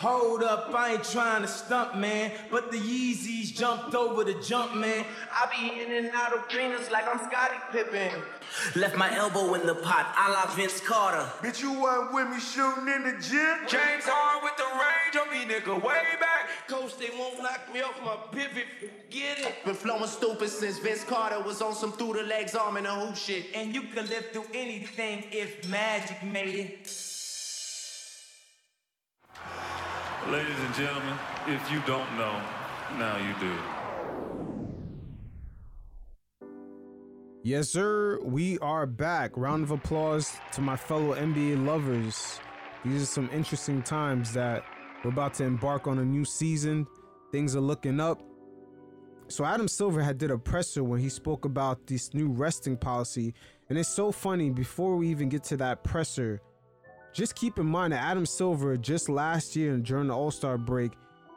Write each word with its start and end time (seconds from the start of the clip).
Hold 0.00 0.42
up, 0.42 0.72
I 0.74 0.94
ain't 0.94 1.04
trying 1.04 1.42
to 1.42 1.46
stump, 1.46 1.94
man. 1.94 2.32
But 2.50 2.72
the 2.72 2.78
Yeezys 2.78 3.54
jumped 3.54 3.94
over 3.94 4.24
the 4.24 4.32
jump, 4.40 4.74
man. 4.74 5.04
I 5.30 5.46
be 5.54 5.82
in 5.82 5.92
and 5.92 6.10
out 6.14 6.32
of 6.32 6.44
arenas 6.56 6.90
like 6.90 7.04
I'm 7.06 7.18
Scottie 7.18 7.60
Pippen. 7.70 8.22
Left 8.76 8.96
my 8.96 9.14
elbow 9.14 9.52
in 9.52 9.66
the 9.66 9.74
pot, 9.74 10.14
a 10.18 10.30
la 10.32 10.46
Vince 10.54 10.80
Carter. 10.80 11.30
Bitch, 11.42 11.60
you 11.60 11.74
wasn't 11.78 12.14
with 12.14 12.28
me 12.30 12.40
shooting 12.40 12.88
in 12.88 13.02
the 13.04 13.20
gym? 13.20 13.58
James 13.68 14.04
Harden 14.06 14.42
with 14.42 14.56
the 14.56 14.64
range 14.80 15.16
on 15.20 15.28
me, 15.28 15.54
nigga, 15.54 15.84
way 15.84 16.02
back. 16.18 16.48
Coach, 16.66 16.96
they 16.96 17.10
won't 17.18 17.42
knock 17.42 17.60
me 17.70 17.82
off 17.82 18.00
my 18.02 18.16
pivot. 18.32 18.64
Get 19.10 19.38
it. 19.40 19.62
Been 19.66 19.74
flowing 19.74 20.06
stupid 20.06 20.48
since 20.48 20.78
Vince 20.78 21.04
Carter 21.04 21.42
was 21.42 21.60
on 21.60 21.74
some 21.74 21.92
through 21.92 22.14
the 22.14 22.22
legs 22.22 22.54
arm 22.54 22.78
and 22.78 22.86
a 22.86 22.94
hoop 22.94 23.16
shit. 23.16 23.54
And 23.54 23.74
you 23.74 23.82
can 23.82 24.06
live 24.08 24.30
through 24.32 24.46
anything 24.54 25.24
if 25.30 25.68
magic 25.68 26.22
made 26.22 26.54
it. 26.54 27.19
Ladies 30.28 30.60
and 30.60 30.74
gentlemen, 30.74 31.14
if 31.48 31.72
you 31.72 31.80
don't 31.86 32.16
know, 32.16 32.40
now 32.98 33.16
you 33.16 33.34
do. 33.40 33.56
Yes, 37.42 37.70
sir. 37.70 38.20
We 38.22 38.58
are 38.58 38.86
back. 38.86 39.34
Round 39.34 39.64
of 39.64 39.70
applause 39.70 40.36
to 40.52 40.60
my 40.60 40.76
fellow 40.76 41.14
NBA 41.14 41.64
lovers. 41.64 42.38
These 42.84 43.02
are 43.02 43.06
some 43.06 43.30
interesting 43.32 43.82
times 43.82 44.34
that 44.34 44.62
we're 45.02 45.10
about 45.10 45.32
to 45.34 45.44
embark 45.44 45.86
on 45.86 45.98
a 45.98 46.04
new 46.04 46.26
season. 46.26 46.86
Things 47.32 47.56
are 47.56 47.60
looking 47.60 47.98
up. 47.98 48.22
So 49.28 49.46
Adam 49.46 49.68
Silver 49.68 50.02
had 50.02 50.18
did 50.18 50.30
a 50.30 50.38
presser 50.38 50.84
when 50.84 51.00
he 51.00 51.08
spoke 51.08 51.46
about 51.46 51.86
this 51.86 52.12
new 52.12 52.28
resting 52.28 52.76
policy, 52.76 53.32
and 53.70 53.78
it's 53.78 53.88
so 53.88 54.12
funny. 54.12 54.50
Before 54.50 54.96
we 54.96 55.08
even 55.08 55.30
get 55.30 55.44
to 55.44 55.56
that 55.56 55.82
presser, 55.82 56.42
just 57.12 57.34
keep 57.34 57.58
in 57.58 57.66
mind 57.66 57.92
that 57.92 58.02
Adam 58.02 58.26
Silver 58.26 58.76
just 58.76 59.08
last 59.08 59.56
year 59.56 59.76
during 59.78 60.08
the 60.08 60.16
All-Star 60.16 60.58
break, 60.58 60.92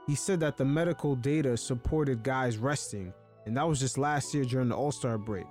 he 0.08 0.16
said 0.16 0.40
that 0.42 0.58
the 0.58 0.66
medical 0.66 1.16
data 1.16 1.56
supported 1.58 2.24
guys 2.24 2.58
resting, 2.58 3.14
and 3.46 3.56
that 3.58 3.68
was 3.68 3.80
just 3.80 3.98
last 3.98 4.34
year 4.34 4.44
during 4.44 4.70
the 4.70 4.76
All-Star 4.76 5.18
break. 5.18 5.46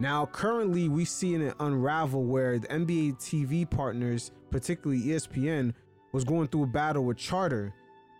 Now, 0.00 0.26
currently, 0.26 0.88
we 0.88 1.04
see 1.04 1.34
it 1.34 1.54
unravel 1.60 2.24
where 2.24 2.58
the 2.58 2.68
NBA 2.68 3.16
TV 3.18 3.68
partners, 3.68 4.32
particularly 4.50 5.02
ESPN, 5.02 5.72
was 6.12 6.24
going 6.24 6.48
through 6.48 6.64
a 6.64 6.66
battle 6.66 7.04
with 7.04 7.16
Charter, 7.16 7.72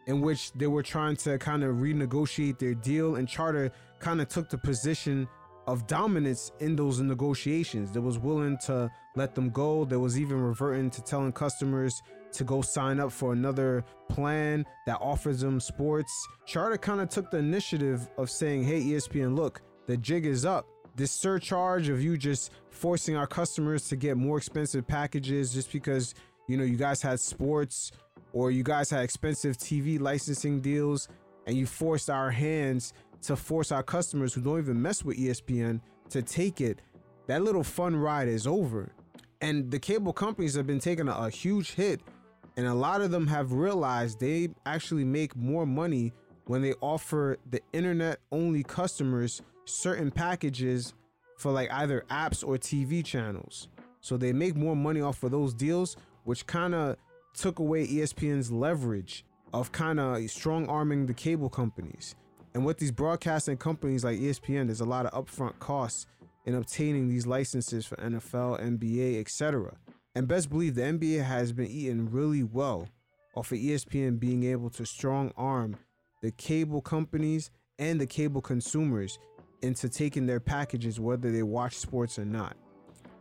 in 0.06 0.20
which 0.20 0.52
they 0.52 0.66
were 0.66 0.82
trying 0.82 1.16
to 1.16 1.38
kind 1.38 1.64
of 1.64 1.76
renegotiate 1.76 2.58
their 2.58 2.74
deal, 2.74 3.16
and 3.16 3.28
Charter 3.28 3.72
kind 3.98 4.20
of 4.20 4.28
took 4.28 4.50
the 4.50 4.58
position 4.58 5.28
of 5.66 5.86
dominance 5.86 6.52
in 6.60 6.76
those 6.76 7.00
negotiations. 7.00 7.90
That 7.92 8.02
was 8.02 8.18
willing 8.18 8.58
to 8.66 8.90
let 9.16 9.34
them 9.34 9.50
go. 9.50 9.84
There 9.84 10.00
was 10.00 10.18
even 10.18 10.40
reverting 10.40 10.90
to 10.90 11.02
telling 11.02 11.32
customers 11.32 12.02
to 12.32 12.44
go 12.44 12.62
sign 12.62 13.00
up 13.00 13.12
for 13.12 13.32
another 13.32 13.84
plan 14.08 14.64
that 14.86 14.98
offers 15.00 15.40
them 15.40 15.60
sports. 15.60 16.12
Charter 16.46 16.76
kind 16.76 17.00
of 17.00 17.08
took 17.08 17.30
the 17.30 17.38
initiative 17.38 18.08
of 18.18 18.30
saying, 18.30 18.64
"Hey, 18.64 18.82
ESPN, 18.82 19.36
look, 19.36 19.62
the 19.86 19.96
jig 19.96 20.26
is 20.26 20.44
up." 20.44 20.66
this 20.96 21.10
surcharge 21.10 21.88
of 21.88 22.02
you 22.02 22.16
just 22.16 22.52
forcing 22.70 23.16
our 23.16 23.26
customers 23.26 23.88
to 23.88 23.96
get 23.96 24.16
more 24.16 24.38
expensive 24.38 24.86
packages 24.86 25.52
just 25.52 25.72
because 25.72 26.14
you 26.48 26.56
know 26.56 26.64
you 26.64 26.76
guys 26.76 27.02
had 27.02 27.18
sports 27.18 27.90
or 28.32 28.50
you 28.50 28.62
guys 28.62 28.90
had 28.90 29.02
expensive 29.02 29.56
TV 29.56 30.00
licensing 30.00 30.60
deals 30.60 31.08
and 31.46 31.56
you 31.56 31.66
forced 31.66 32.08
our 32.08 32.30
hands 32.30 32.92
to 33.26 33.36
force 33.36 33.72
our 33.72 33.82
customers 33.82 34.34
who 34.34 34.40
don't 34.40 34.58
even 34.58 34.80
mess 34.80 35.04
with 35.04 35.16
ESPN 35.16 35.80
to 36.10 36.22
take 36.22 36.60
it 36.60 36.80
that 37.26 37.42
little 37.42 37.64
fun 37.64 37.96
ride 37.96 38.28
is 38.28 38.46
over 38.46 38.92
and 39.40 39.70
the 39.70 39.78
cable 39.78 40.12
companies 40.12 40.54
have 40.54 40.66
been 40.66 40.80
taking 40.80 41.08
a, 41.08 41.12
a 41.12 41.30
huge 41.30 41.72
hit 41.72 42.00
and 42.56 42.66
a 42.66 42.74
lot 42.74 43.00
of 43.00 43.10
them 43.10 43.26
have 43.26 43.52
realized 43.52 44.20
they 44.20 44.48
actually 44.66 45.04
make 45.04 45.34
more 45.34 45.66
money 45.66 46.12
when 46.46 46.62
they 46.62 46.74
offer 46.80 47.36
the 47.50 47.60
internet 47.72 48.20
only 48.30 48.62
customers 48.62 49.42
certain 49.64 50.10
packages 50.10 50.94
for 51.38 51.50
like 51.50 51.70
either 51.72 52.04
apps 52.10 52.46
or 52.46 52.56
TV 52.56 53.04
channels. 53.04 53.68
So 54.00 54.16
they 54.16 54.32
make 54.32 54.54
more 54.54 54.76
money 54.76 55.00
off 55.00 55.22
of 55.22 55.30
those 55.30 55.54
deals, 55.54 55.96
which 56.24 56.46
kind 56.46 56.74
of 56.74 56.96
took 57.34 57.58
away 57.58 57.86
ESPN's 57.86 58.52
leverage 58.52 59.24
of 59.52 59.72
kind 59.72 59.98
of 59.98 60.30
strong 60.30 60.68
arming 60.68 61.06
the 61.06 61.14
cable 61.14 61.48
companies. 61.48 62.14
And 62.54 62.64
with 62.64 62.78
these 62.78 62.92
broadcasting 62.92 63.56
companies 63.56 64.04
like 64.04 64.18
ESPN, 64.18 64.66
there's 64.66 64.80
a 64.80 64.84
lot 64.84 65.06
of 65.06 65.26
upfront 65.26 65.58
costs 65.58 66.06
in 66.46 66.54
obtaining 66.54 67.08
these 67.08 67.26
licenses 67.26 67.84
for 67.84 67.96
NFL, 67.96 68.60
NBA, 68.60 69.20
etc. 69.20 69.76
And 70.14 70.28
best 70.28 70.50
believe 70.50 70.76
the 70.76 70.82
NBA 70.82 71.24
has 71.24 71.52
been 71.52 71.66
eating 71.66 72.10
really 72.10 72.44
well 72.44 72.88
off 73.34 73.50
of 73.50 73.58
ESPN 73.58 74.20
being 74.20 74.44
able 74.44 74.70
to 74.70 74.86
strong 74.86 75.32
arm 75.36 75.76
the 76.22 76.30
cable 76.30 76.80
companies 76.80 77.50
and 77.78 78.00
the 78.00 78.06
cable 78.06 78.40
consumers 78.40 79.18
into 79.62 79.88
taking 79.88 80.26
their 80.26 80.40
packages 80.40 81.00
whether 81.00 81.30
they 81.30 81.42
watch 81.42 81.76
sports 81.76 82.18
or 82.18 82.24
not. 82.24 82.56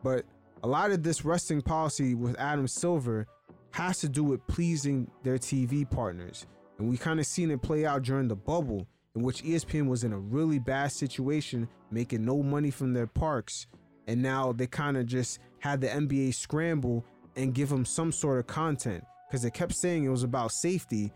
But 0.04 0.26
a 0.62 0.68
lot 0.68 0.92
of 0.92 1.04
this 1.04 1.26
resting 1.26 1.62
policy 1.62 2.16
with 2.16 2.40
Adam 2.40 2.68
Silver 2.68 3.28
has 3.72 4.00
to 4.02 4.10
do 4.10 4.24
with 4.24 4.46
pleasing 4.48 5.10
their 5.24 5.38
TV 5.38 5.90
partners. 5.90 6.46
And 6.78 6.88
we 6.88 6.98
kind 6.98 7.20
of 7.20 7.26
seen 7.26 7.50
it 7.50 7.62
play 7.62 7.86
out 7.86 8.04
during 8.04 8.28
the 8.28 8.36
bubble 8.36 8.88
in 9.16 9.22
which 9.22 9.44
ESPN 9.44 9.88
was 9.88 10.04
in 10.04 10.14
a 10.14 10.18
really 10.18 10.60
bad 10.60 10.92
situation, 10.92 11.68
making 11.92 12.26
no 12.26 12.42
money 12.42 12.72
from 12.72 12.94
their 12.94 13.08
parks. 13.08 13.68
And 14.08 14.22
now 14.22 14.52
they 14.52 14.68
kind 14.68 14.98
of 14.98 15.06
just 15.06 15.40
had 15.60 15.82
the 15.82 15.88
NBA 15.88 16.34
scramble 16.36 17.06
and 17.36 17.54
give 17.54 17.70
them 17.70 17.86
some 17.86 18.12
sort 18.12 18.40
of 18.40 18.48
content 18.48 19.04
because 19.28 19.44
they 19.44 19.52
kept 19.52 19.74
saying 19.74 20.04
it 20.04 20.10
was 20.10 20.24
about 20.24 20.52
safety, 20.52 21.12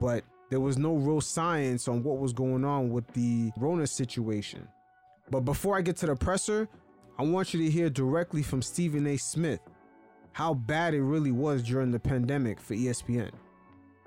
but 0.00 0.24
there 0.48 0.60
was 0.60 0.78
no 0.78 0.94
real 0.94 1.20
science 1.20 1.86
on 1.86 2.02
what 2.02 2.18
was 2.18 2.32
going 2.32 2.64
on 2.64 2.90
with 2.90 3.06
the 3.14 3.50
Rona 3.56 3.86
situation. 3.86 4.66
But 5.30 5.40
before 5.40 5.76
I 5.76 5.82
get 5.82 5.96
to 5.98 6.06
the 6.06 6.16
presser, 6.16 6.68
I 7.18 7.22
want 7.22 7.54
you 7.54 7.62
to 7.64 7.70
hear 7.70 7.90
directly 7.90 8.42
from 8.42 8.62
Stephen 8.62 9.06
A. 9.06 9.16
Smith 9.16 9.60
how 10.32 10.54
bad 10.54 10.94
it 10.94 11.02
really 11.02 11.32
was 11.32 11.62
during 11.62 11.90
the 11.90 11.98
pandemic 11.98 12.60
for 12.60 12.74
ESPN. 12.74 13.30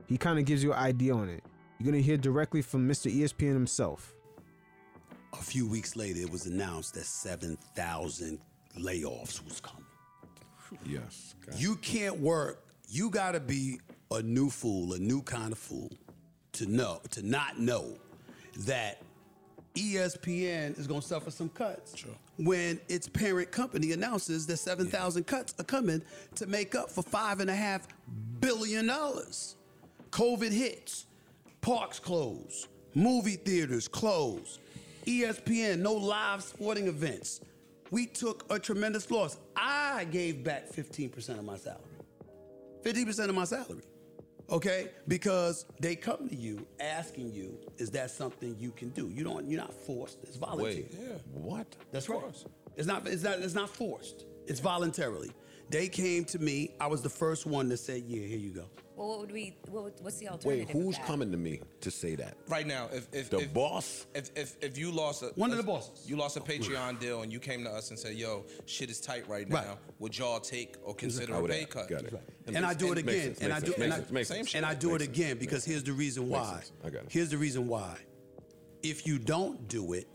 He 0.07 0.17
kind 0.17 0.39
of 0.39 0.45
gives 0.45 0.63
you 0.63 0.73
an 0.73 0.79
idea 0.79 1.13
on 1.13 1.29
it. 1.29 1.43
You're 1.79 1.91
going 1.91 2.01
to 2.01 2.05
hear 2.05 2.17
directly 2.17 2.61
from 2.61 2.87
Mr. 2.87 3.13
ESPN 3.13 3.53
himself. 3.53 4.13
A 5.33 5.37
few 5.43 5.67
weeks 5.67 5.95
later, 5.95 6.21
it 6.21 6.29
was 6.29 6.45
announced 6.45 6.93
that 6.93 7.05
7,000 7.05 8.39
layoffs 8.79 9.43
was 9.43 9.59
coming. 9.59 9.85
Yes. 10.85 11.35
You 11.55 11.75
can't 11.77 12.19
work. 12.19 12.65
You 12.89 13.09
got 13.09 13.33
to 13.33 13.39
be 13.39 13.79
a 14.11 14.21
new 14.21 14.49
fool, 14.49 14.93
a 14.93 14.99
new 14.99 15.21
kind 15.21 15.51
of 15.51 15.57
fool, 15.57 15.91
to 16.53 16.65
know, 16.67 17.01
to 17.11 17.23
not 17.27 17.59
know 17.59 17.97
that 18.59 19.01
ESPN 19.75 20.77
is 20.77 20.85
going 20.85 21.01
to 21.01 21.07
suffer 21.07 21.31
some 21.31 21.49
cuts 21.49 21.93
True. 21.93 22.15
when 22.37 22.79
its 22.89 23.09
parent 23.09 23.51
company 23.51 23.91
announces 23.91 24.45
that 24.47 24.57
7,000 24.57 25.25
cuts 25.25 25.55
are 25.59 25.63
coming 25.63 26.01
to 26.35 26.45
make 26.45 26.75
up 26.75 26.91
for 26.91 27.01
five 27.01 27.39
and 27.39 27.49
a 27.49 27.55
half 27.55 27.87
billion 28.39 28.87
dollars. 28.87 29.55
COVID 30.11 30.51
hits, 30.51 31.07
parks 31.63 31.97
closed. 31.97 32.67
movie 32.93 33.37
theaters 33.37 33.87
close, 33.87 34.59
E 35.07 35.23
ESPN, 35.23 35.79
no 35.79 35.93
live 35.93 36.43
sporting 36.43 36.87
events. 36.87 37.41
We 37.89 38.05
took 38.05 38.45
a 38.51 38.59
tremendous 38.59 39.09
loss. 39.09 39.37
I 39.55 40.05
gave 40.11 40.43
back 40.43 40.69
15% 40.69 41.39
of 41.39 41.45
my 41.45 41.57
salary. 41.57 41.81
50% 42.83 43.29
of 43.29 43.35
my 43.35 43.45
salary. 43.45 43.83
Okay? 44.49 44.89
Because 45.07 45.65
they 45.79 45.95
come 45.95 46.27
to 46.27 46.35
you 46.35 46.67
asking 46.79 47.31
you, 47.31 47.57
is 47.77 47.89
that 47.91 48.11
something 48.11 48.55
you 48.59 48.71
can 48.71 48.89
do? 48.89 49.07
You 49.09 49.23
don't 49.23 49.49
you're 49.49 49.61
not 49.61 49.73
forced. 49.73 50.19
It's 50.23 50.35
voluntary. 50.35 50.87
Wait, 50.91 50.97
yeah. 50.99 51.17
What? 51.31 51.67
That's 51.91 52.09
right. 52.09 52.21
It's 52.75 52.87
not 52.87 53.07
it's 53.07 53.23
not 53.23 53.39
it's 53.39 53.55
not 53.55 53.69
forced. 53.69 54.25
It's 54.47 54.59
voluntarily. 54.59 55.31
They 55.73 55.87
came 55.87 56.23
to 56.25 56.37
me. 56.37 56.75
I 56.79 56.85
was 56.85 57.01
the 57.01 57.09
first 57.09 57.47
one 57.47 57.67
to 57.69 57.77
say, 57.77 58.03
yeah, 58.05 58.21
here 58.27 58.37
you 58.37 58.51
go. 58.51 58.65
Well, 58.95 59.07
what 59.07 59.19
would 59.21 59.31
we? 59.31 59.57
What 59.71 59.83
would, 59.85 59.93
what's 60.01 60.19
the 60.19 60.25
Wait, 60.25 60.31
alternative? 60.33 60.75
of 60.75 60.81
who's 60.83 60.97
that? 60.97 61.07
coming 61.07 61.31
to 61.31 61.37
me 61.37 61.61
to 61.81 61.89
say 61.89 62.13
that? 62.13 62.37
Right 62.47 62.67
now, 62.67 62.89
if 62.93 63.07
if 63.11 63.31
The 63.31 63.39
if, 63.39 63.51
boss? 63.51 64.05
if 64.13 64.29
if 64.35 64.55
if 64.61 64.77
you 64.77 64.91
lost 64.91 65.23
a 65.23 65.29
One 65.35 65.49
of 65.49 65.57
the 65.57 65.63
bosses. 65.63 66.07
you 66.07 66.15
lost 66.15 66.37
a 66.37 66.41
Patreon 66.41 66.99
deal 66.99 67.23
and 67.23 67.33
you 67.33 67.39
came 67.39 67.63
to 67.63 67.71
us 67.71 67.89
and 67.89 67.97
said, 67.97 68.13
"Yo, 68.13 68.45
shit 68.67 68.91
is 68.91 69.01
tight 69.01 69.27
right 69.27 69.49
now. 69.49 69.55
Right. 69.55 69.67
Would 69.97 70.15
y'all 70.15 70.39
take 70.39 70.75
or 70.83 70.93
consider 70.93 71.33
I 71.33 71.37
a 71.39 71.41
would 71.41 71.49
pay 71.49 71.61
have. 71.61 71.69
cut?" 71.71 71.89
Got 71.89 72.03
it. 72.03 72.13
And 72.53 72.63
I 72.63 72.75
do 72.75 72.91
it 72.91 73.03
Makes 73.03 73.07
again. 73.09 73.21
sense, 73.23 73.41
And 73.41 73.51
I 73.51 73.55
makes 73.55 73.63
do 73.65 73.71
sense, 73.71 73.81
and 73.81 73.89
makes 73.89 73.93
I- 73.93 73.97
sense, 73.97 74.11
makes 74.11 74.27
same 74.29 74.45
shit. 74.45 74.55
and 74.57 74.65
I 74.67 74.75
do 74.75 74.89
it 74.89 74.91
Makes 74.99 75.03
sense, 75.05 75.17
again 75.17 75.37
because 75.39 75.65
here's 75.65 75.83
the 75.83 75.93
reason 75.93 76.29
why. 76.29 76.51
sense. 76.53 76.71
I 76.85 76.89
got 76.91 77.01
it. 77.05 77.07
Here's 77.11 77.29
the 77.29 77.37
reason 77.39 77.67
why. 77.67 77.97
If 78.83 79.07
you 79.07 79.17
don't 79.17 79.67
do 79.67 79.93
it, 79.93 80.07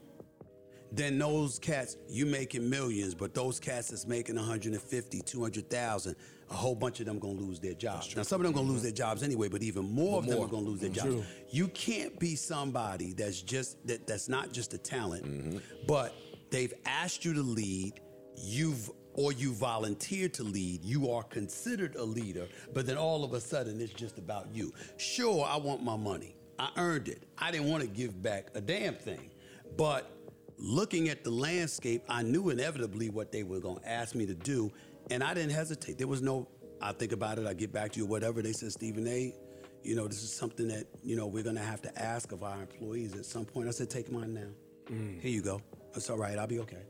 then 0.90 1.19
those 1.19 1.58
cats 1.58 1.96
you 2.08 2.25
making 2.26 2.69
millions, 2.69 3.14
but 3.14 3.35
those 3.35 3.61
cats 3.61 3.88
that's 3.88 4.06
making 4.06 4.37
150, 4.37 5.20
200,000, 5.20 6.17
a 6.50 6.55
whole 6.55 6.75
bunch 6.75 7.00
of 7.00 7.06
them 7.06 7.19
gonna 7.19 7.35
lose 7.35 7.61
their 7.61 7.75
jobs. 7.75 8.17
Now 8.17 8.23
some 8.23 8.40
of 8.40 8.44
them 8.46 8.55
gonna 8.55 8.69
lose 8.69 8.82
their 8.82 8.93
jobs 8.93 9.23
anyway, 9.23 9.49
but 9.49 9.62
even 9.62 9.85
more 9.85 10.19
of 10.19 10.26
them 10.26 10.40
are 10.43 10.46
gonna 10.49 10.67
lose 10.67 10.81
their 10.81 10.90
jobs. 10.90 11.26
You 11.50 11.69
can't 11.69 12.19
be 12.19 12.37
somebody 12.37 13.12
that's 13.12 13.43
just 13.43 13.87
that 13.87 14.06
that's 14.06 14.29
not 14.29 14.52
just 14.52 14.73
a 14.73 14.79
talent, 14.79 15.62
but 15.87 16.14
they've 16.50 16.73
asked 16.87 17.25
you 17.25 17.35
to 17.35 17.43
lead. 17.43 18.00
you've 18.43 18.90
or 19.14 19.32
you 19.32 19.52
volunteer 19.52 20.29
to 20.29 20.44
lead, 20.44 20.85
you 20.85 21.11
are 21.11 21.25
considered 21.25 21.96
a 21.96 22.05
leader, 22.05 22.46
but 22.73 22.87
then 22.87 22.96
all 22.96 23.25
of 23.25 23.32
a 23.35 23.40
sudden 23.40 23.81
it's 23.81 23.93
just 23.93 24.17
about 24.17 24.46
you. 24.55 24.73
Sure, 24.96 25.44
I 25.44 25.56
want 25.56 25.82
my 25.82 25.96
money. 25.96 26.37
I 26.58 26.70
earned 26.76 27.08
it. 27.08 27.25
I 27.37 27.50
didn't 27.50 27.69
want 27.69 27.82
to 27.82 27.88
give 27.88 28.23
back 28.23 28.49
a 28.55 28.61
damn 28.61 28.94
thing. 28.94 29.31
But 29.76 30.11
looking 30.59 31.09
at 31.09 31.25
the 31.25 31.31
landscape, 31.31 32.03
I 32.09 32.23
knew 32.23 32.51
inevitably 32.51 33.11
what 33.11 33.33
they 33.33 33.43
were 33.43 33.61
going 33.61 33.81
to 33.81 33.89
ask 33.89 34.15
me 34.15 34.27
to 34.27 34.35
do, 34.35 34.71
and 35.11 35.23
I 35.23 35.35
didn't 35.35 35.53
hesitate. 35.53 35.99
There 35.99 36.09
was 36.09 36.23
no, 36.23 36.49
I 36.83 36.93
think 36.93 37.13
about 37.13 37.39
it, 37.39 37.47
I 37.47 37.55
get 37.55 37.73
back 37.73 37.93
to 37.93 38.01
you, 38.01 38.07
whatever. 38.07 38.43
They 38.43 38.53
said, 38.53 38.73
Stephen 38.73 39.07
A., 39.07 39.35
you 39.83 39.95
know, 39.95 40.09
this 40.09 40.23
is 40.23 40.33
something 40.33 40.69
that, 40.69 40.87
you 41.03 41.17
know, 41.17 41.27
we're 41.27 41.45
going 41.45 41.57
to 41.57 41.63
have 41.63 41.81
to 41.83 42.03
ask 42.03 42.33
of 42.33 42.43
our 42.43 42.61
employees 42.61 43.15
at 43.15 43.25
some 43.25 43.45
point. 43.45 43.69
I 43.69 43.71
said, 43.71 43.89
take 43.89 44.11
mine 44.11 44.35
now. 44.35 44.95
Mm. 44.95 45.21
Here 45.21 45.31
you 45.31 45.41
go. 45.41 45.63
It's 45.95 46.11
all 46.11 46.19
right. 46.19 46.37
I'll 46.37 46.47
be 46.47 46.59
okay. 46.61 46.83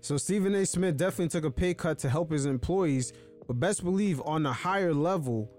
So 0.00 0.16
Stephen 0.16 0.54
A. 0.54 0.64
Smith 0.64 0.96
definitely 0.96 1.28
took 1.28 1.44
a 1.44 1.50
pay 1.50 1.74
cut 1.74 1.98
to 1.98 2.08
help 2.08 2.32
his 2.32 2.46
employees, 2.46 3.12
but 3.46 3.60
best 3.60 3.84
believe 3.84 4.22
on 4.24 4.46
a 4.46 4.52
higher 4.52 4.94
level, 4.94 5.50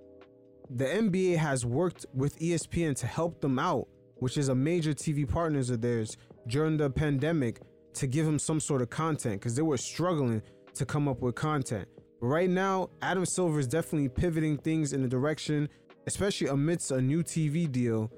the 0.70 0.86
NBA 0.86 1.38
has 1.38 1.66
worked 1.66 2.06
with 2.14 2.40
ESPN 2.40 2.96
to 2.98 3.08
help 3.08 3.40
them 3.40 3.60
out, 3.60 3.88
which 4.16 4.38
is 4.38 4.50
a 4.50 4.56
major 4.56 4.94
TV 4.94 5.30
partners 5.30 5.70
of 5.70 5.82
theirs 5.82 6.18
during 6.52 6.76
the 6.76 6.90
pandemic 6.90 7.62
to 7.94 8.08
give 8.08 8.26
them 8.26 8.38
some 8.38 8.60
sort 8.60 8.82
of 8.82 8.90
content 8.90 9.40
because 9.40 9.56
they 9.56 9.62
were 9.62 9.78
struggling 9.78 10.42
to 10.74 10.86
come 10.86 11.08
up 11.08 11.22
with 11.22 11.34
content. 11.34 11.88
But 12.20 12.28
right 12.28 12.50
now, 12.50 12.90
Adam 13.02 13.26
Silver 13.26 13.60
is 13.60 13.68
definitely 13.68 14.10
pivoting 14.10 14.58
things 14.58 14.94
in 14.94 15.04
a 15.04 15.08
direction, 15.08 15.70
especially 16.08 16.48
amidst 16.48 16.92
a 16.92 17.02
new 17.02 17.24
TV 17.24 17.72
deal 17.72 18.12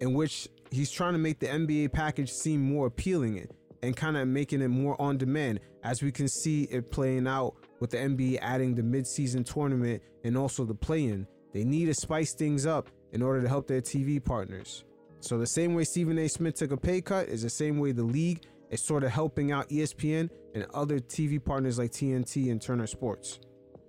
in 0.00 0.12
which 0.12 0.48
he's 0.70 0.90
trying 0.90 1.12
to 1.12 1.18
make 1.18 1.38
the 1.38 1.46
NBA 1.46 1.92
package 1.92 2.30
seem 2.30 2.60
more 2.60 2.88
appealing 2.88 3.46
and 3.82 3.96
kind 3.96 4.16
of 4.16 4.26
making 4.26 4.60
it 4.60 4.68
more 4.68 5.00
on 5.00 5.16
demand, 5.16 5.60
as 5.84 6.02
we 6.02 6.10
can 6.10 6.26
see 6.28 6.64
it 6.64 6.90
playing 6.90 7.28
out 7.28 7.54
with 7.78 7.90
the 7.90 7.96
NBA 7.96 8.38
adding 8.42 8.74
the 8.74 8.82
mid-season 8.82 9.44
tournament 9.44 10.02
and 10.24 10.36
also 10.36 10.64
the 10.64 10.74
play-in. 10.74 11.26
They 11.54 11.62
need 11.62 11.86
to 11.86 11.94
spice 11.94 12.34
things 12.34 12.66
up 12.66 12.90
in 13.12 13.22
order 13.22 13.40
to 13.40 13.48
help 13.48 13.68
their 13.68 13.80
TV 13.80 14.22
partners. 14.22 14.84
So 15.20 15.38
the 15.38 15.46
same 15.46 15.74
way 15.74 15.84
Stephen 15.84 16.18
A. 16.18 16.28
Smith 16.28 16.54
took 16.54 16.70
a 16.70 16.76
pay 16.76 17.00
cut 17.00 17.28
is 17.28 17.42
the 17.42 17.50
same 17.50 17.78
way 17.78 17.92
the 17.92 18.04
league 18.04 18.42
is 18.70 18.80
sort 18.82 19.02
of 19.02 19.10
helping 19.10 19.50
out 19.50 19.68
ESPN 19.68 20.30
and 20.54 20.66
other 20.74 20.98
TV 20.98 21.42
partners 21.42 21.78
like 21.78 21.90
TNT 21.90 22.50
and 22.50 22.60
Turner 22.60 22.86
Sports. 22.86 23.40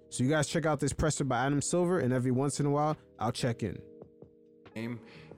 So 0.10 0.24
you 0.24 0.30
guys 0.30 0.48
check 0.48 0.66
out 0.66 0.80
this 0.80 0.94
presser 0.94 1.24
by 1.24 1.46
Adam 1.46 1.62
Silver, 1.62 2.00
and 2.00 2.12
every 2.12 2.32
once 2.32 2.60
in 2.60 2.66
a 2.66 2.70
while 2.70 2.98
I'll 3.20 3.32
check 3.32 3.62
in. 3.62 3.80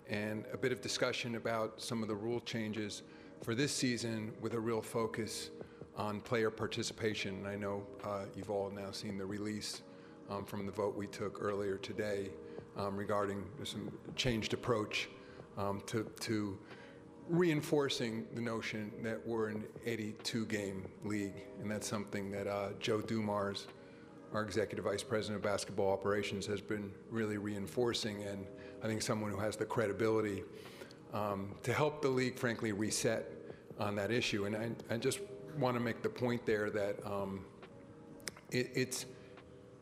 and 0.09 0.45
a 0.53 0.57
bit 0.57 0.71
of 0.71 0.81
discussion 0.81 1.35
about 1.35 1.81
some 1.81 2.01
of 2.01 2.07
the 2.07 2.15
rule 2.15 2.39
changes 2.39 3.03
for 3.43 3.55
this 3.55 3.73
season 3.73 4.33
with 4.39 4.53
a 4.53 4.59
real 4.59 4.81
focus 4.81 5.49
on 5.97 6.21
player 6.21 6.49
participation. 6.49 7.35
And 7.35 7.47
I 7.47 7.55
know 7.55 7.83
uh, 8.03 8.25
you've 8.35 8.49
all 8.49 8.69
now 8.69 8.91
seen 8.91 9.17
the 9.17 9.25
release 9.25 9.81
um, 10.29 10.45
from 10.45 10.65
the 10.65 10.71
vote 10.71 10.95
we 10.95 11.07
took 11.07 11.41
earlier 11.41 11.77
today 11.77 12.29
um, 12.77 12.95
regarding 12.95 13.43
some 13.63 13.91
changed 14.15 14.53
approach 14.53 15.09
um, 15.57 15.81
to, 15.87 16.03
to 16.21 16.57
reinforcing 17.27 18.25
the 18.33 18.41
notion 18.41 18.91
that 19.03 19.25
we're 19.25 19.49
an 19.49 19.63
82 19.85 20.45
game 20.47 20.87
league. 21.03 21.45
And 21.61 21.69
that's 21.69 21.87
something 21.87 22.31
that 22.31 22.47
uh, 22.47 22.69
Joe 22.79 23.01
Dumars, 23.01 23.67
our 24.33 24.43
executive 24.43 24.85
vice 24.85 25.03
president 25.03 25.37
of 25.37 25.43
basketball 25.43 25.91
operations, 25.91 26.45
has 26.47 26.61
been 26.61 26.91
really 27.09 27.37
reinforcing. 27.37 28.23
And 28.23 28.45
I 28.83 28.87
think 28.87 29.01
someone 29.01 29.31
who 29.31 29.39
has 29.39 29.55
the 29.55 29.65
credibility 29.65 30.43
um, 31.13 31.55
to 31.63 31.73
help 31.73 32.01
the 32.01 32.09
league, 32.09 32.37
frankly, 32.37 32.71
reset 32.71 33.29
on 33.79 33.95
that 33.95 34.11
issue. 34.11 34.45
And 34.45 34.55
I, 34.55 34.71
I 34.93 34.97
just 34.97 35.19
want 35.57 35.75
to 35.75 35.79
make 35.81 36.01
the 36.01 36.09
point 36.09 36.45
there 36.45 36.69
that 36.69 36.95
um, 37.05 37.45
it, 38.51 38.71
it's 38.73 39.05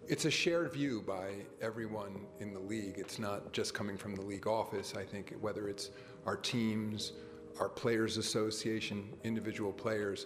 it's 0.10 0.26
a 0.26 0.32
shared 0.32 0.74
view 0.74 1.04
by 1.06 1.30
everyone 1.62 2.26
in 2.40 2.52
the 2.52 2.60
league. 2.60 2.96
It's 2.98 3.20
not 3.20 3.54
just 3.54 3.76
coming 3.76 3.96
from 3.96 4.16
the 4.16 4.24
league 4.24 4.48
office. 4.48 4.96
I 4.98 5.04
think 5.04 5.36
whether 5.40 5.70
it's 5.70 5.92
our 6.26 6.36
teams, 6.36 7.14
our 7.60 7.70
players 7.70 8.18
association, 8.18 9.08
individual 9.24 9.72
players, 9.72 10.26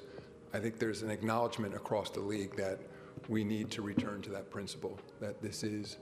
I 0.53 0.59
think 0.59 0.79
there's 0.79 1.01
an 1.01 1.11
acknowledgement 1.11 1.75
across 1.75 2.09
the 2.09 2.21
league 2.21 2.55
that 2.55 2.79
we 3.27 3.43
need 3.43 3.69
to 3.71 3.81
return 3.81 4.21
to 4.21 4.29
that 4.29 4.49
principle 4.49 4.97
that 5.19 5.41
this 5.41 5.63
is 5.63 5.97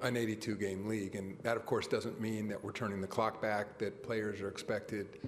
an 0.00 0.16
82 0.16 0.56
game 0.56 0.86
league. 0.86 1.14
And 1.14 1.38
that, 1.42 1.58
of 1.58 1.66
course, 1.66 1.86
doesn't 1.86 2.18
mean 2.22 2.48
that 2.48 2.64
we're 2.64 2.72
turning 2.72 3.02
the 3.02 3.06
clock 3.06 3.42
back, 3.42 3.76
that 3.78 4.02
players 4.02 4.40
are 4.40 4.48
expected 4.48 5.18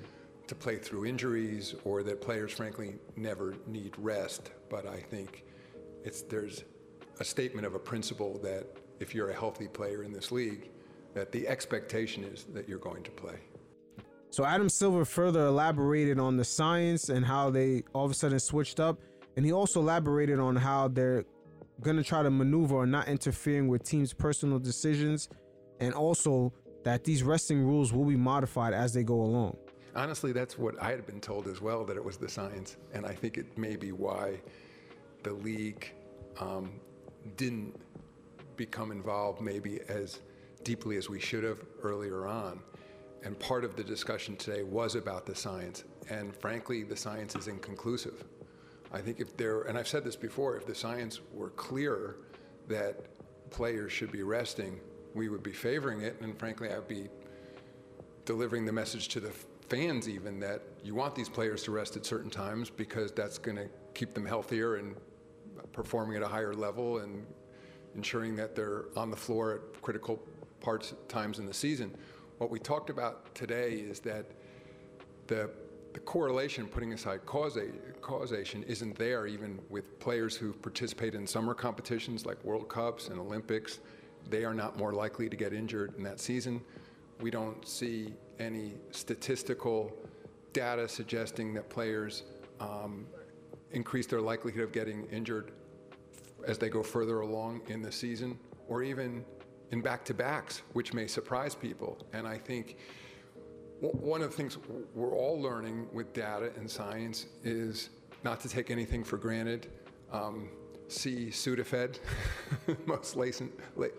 to 0.46 0.54
play 0.54 0.78
through 0.78 1.04
injuries, 1.04 1.74
or 1.84 2.02
that 2.04 2.22
players, 2.22 2.52
frankly, 2.52 2.94
never 3.16 3.54
need 3.66 3.92
rest. 3.98 4.50
But 4.70 4.86
I 4.86 4.96
think 4.96 5.44
it's, 6.04 6.22
there's 6.22 6.64
a 7.20 7.24
statement 7.24 7.66
of 7.66 7.74
a 7.74 7.78
principle 7.78 8.38
that 8.42 8.66
if 9.00 9.14
you're 9.14 9.30
a 9.30 9.34
healthy 9.34 9.68
player 9.68 10.02
in 10.02 10.12
this 10.12 10.32
league, 10.32 10.70
that 11.14 11.32
the 11.32 11.46
expectation 11.46 12.24
is 12.24 12.44
that 12.54 12.68
you're 12.68 12.78
going 12.78 13.02
to 13.02 13.10
play. 13.10 13.38
So 14.30 14.44
Adam 14.44 14.68
Silver 14.68 15.04
further 15.04 15.46
elaborated 15.46 16.18
on 16.18 16.36
the 16.36 16.44
science 16.44 17.10
and 17.10 17.24
how 17.24 17.50
they 17.50 17.82
all 17.92 18.06
of 18.06 18.10
a 18.10 18.14
sudden 18.14 18.40
switched 18.40 18.80
up, 18.80 18.98
and 19.36 19.44
he 19.44 19.52
also 19.52 19.80
elaborated 19.80 20.38
on 20.38 20.56
how 20.56 20.88
they're 20.88 21.24
gonna 21.82 22.02
try 22.02 22.22
to 22.22 22.30
maneuver 22.30 22.76
or 22.76 22.86
not 22.86 23.08
interfering 23.08 23.68
with 23.68 23.82
teams' 23.82 24.12
personal 24.12 24.58
decisions, 24.58 25.28
and 25.80 25.92
also 25.92 26.52
that 26.84 27.04
these 27.04 27.22
resting 27.22 27.62
rules 27.62 27.92
will 27.92 28.04
be 28.04 28.16
modified 28.16 28.72
as 28.72 28.94
they 28.94 29.02
go 29.02 29.20
along. 29.20 29.56
Honestly, 29.94 30.32
that's 30.32 30.58
what 30.58 30.80
I 30.82 30.90
had 30.90 31.06
been 31.06 31.20
told 31.20 31.46
as 31.46 31.60
well, 31.60 31.84
that 31.84 31.96
it 31.96 32.04
was 32.04 32.16
the 32.16 32.28
science. 32.28 32.78
And 32.94 33.04
I 33.04 33.12
think 33.12 33.36
it 33.36 33.58
may 33.58 33.76
be 33.76 33.92
why 33.92 34.40
the 35.22 35.34
league 35.34 35.92
um, 36.40 36.80
didn't 37.36 37.74
become 38.56 38.92
involved 38.92 39.40
maybe 39.40 39.80
as 39.88 40.20
deeply 40.64 40.96
as 40.96 41.08
we 41.08 41.20
should 41.20 41.44
have 41.44 41.58
earlier 41.82 42.26
on. 42.26 42.60
And 43.24 43.38
part 43.38 43.64
of 43.64 43.76
the 43.76 43.84
discussion 43.84 44.36
today 44.36 44.62
was 44.62 44.94
about 44.94 45.26
the 45.26 45.34
science. 45.34 45.84
And 46.10 46.34
frankly, 46.36 46.82
the 46.82 46.96
science 46.96 47.36
is 47.36 47.48
inconclusive. 47.48 48.24
I 48.92 49.00
think 49.00 49.20
if 49.20 49.36
there, 49.36 49.62
and 49.62 49.78
I've 49.78 49.88
said 49.88 50.04
this 50.04 50.16
before, 50.16 50.56
if 50.56 50.66
the 50.66 50.74
science 50.74 51.20
were 51.32 51.50
clearer 51.50 52.18
that 52.68 53.06
players 53.50 53.92
should 53.92 54.12
be 54.12 54.22
resting, 54.22 54.80
we 55.14 55.28
would 55.28 55.42
be 55.42 55.52
favoring 55.52 56.00
it. 56.00 56.20
And 56.20 56.38
frankly, 56.38 56.70
I'd 56.70 56.88
be 56.88 57.08
delivering 58.24 58.64
the 58.64 58.72
message 58.72 59.08
to 59.08 59.20
the 59.20 59.32
fans 59.68 60.08
even 60.08 60.38
that 60.40 60.62
you 60.82 60.94
want 60.94 61.14
these 61.14 61.28
players 61.28 61.62
to 61.62 61.70
rest 61.70 61.96
at 61.96 62.04
certain 62.04 62.30
times 62.30 62.70
because 62.70 63.12
that's 63.12 63.38
going 63.38 63.56
to 63.56 63.68
keep 63.94 64.14
them 64.14 64.26
healthier 64.26 64.76
and 64.76 64.96
performing 65.72 66.16
at 66.16 66.22
a 66.22 66.28
higher 66.28 66.54
level 66.54 66.98
and 66.98 67.26
ensuring 67.94 68.36
that 68.36 68.54
they're 68.54 68.84
on 68.96 69.10
the 69.10 69.16
floor 69.16 69.54
at 69.54 69.82
critical 69.82 70.22
parts 70.60 70.94
times 71.08 71.38
in 71.38 71.46
the 71.46 71.54
season. 71.54 71.94
What 72.38 72.50
we 72.50 72.58
talked 72.58 72.90
about 72.90 73.34
today 73.34 73.72
is 73.74 74.00
that 74.00 74.26
the 75.26 75.50
the 75.92 76.00
correlation, 76.00 76.66
putting 76.66 76.92
aside 76.92 77.20
causation, 77.26 78.62
isn't 78.62 78.96
there 78.96 79.26
even 79.26 79.58
with 79.68 79.98
players 80.00 80.36
who 80.36 80.52
participate 80.52 81.14
in 81.14 81.26
summer 81.26 81.54
competitions 81.54 82.24
like 82.24 82.42
World 82.44 82.68
Cups 82.68 83.08
and 83.08 83.20
Olympics. 83.20 83.80
They 84.30 84.44
are 84.44 84.54
not 84.54 84.78
more 84.78 84.92
likely 84.92 85.28
to 85.28 85.36
get 85.36 85.52
injured 85.52 85.94
in 85.96 86.02
that 86.04 86.20
season. 86.20 86.62
We 87.20 87.30
don't 87.30 87.66
see 87.66 88.14
any 88.38 88.74
statistical 88.90 89.92
data 90.52 90.88
suggesting 90.88 91.54
that 91.54 91.68
players 91.68 92.22
um, 92.60 93.06
increase 93.72 94.06
their 94.06 94.20
likelihood 94.20 94.62
of 94.62 94.72
getting 94.72 95.06
injured 95.06 95.52
as 96.46 96.58
they 96.58 96.68
go 96.68 96.82
further 96.82 97.20
along 97.20 97.62
in 97.68 97.82
the 97.82 97.92
season 97.92 98.38
or 98.68 98.82
even 98.82 99.24
in 99.70 99.80
back 99.80 100.04
to 100.04 100.14
backs, 100.14 100.62
which 100.72 100.92
may 100.92 101.06
surprise 101.06 101.54
people. 101.54 101.98
And 102.12 102.26
I 102.26 102.38
think 102.38 102.76
one 103.80 104.22
of 104.22 104.30
the 104.30 104.36
things 104.36 104.58
we're 104.94 105.16
all 105.16 105.40
learning 105.40 105.88
with 105.92 106.12
data 106.12 106.52
and 106.56 106.70
science 106.70 107.26
is 107.42 107.90
not 108.22 108.40
to 108.40 108.48
take 108.48 108.70
anything 108.70 109.02
for 109.02 109.16
granted. 109.16 109.68
Um, 110.12 110.50
see 110.88 111.28
Sudafed, 111.30 111.98
most 112.86 113.16
latest, 113.16 113.44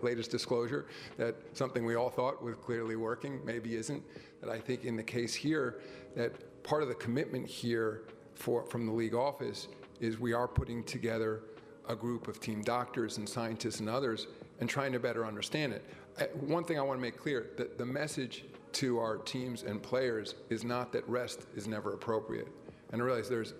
latest 0.00 0.30
disclosure, 0.30 0.86
that 1.16 1.34
something 1.52 1.84
we 1.84 1.96
all 1.96 2.08
thought 2.08 2.42
was 2.42 2.54
clearly 2.54 2.96
working 2.96 3.44
maybe 3.44 3.74
isn't. 3.76 4.02
That 4.40 4.50
I 4.50 4.58
think 4.58 4.84
in 4.84 4.96
the 4.96 5.02
case 5.02 5.34
here, 5.34 5.80
that 6.14 6.62
part 6.62 6.82
of 6.82 6.88
the 6.88 6.94
commitment 6.94 7.46
here 7.46 8.04
for, 8.34 8.64
from 8.66 8.86
the 8.86 8.92
league 8.92 9.14
office 9.14 9.68
is 10.00 10.18
we 10.18 10.32
are 10.32 10.48
putting 10.48 10.84
together 10.84 11.42
a 11.88 11.96
group 11.96 12.28
of 12.28 12.40
team 12.40 12.62
doctors 12.62 13.18
and 13.18 13.28
scientists 13.28 13.80
and 13.80 13.88
others 13.88 14.26
and 14.60 14.68
trying 14.68 14.92
to 14.92 14.98
better 14.98 15.26
understand 15.26 15.72
it. 15.72 15.84
I, 16.18 16.24
one 16.40 16.64
thing 16.64 16.78
I 16.78 16.82
want 16.82 16.98
to 16.98 17.02
make 17.02 17.18
clear 17.18 17.50
that 17.56 17.78
the 17.78 17.84
message 17.84 18.44
to 18.72 18.98
our 18.98 19.16
teams 19.18 19.62
and 19.62 19.82
players 19.82 20.34
is 20.50 20.64
not 20.64 20.92
that 20.92 21.08
rest 21.08 21.46
is 21.54 21.66
never 21.66 21.92
appropriate. 21.92 22.48
And 22.92 23.00
I 23.00 23.04
realize 23.04 23.28
there's 23.28 23.54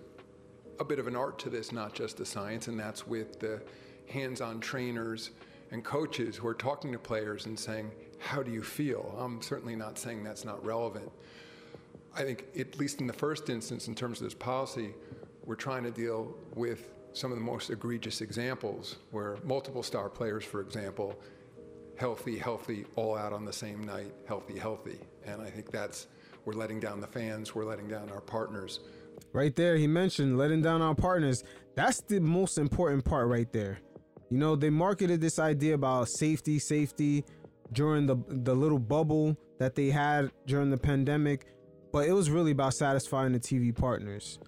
a 0.79 0.83
bit 0.83 0.99
of 0.99 1.07
an 1.07 1.15
art 1.15 1.39
to 1.39 1.49
this, 1.49 1.71
not 1.71 1.93
just 1.93 2.17
the 2.17 2.25
science, 2.25 2.67
and 2.67 2.79
that's 2.79 3.07
with 3.07 3.39
the 3.39 3.61
hands 4.07 4.41
on 4.41 4.59
trainers 4.59 5.31
and 5.71 5.83
coaches 5.83 6.35
who 6.35 6.47
are 6.47 6.53
talking 6.53 6.91
to 6.91 6.99
players 6.99 7.45
and 7.45 7.57
saying, 7.57 7.91
How 8.19 8.43
do 8.43 8.51
you 8.51 8.61
feel? 8.61 9.15
I'm 9.17 9.41
certainly 9.41 9.75
not 9.75 9.97
saying 9.97 10.23
that's 10.23 10.45
not 10.45 10.63
relevant. 10.65 11.11
I 12.15 12.23
think, 12.23 12.45
at 12.57 12.77
least 12.77 13.01
in 13.01 13.07
the 13.07 13.13
first 13.13 13.49
instance, 13.49 13.87
in 13.87 13.95
terms 13.95 14.19
of 14.19 14.25
this 14.25 14.33
policy, 14.33 14.93
we're 15.45 15.55
trying 15.55 15.83
to 15.83 15.91
deal 15.91 16.33
with 16.55 16.94
some 17.15 17.31
of 17.31 17.37
the 17.37 17.43
most 17.43 17.69
egregious 17.69 18.19
examples 18.19 18.97
where 19.11 19.37
multiple 19.43 19.81
star 19.81 20.09
players, 20.09 20.43
for 20.43 20.59
example, 20.59 21.17
healthy, 21.97 22.37
healthy, 22.37 22.85
all 22.97 23.17
out 23.17 23.31
on 23.31 23.45
the 23.45 23.53
same 23.53 23.85
night, 23.85 24.13
healthy, 24.27 24.59
healthy. 24.59 24.99
And 25.25 25.41
I 25.41 25.49
think 25.49 25.71
that's, 25.71 26.07
we're 26.43 26.53
letting 26.53 26.81
down 26.81 26.99
the 26.99 27.07
fans, 27.07 27.55
we're 27.55 27.63
letting 27.63 27.87
down 27.87 28.09
our 28.09 28.19
partners. 28.19 28.81
Right 29.31 29.55
there, 29.55 29.77
he 29.77 29.87
mentioned 29.87 30.37
letting 30.37 30.61
down 30.61 30.81
our 30.81 30.93
partners. 30.93 31.41
That's 31.75 32.01
the 32.01 32.19
most 32.19 32.57
important 32.57 33.05
part 33.05 33.29
right 33.29 33.51
there. 33.53 33.79
You 34.29 34.37
know, 34.37 34.57
they 34.57 34.69
marketed 34.69 35.21
this 35.21 35.39
idea 35.39 35.75
about 35.75 36.09
safety, 36.09 36.59
safety 36.59 37.23
during 37.71 38.05
the 38.05 38.17
the 38.27 38.53
little 38.53 38.79
bubble 38.79 39.37
that 39.57 39.75
they 39.75 39.89
had 39.89 40.31
during 40.45 40.69
the 40.69 40.77
pandemic, 40.77 41.45
but 41.93 42.07
it 42.07 42.11
was 42.11 42.29
really 42.29 42.51
about 42.51 42.73
satisfying 42.73 43.31
the 43.31 43.39
TV 43.39 43.73
partners. 43.73 44.39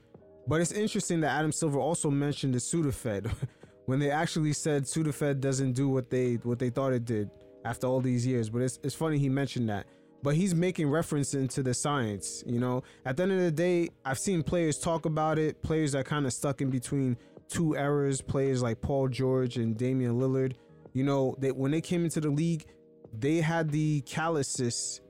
But 0.47 0.61
it's 0.61 0.71
interesting 0.71 1.19
that 1.21 1.31
Adam 1.31 1.51
Silver 1.51 1.79
also 1.79 2.09
mentioned 2.09 2.53
the 2.53 2.59
Sudafed 2.59 3.29
when 3.85 3.99
they 3.99 4.11
actually 4.11 4.53
said 4.53 4.83
Sudafed 4.83 5.41
doesn't 5.41 5.73
do 5.73 5.89
what 5.89 6.09
they 6.09 6.35
what 6.35 6.59
they 6.59 6.69
thought 6.69 6.93
it 6.93 7.05
did 7.05 7.29
after 7.65 7.87
all 7.87 7.99
these 7.99 8.25
years. 8.25 8.49
But 8.49 8.61
it's 8.61 8.79
it's 8.83 8.95
funny 8.95 9.17
he 9.17 9.29
mentioned 9.29 9.69
that. 9.69 9.87
But 10.23 10.35
he's 10.35 10.55
making 10.55 10.89
reference 10.89 11.35
into 11.35 11.61
the 11.61 11.73
science, 11.73 12.43
you 12.47 12.59
know. 12.59 12.83
At 13.05 13.17
the 13.17 13.23
end 13.23 13.33
of 13.33 13.39
the 13.39 13.51
day, 13.51 13.89
I've 14.03 14.17
seen 14.17 14.41
players 14.41 14.79
talk 14.79 15.05
about 15.05 15.37
it, 15.37 15.61
players 15.61 15.91
that 15.91 16.05
kind 16.05 16.25
of 16.25 16.33
stuck 16.33 16.61
in 16.61 16.69
between 16.69 17.17
two 17.47 17.75
eras, 17.75 18.21
players 18.21 18.63
like 18.63 18.81
Paul 18.81 19.09
George 19.09 19.57
and 19.57 19.77
Damian 19.77 20.19
Lillard. 20.19 20.53
You 20.93 21.03
know, 21.03 21.35
that 21.39 21.55
when 21.55 21.71
they 21.71 21.81
came 21.81 22.03
into 22.03 22.19
the 22.19 22.29
league, 22.29 22.65
they 23.13 23.37
had 23.37 23.69
the 23.69 24.01
calluses 24.01 25.01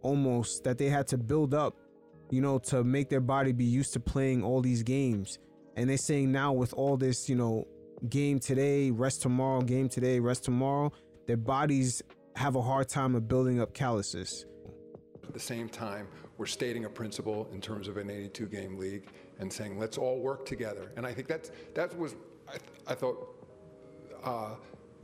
almost 0.00 0.64
that 0.64 0.78
they 0.78 0.88
had 0.88 1.06
to 1.08 1.18
build 1.18 1.52
up 1.52 1.76
you 2.34 2.40
know, 2.40 2.58
to 2.58 2.82
make 2.82 3.08
their 3.08 3.20
body 3.20 3.52
be 3.52 3.64
used 3.64 3.92
to 3.92 4.00
playing 4.00 4.42
all 4.42 4.60
these 4.60 4.82
games. 4.82 5.38
And 5.76 5.88
they're 5.88 5.96
saying 5.96 6.32
now 6.32 6.52
with 6.52 6.74
all 6.74 6.96
this, 6.96 7.28
you 7.28 7.36
know, 7.36 7.68
game 8.08 8.40
today, 8.40 8.90
rest 8.90 9.22
tomorrow, 9.22 9.60
game 9.60 9.88
today, 9.88 10.18
rest 10.18 10.42
tomorrow, 10.44 10.92
their 11.28 11.36
bodies 11.36 12.02
have 12.34 12.56
a 12.56 12.62
hard 12.62 12.88
time 12.88 13.14
of 13.14 13.28
building 13.28 13.60
up 13.60 13.72
calluses. 13.72 14.46
At 15.22 15.32
the 15.32 15.38
same 15.38 15.68
time, 15.68 16.08
we're 16.36 16.46
stating 16.46 16.86
a 16.86 16.90
principle 16.90 17.48
in 17.52 17.60
terms 17.60 17.86
of 17.86 17.98
an 17.98 18.10
82 18.10 18.46
game 18.46 18.78
league 18.78 19.06
and 19.38 19.52
saying 19.52 19.78
let's 19.78 19.96
all 19.96 20.18
work 20.18 20.44
together. 20.44 20.90
And 20.96 21.06
I 21.06 21.14
think 21.14 21.28
that's 21.28 21.52
that 21.74 21.96
was 21.96 22.16
I, 22.48 22.58
th- 22.58 22.62
I 22.88 22.94
thought 22.94 23.28
uh, 24.24 24.54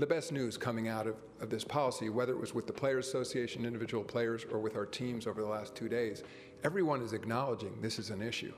the 0.01 0.07
best 0.07 0.33
news 0.33 0.57
coming 0.57 0.89
out 0.89 1.07
of, 1.07 1.17
of 1.41 1.51
this 1.51 1.63
policy, 1.63 2.09
whether 2.09 2.33
it 2.33 2.41
was 2.41 2.55
with 2.55 2.67
the 2.67 2.73
Players 2.73 3.07
Association, 3.07 3.65
individual 3.65 4.03
players, 4.03 4.45
or 4.51 4.59
with 4.59 4.75
our 4.75 4.87
teams 4.87 5.27
over 5.27 5.41
the 5.41 5.47
last 5.47 5.75
two 5.75 5.89
days, 5.89 6.23
everyone 6.65 7.03
is 7.03 7.13
acknowledging 7.13 7.77
this 7.81 7.99
is 7.99 8.11
an 8.11 8.23
issue 8.23 8.53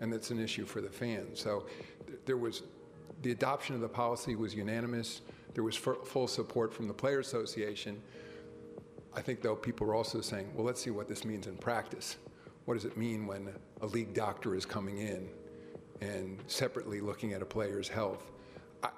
and 0.00 0.12
it's 0.12 0.30
an 0.30 0.40
issue 0.40 0.64
for 0.64 0.80
the 0.80 0.90
fans. 0.90 1.40
So 1.40 1.66
th- 2.06 2.18
there 2.24 2.36
was 2.36 2.62
the 3.22 3.32
adoption 3.32 3.74
of 3.74 3.80
the 3.80 3.88
policy 3.88 4.36
was 4.36 4.54
unanimous. 4.54 5.22
There 5.54 5.64
was 5.64 5.76
f- 5.76 6.06
full 6.06 6.28
support 6.28 6.72
from 6.72 6.86
the 6.86 6.94
Players 6.94 7.26
Association. 7.26 8.00
I 9.14 9.20
think, 9.20 9.42
though, 9.42 9.56
people 9.56 9.86
were 9.86 9.94
also 9.94 10.20
saying, 10.20 10.52
well, 10.54 10.64
let's 10.64 10.80
see 10.80 10.90
what 10.90 11.08
this 11.08 11.24
means 11.24 11.46
in 11.46 11.56
practice. 11.56 12.16
What 12.66 12.74
does 12.74 12.84
it 12.84 12.96
mean 12.96 13.26
when 13.26 13.48
a 13.80 13.86
league 13.86 14.14
doctor 14.14 14.54
is 14.54 14.64
coming 14.64 14.98
in 14.98 15.28
and 16.00 16.38
separately 16.46 17.00
looking 17.00 17.32
at 17.32 17.42
a 17.42 17.46
player's 17.46 17.88
health? 17.88 18.30
I, 18.84 18.90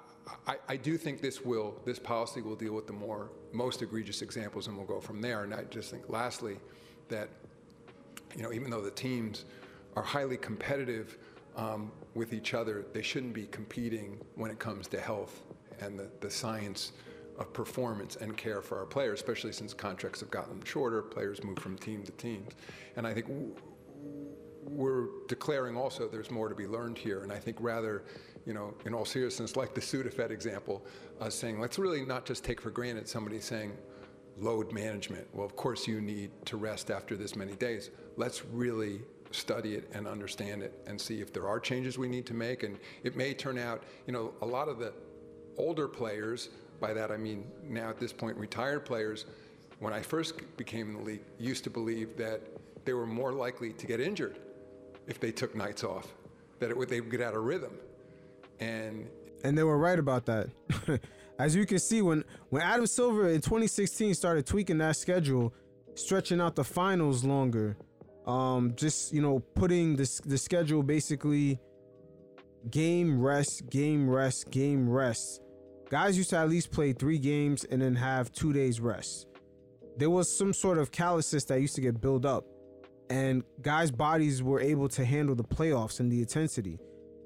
I, 0.45 0.55
I 0.69 0.75
do 0.75 0.97
think 0.97 1.21
this 1.21 1.43
will, 1.43 1.79
this 1.85 1.97
policy 1.97 2.41
will 2.41 2.55
deal 2.55 2.73
with 2.73 2.85
the 2.85 2.93
more, 2.93 3.31
most 3.53 3.81
egregious 3.81 4.21
examples 4.21 4.67
and 4.67 4.77
we'll 4.77 4.85
go 4.85 4.99
from 4.99 5.21
there. 5.21 5.43
And 5.43 5.53
I 5.53 5.63
just 5.63 5.89
think, 5.89 6.09
lastly, 6.09 6.59
that 7.07 7.29
you 8.35 8.43
know, 8.43 8.51
even 8.53 8.69
though 8.69 8.81
the 8.81 8.91
teams 8.91 9.45
are 9.95 10.03
highly 10.03 10.37
competitive 10.37 11.17
um, 11.55 11.91
with 12.13 12.33
each 12.33 12.53
other, 12.53 12.85
they 12.93 13.01
shouldn't 13.01 13.33
be 13.33 13.45
competing 13.47 14.19
when 14.35 14.51
it 14.51 14.59
comes 14.59 14.87
to 14.87 14.99
health 14.99 15.41
and 15.79 15.99
the, 15.99 16.09
the 16.21 16.29
science 16.29 16.93
of 17.37 17.51
performance 17.53 18.17
and 18.17 18.37
care 18.37 18.61
for 18.61 18.77
our 18.77 18.85
players, 18.85 19.19
especially 19.19 19.51
since 19.51 19.73
contracts 19.73 20.19
have 20.19 20.31
gotten 20.31 20.61
shorter, 20.63 21.01
players 21.01 21.43
move 21.43 21.57
from 21.59 21.77
team 21.77 22.03
to 22.03 22.11
team. 22.13 22.45
And 22.95 23.07
I 23.07 23.13
think 23.13 23.27
we're 24.63 25.07
declaring 25.27 25.75
also 25.75 26.07
there's 26.07 26.31
more 26.31 26.49
to 26.49 26.55
be 26.55 26.67
learned 26.67 26.97
here. 26.97 27.23
And 27.23 27.31
I 27.31 27.39
think 27.39 27.57
rather, 27.59 28.03
you 28.45 28.53
know, 28.53 28.73
in 28.85 28.93
all 28.93 29.05
seriousness, 29.05 29.55
like 29.55 29.73
the 29.73 29.81
Sudafed 29.81 30.29
example, 30.29 30.85
uh, 31.19 31.29
saying 31.29 31.59
let's 31.59 31.79
really 31.79 32.05
not 32.05 32.25
just 32.25 32.43
take 32.43 32.61
for 32.61 32.69
granted 32.69 33.07
somebody 33.07 33.39
saying, 33.39 33.73
load 34.37 34.71
management. 34.71 35.27
Well, 35.33 35.45
of 35.45 35.55
course, 35.55 35.87
you 35.87 36.01
need 36.01 36.31
to 36.45 36.57
rest 36.57 36.91
after 36.91 37.15
this 37.15 37.35
many 37.35 37.53
days. 37.53 37.89
Let's 38.17 38.45
really 38.45 39.01
study 39.31 39.75
it 39.75 39.89
and 39.93 40.07
understand 40.07 40.61
it 40.61 40.73
and 40.87 40.99
see 40.99 41.21
if 41.21 41.31
there 41.31 41.47
are 41.47 41.59
changes 41.59 41.97
we 41.97 42.07
need 42.07 42.25
to 42.27 42.33
make. 42.33 42.63
And 42.63 42.77
it 43.03 43.15
may 43.15 43.33
turn 43.33 43.57
out, 43.57 43.83
you 44.05 44.13
know, 44.13 44.33
a 44.41 44.45
lot 44.45 44.67
of 44.67 44.79
the 44.79 44.93
older 45.57 45.87
players, 45.87 46.49
by 46.79 46.93
that 46.93 47.11
I 47.11 47.17
mean 47.17 47.45
now 47.63 47.89
at 47.89 47.99
this 47.99 48.11
point 48.11 48.37
retired 48.37 48.85
players, 48.85 49.25
when 49.79 49.93
I 49.93 50.01
first 50.01 50.35
became 50.57 50.89
in 50.89 50.93
the 50.95 51.01
league, 51.01 51.21
used 51.39 51.63
to 51.63 51.69
believe 51.69 52.17
that 52.17 52.41
they 52.85 52.93
were 52.93 53.07
more 53.07 53.31
likely 53.31 53.73
to 53.73 53.87
get 53.87 53.99
injured 53.99 54.37
if 55.07 55.19
they 55.19 55.31
took 55.31 55.55
nights 55.55 55.83
off, 55.83 56.07
that 56.59 56.69
it 56.69 56.77
would, 56.77 56.89
they 56.89 57.01
would 57.01 57.11
get 57.11 57.21
out 57.21 57.35
of 57.35 57.43
rhythm. 57.43 57.73
And 58.59 59.09
and 59.43 59.57
they 59.57 59.63
were 59.63 59.77
right 59.77 59.97
about 59.97 60.25
that. 60.27 60.49
As 61.41 61.55
you 61.55 61.65
can 61.65 61.79
see, 61.79 62.03
when 62.03 62.23
when 62.49 62.61
Adam 62.61 62.85
Silver 62.85 63.29
in 63.29 63.41
2016 63.41 64.13
started 64.13 64.45
tweaking 64.45 64.77
that 64.77 64.95
schedule, 64.95 65.55
stretching 65.95 66.39
out 66.39 66.55
the 66.55 66.63
finals 66.63 67.23
longer, 67.23 67.77
um, 68.27 68.73
just 68.75 69.11
you 69.11 69.23
know 69.23 69.39
putting 69.55 69.95
the 69.95 70.21
the 70.23 70.37
schedule 70.37 70.83
basically 70.83 71.59
game 72.69 73.19
rest, 73.19 73.67
game 73.71 74.07
rest, 74.07 74.51
game 74.51 74.87
rest. 74.87 75.41
Guys 75.89 76.15
used 76.15 76.29
to 76.29 76.37
at 76.37 76.47
least 76.47 76.69
play 76.69 76.93
three 76.93 77.17
games 77.17 77.63
and 77.63 77.81
then 77.81 77.95
have 77.95 78.31
two 78.31 78.53
days 78.53 78.79
rest. 78.79 79.25
There 79.97 80.11
was 80.11 80.29
some 80.29 80.53
sort 80.53 80.77
of 80.77 80.91
calluses 80.91 81.43
that 81.45 81.59
used 81.59 81.73
to 81.73 81.81
get 81.81 81.99
built 81.99 82.23
up, 82.23 82.45
and 83.09 83.43
guys' 83.63 83.89
bodies 83.89 84.43
were 84.43 84.61
able 84.61 84.89
to 84.89 85.03
handle 85.03 85.33
the 85.33 85.43
playoffs 85.43 86.01
and 86.01 86.11
the 86.11 86.19
intensity. 86.19 86.77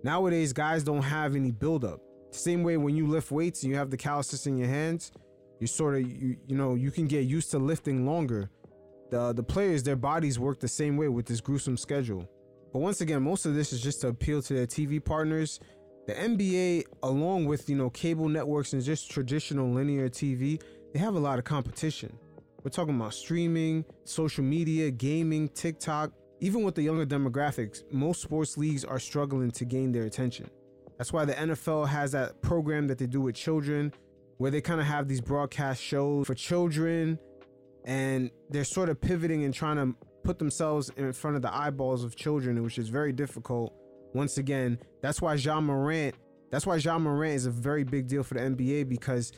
Nowadays, 0.04 0.54
guys 0.54 0.86
don't 0.86 1.02
have 1.02 1.36
any 1.36 1.52
buildup. 1.52 2.00
Same 2.36 2.64
way 2.64 2.78
when 2.78 2.96
you 2.96 3.08
lift 3.08 3.32
weights 3.32 3.64
and 3.64 3.72
you 3.72 3.78
have 3.78 3.90
the 3.90 3.98
calluses 3.98 4.46
in 4.48 4.58
your 4.58 4.68
hands, 4.68 5.12
you 5.60 5.68
sort 5.68 5.96
of 5.96 6.02
you 6.02 6.38
you 6.48 6.56
know 6.56 6.76
you 6.76 6.92
can 6.92 7.08
get 7.08 7.26
used 7.26 7.52
to 7.52 7.60
lifting 7.60 8.06
longer. 8.06 8.50
The 9.10 9.34
the 9.34 9.44
players 9.44 9.84
their 9.84 9.96
bodies 9.96 10.38
work 10.38 10.60
the 10.60 10.68
same 10.68 10.98
way 10.98 11.08
with 11.08 11.26
this 11.26 11.42
gruesome 11.42 11.78
schedule. 11.78 12.30
But 12.74 12.80
once 12.80 13.02
again, 13.02 13.24
most 13.24 13.46
of 13.46 13.56
this 13.56 13.72
is 13.72 13.82
just 13.82 14.02
to 14.02 14.10
appeal 14.10 14.42
to 14.44 14.54
their 14.54 14.68
TV 14.68 15.04
partners. 15.04 15.60
The 16.08 16.14
NBA, 16.14 16.84
along 17.04 17.46
with 17.46 17.70
you 17.70 17.76
know 17.76 17.90
cable 17.90 18.28
networks 18.28 18.74
and 18.74 18.84
just 18.84 19.10
traditional 19.10 19.72
linear 19.72 20.10
TV, 20.10 20.62
they 20.94 21.00
have 21.00 21.16
a 21.16 21.20
lot 21.20 21.40
of 21.40 21.46
competition. 21.46 22.18
We're 22.64 22.72
talking 22.72 22.96
about 22.96 23.14
streaming, 23.14 23.86
social 24.04 24.44
media, 24.44 24.92
gaming, 24.92 25.50
TikTok. 25.50 26.12
Even 26.42 26.64
with 26.64 26.76
the 26.76 26.82
younger 26.82 27.06
demographics, 27.06 27.84
most 27.92 28.22
sports 28.22 28.58
leagues 28.58 28.84
are 28.84 29.00
struggling 29.00 29.52
to 29.52 29.66
gain 29.66 29.92
their 29.92 30.04
attention. 30.04 30.50
That's 30.98 31.12
why 31.12 31.26
the 31.26 31.34
NFL 31.34 31.88
has 31.88 32.12
that 32.14 32.42
program 32.42 32.88
that 32.88 32.98
they 32.98 33.08
do 33.08 33.22
with 33.22 33.36
children, 33.36 33.94
where 34.38 34.52
they 34.52 34.62
kind 34.62 34.80
of 34.80 34.88
have 34.88 35.08
these 35.08 35.22
broadcast 35.22 35.82
shows 35.82 36.28
for 36.28 36.34
children, 36.34 37.20
and 37.86 38.32
they're 38.50 38.64
sort 38.64 38.90
of 38.90 39.00
pivoting 39.00 39.44
and 39.44 39.54
trying 39.54 39.78
to 39.78 39.96
put 40.24 40.40
themselves 40.40 40.90
in 40.98 41.12
front 41.14 41.36
of 41.36 41.42
the 41.42 41.56
eyeballs 41.56 42.04
of 42.04 42.16
children, 42.16 42.62
which 42.64 42.78
is 42.78 42.90
very 42.90 43.14
difficult. 43.14 43.74
Once 44.14 44.38
again, 44.38 44.80
that's 45.02 45.22
why 45.22 45.36
Ja 45.36 45.60
Morant, 45.60 46.16
that's 46.50 46.66
why 46.66 46.78
Ja 46.78 46.98
Morant 46.98 47.36
is 47.36 47.46
a 47.46 47.52
very 47.52 47.84
big 47.84 48.08
deal 48.08 48.24
for 48.24 48.36
the 48.36 48.40
NBA 48.40 48.88
because 48.90 49.34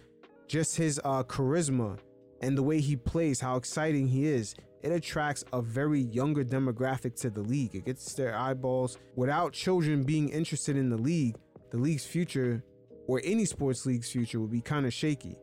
just 0.48 0.78
his 0.78 1.02
uh, 1.04 1.24
charisma 1.24 1.98
and 2.42 2.58
the 2.58 2.64
way 2.64 2.80
he 2.80 2.96
plays, 2.96 3.40
how 3.40 3.58
exciting 3.58 4.08
he 4.08 4.28
is, 4.28 4.56
it 4.84 4.92
attracts 4.92 5.44
a 5.54 5.62
very 5.62 6.02
younger 6.02 6.44
demographic 6.44 7.20
to 7.22 7.30
the 7.30 7.42
league. 7.42 7.76
It 7.76 7.86
gets 7.86 8.14
their 8.14 8.38
eyeballs. 8.38 8.98
Without 9.16 9.52
children 9.52 10.04
being 10.04 10.30
interested 10.30 10.78
in 10.78 10.90
the 10.90 10.98
league, 10.98 11.36
the 11.71 11.77
league's 11.77 12.05
future 12.05 12.63
or 13.07 13.21
any 13.24 13.45
sports 13.45 13.86
league's 13.86 14.12
future 14.12 14.39
would 14.39 14.51
be 14.51 14.62
kind 14.62 14.86
of 14.86 14.93
shaky. 14.93 15.38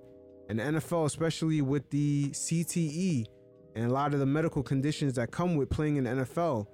And 0.48 0.58
the 0.58 0.64
NFL, 0.64 1.06
especially 1.06 1.62
with 1.62 1.88
the 1.90 2.30
CTE 2.30 3.24
and 3.74 3.86
a 3.86 3.92
lot 3.92 4.12
of 4.12 4.20
the 4.20 4.26
medical 4.26 4.62
conditions 4.62 5.14
that 5.14 5.30
come 5.30 5.56
with 5.56 5.70
playing 5.70 5.96
in 5.96 6.04
the 6.04 6.10
NFL, 6.10 6.66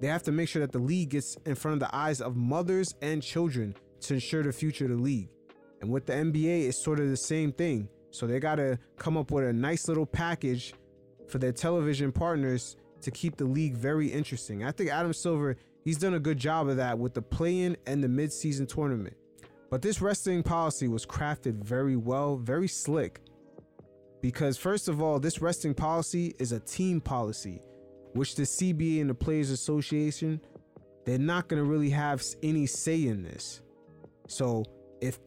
they 0.00 0.08
have 0.08 0.22
to 0.24 0.32
make 0.32 0.48
sure 0.48 0.60
that 0.60 0.72
the 0.72 0.78
league 0.78 1.10
gets 1.10 1.36
in 1.46 1.54
front 1.54 1.74
of 1.74 1.80
the 1.80 1.96
eyes 1.96 2.20
of 2.20 2.36
mothers 2.36 2.94
and 3.00 3.22
children 3.22 3.74
to 4.00 4.14
ensure 4.14 4.42
the 4.42 4.52
future 4.52 4.84
of 4.84 4.90
the 4.90 4.96
league. 4.96 5.30
And 5.80 5.90
with 5.90 6.06
the 6.06 6.12
NBA, 6.12 6.68
it's 6.68 6.82
sort 6.82 7.00
of 7.00 7.08
the 7.08 7.16
same 7.16 7.52
thing. 7.52 7.88
So 8.10 8.26
they 8.26 8.38
got 8.38 8.56
to 8.56 8.78
come 8.98 9.16
up 9.16 9.30
with 9.30 9.44
a 9.44 9.52
nice 9.52 9.88
little 9.88 10.06
package 10.06 10.74
for 11.28 11.38
their 11.38 11.52
television 11.52 12.12
partners 12.12 12.76
to 13.00 13.10
keep 13.10 13.36
the 13.36 13.44
league 13.44 13.74
very 13.74 14.08
interesting. 14.08 14.64
I 14.64 14.72
think 14.72 14.90
Adam 14.90 15.12
Silver 15.12 15.56
He's 15.84 15.98
done 15.98 16.14
a 16.14 16.20
good 16.20 16.38
job 16.38 16.68
of 16.68 16.76
that 16.78 16.98
with 16.98 17.14
the 17.14 17.22
play-in 17.22 17.76
and 17.86 18.02
the 18.02 18.08
mid-season 18.08 18.66
tournament. 18.66 19.16
But 19.70 19.82
this 19.82 20.00
resting 20.00 20.42
policy 20.42 20.88
was 20.88 21.04
crafted 21.04 21.62
very 21.62 21.96
well, 21.96 22.36
very 22.36 22.68
slick. 22.68 23.20
Because 24.22 24.56
first 24.56 24.88
of 24.88 25.02
all, 25.02 25.20
this 25.20 25.42
resting 25.42 25.74
policy 25.74 26.34
is 26.38 26.52
a 26.52 26.60
team 26.60 27.00
policy, 27.00 27.60
which 28.14 28.36
the 28.36 28.44
CBA 28.44 29.02
and 29.02 29.10
the 29.10 29.14
Players 29.14 29.50
Association, 29.50 30.40
they're 31.04 31.18
not 31.18 31.48
going 31.48 31.62
to 31.62 31.68
really 31.68 31.90
have 31.90 32.24
any 32.42 32.64
say 32.66 33.04
in 33.06 33.22
this. 33.22 33.60
So 34.26 34.64
if 35.02 35.18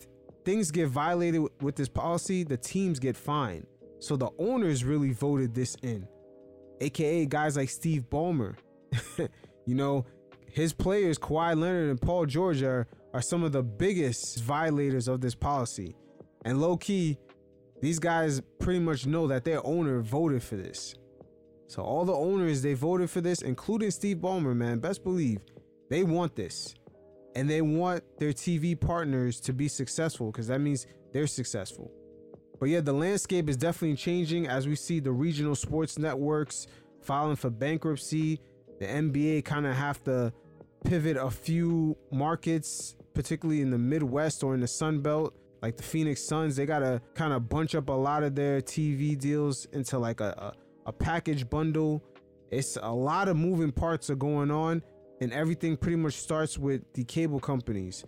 things 0.44 0.72
get 0.72 0.88
violated 0.88 1.42
with 1.62 1.76
this 1.76 1.90
policy, 1.90 2.44
the 2.44 2.58
teams 2.58 2.98
get 2.98 3.16
fined. 3.16 3.68
So 4.00 4.16
the 4.16 4.30
owners 4.40 4.84
really 4.84 5.12
voted 5.12 5.54
this 5.54 5.76
in, 5.84 6.08
aka 6.82 7.26
guys 7.26 7.58
like 7.58 7.70
Steve 7.70 8.06
Ballmer. 8.10 8.56
you 9.66 9.76
know, 9.76 10.06
his 10.52 10.74
players, 10.74 11.18
Kawhi 11.18 11.60
Leonard 11.60 11.90
and 11.90 12.02
Paul 12.02 12.26
George, 12.26 12.62
are, 12.64 12.88
are 13.14 13.22
some 13.22 13.44
of 13.44 13.52
the 13.52 13.64
biggest 13.64 14.42
violators 14.44 15.08
of 15.08 15.22
this 15.22 15.36
policy. 15.36 15.96
And 16.46 16.62
low 16.62 16.78
key, 16.78 17.18
these 17.82 18.00
guys 18.00 18.42
pretty 18.60 18.80
much 18.80 19.06
know 19.06 19.28
that 19.28 19.44
their 19.44 19.66
owner 19.66 20.02
voted 20.02 20.42
for 20.44 20.56
this. 20.56 20.96
So 21.68 21.84
all 21.84 22.06
the 22.06 22.14
owners 22.14 22.62
they 22.62 22.74
voted 22.74 23.10
for 23.10 23.22
this, 23.22 23.42
including 23.42 23.92
Steve 23.92 24.18
Ballmer, 24.18 24.56
man, 24.56 24.80
best 24.80 25.04
believe 25.04 25.40
they 25.90 26.04
want 26.04 26.36
this. 26.36 26.74
And 27.36 27.50
they 27.50 27.62
want 27.62 28.04
their 28.18 28.32
TV 28.32 28.80
partners 28.80 29.40
to 29.42 29.54
be 29.54 29.68
successful 29.68 30.32
because 30.32 30.48
that 30.48 30.60
means 30.60 30.88
they're 31.14 31.28
successful. 31.28 31.92
But 32.60 32.70
yeah, 32.70 32.82
the 32.82 32.94
landscape 32.94 33.50
is 33.50 33.58
definitely 33.58 33.98
changing 33.98 34.48
as 34.48 34.68
we 34.68 34.76
see 34.76 35.00
the 35.00 35.12
regional 35.12 35.54
sports 35.54 36.00
networks 36.00 36.66
filing 37.02 37.36
for 37.36 37.50
bankruptcy. 37.50 38.40
The 38.80 38.86
NBA 38.86 39.46
kind 39.46 39.66
of 39.66 39.76
have 39.76 40.04
to 40.04 40.32
pivot 40.84 41.18
a 41.18 41.30
few 41.30 41.98
markets, 42.12 42.96
particularly 43.14 43.62
in 43.62 43.72
the 43.72 43.78
Midwest 43.78 44.44
or 44.44 44.54
in 44.54 44.62
the 44.62 44.68
Sun 44.68 45.02
Belt, 45.02 45.34
like 45.62 45.78
the 45.78 45.84
Phoenix 45.84 46.22
Suns. 46.22 46.56
They 46.56 46.66
got 46.66 46.80
to 46.80 47.02
kind 47.16 47.34
of 47.34 47.50
bunch 47.50 47.76
up 47.76 47.90
a 47.90 47.94
lot 47.94 48.24
of 48.24 48.36
their 48.36 48.62
TV 48.62 49.18
deals 49.18 49.66
into 49.74 49.98
like 49.98 50.22
a, 50.22 50.54
a, 50.86 50.90
a 50.90 50.94
package 50.94 51.50
bundle. 51.50 52.04
It's 52.52 52.78
a 52.82 52.92
lot 52.92 53.28
of 53.28 53.36
moving 53.36 53.72
parts 53.72 54.10
are 54.10 54.16
going 54.16 54.52
on, 54.52 54.84
and 55.22 55.34
everything 55.34 55.76
pretty 55.76 55.98
much 55.98 56.14
starts 56.14 56.58
with 56.58 56.82
the 56.94 57.04
cable 57.04 57.40
companies. 57.40 58.06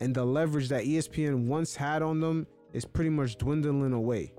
And 0.00 0.14
the 0.14 0.24
leverage 0.24 0.68
that 0.70 0.84
ESPN 0.84 1.46
once 1.46 1.76
had 1.76 2.02
on 2.02 2.20
them 2.20 2.46
is 2.72 2.84
pretty 2.84 3.10
much 3.10 3.36
dwindling 3.36 3.92
away. 3.92 4.32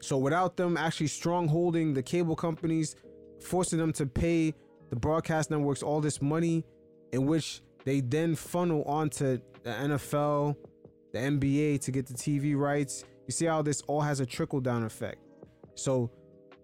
So 0.00 0.18
without 0.18 0.56
them 0.56 0.76
actually 0.76 1.06
strongholding 1.06 1.94
the 1.94 2.02
cable 2.02 2.36
companies, 2.36 2.94
forcing 3.40 3.78
them 3.78 3.92
to 3.94 4.06
pay 4.06 4.54
the 4.94 5.00
broadcast 5.00 5.50
networks 5.50 5.82
all 5.82 6.00
this 6.00 6.22
money, 6.22 6.64
in 7.10 7.26
which 7.26 7.62
they 7.84 8.00
then 8.00 8.36
funnel 8.36 8.84
onto 8.84 9.38
the 9.64 9.70
NFL, 9.70 10.54
the 11.12 11.18
NBA 11.18 11.80
to 11.80 11.90
get 11.90 12.06
the 12.06 12.14
TV 12.14 12.56
rights. 12.56 13.04
You 13.26 13.32
see 13.32 13.46
how 13.46 13.60
this 13.60 13.80
all 13.88 14.02
has 14.02 14.20
a 14.20 14.26
trickle 14.26 14.60
down 14.60 14.84
effect. 14.84 15.18
So 15.74 16.12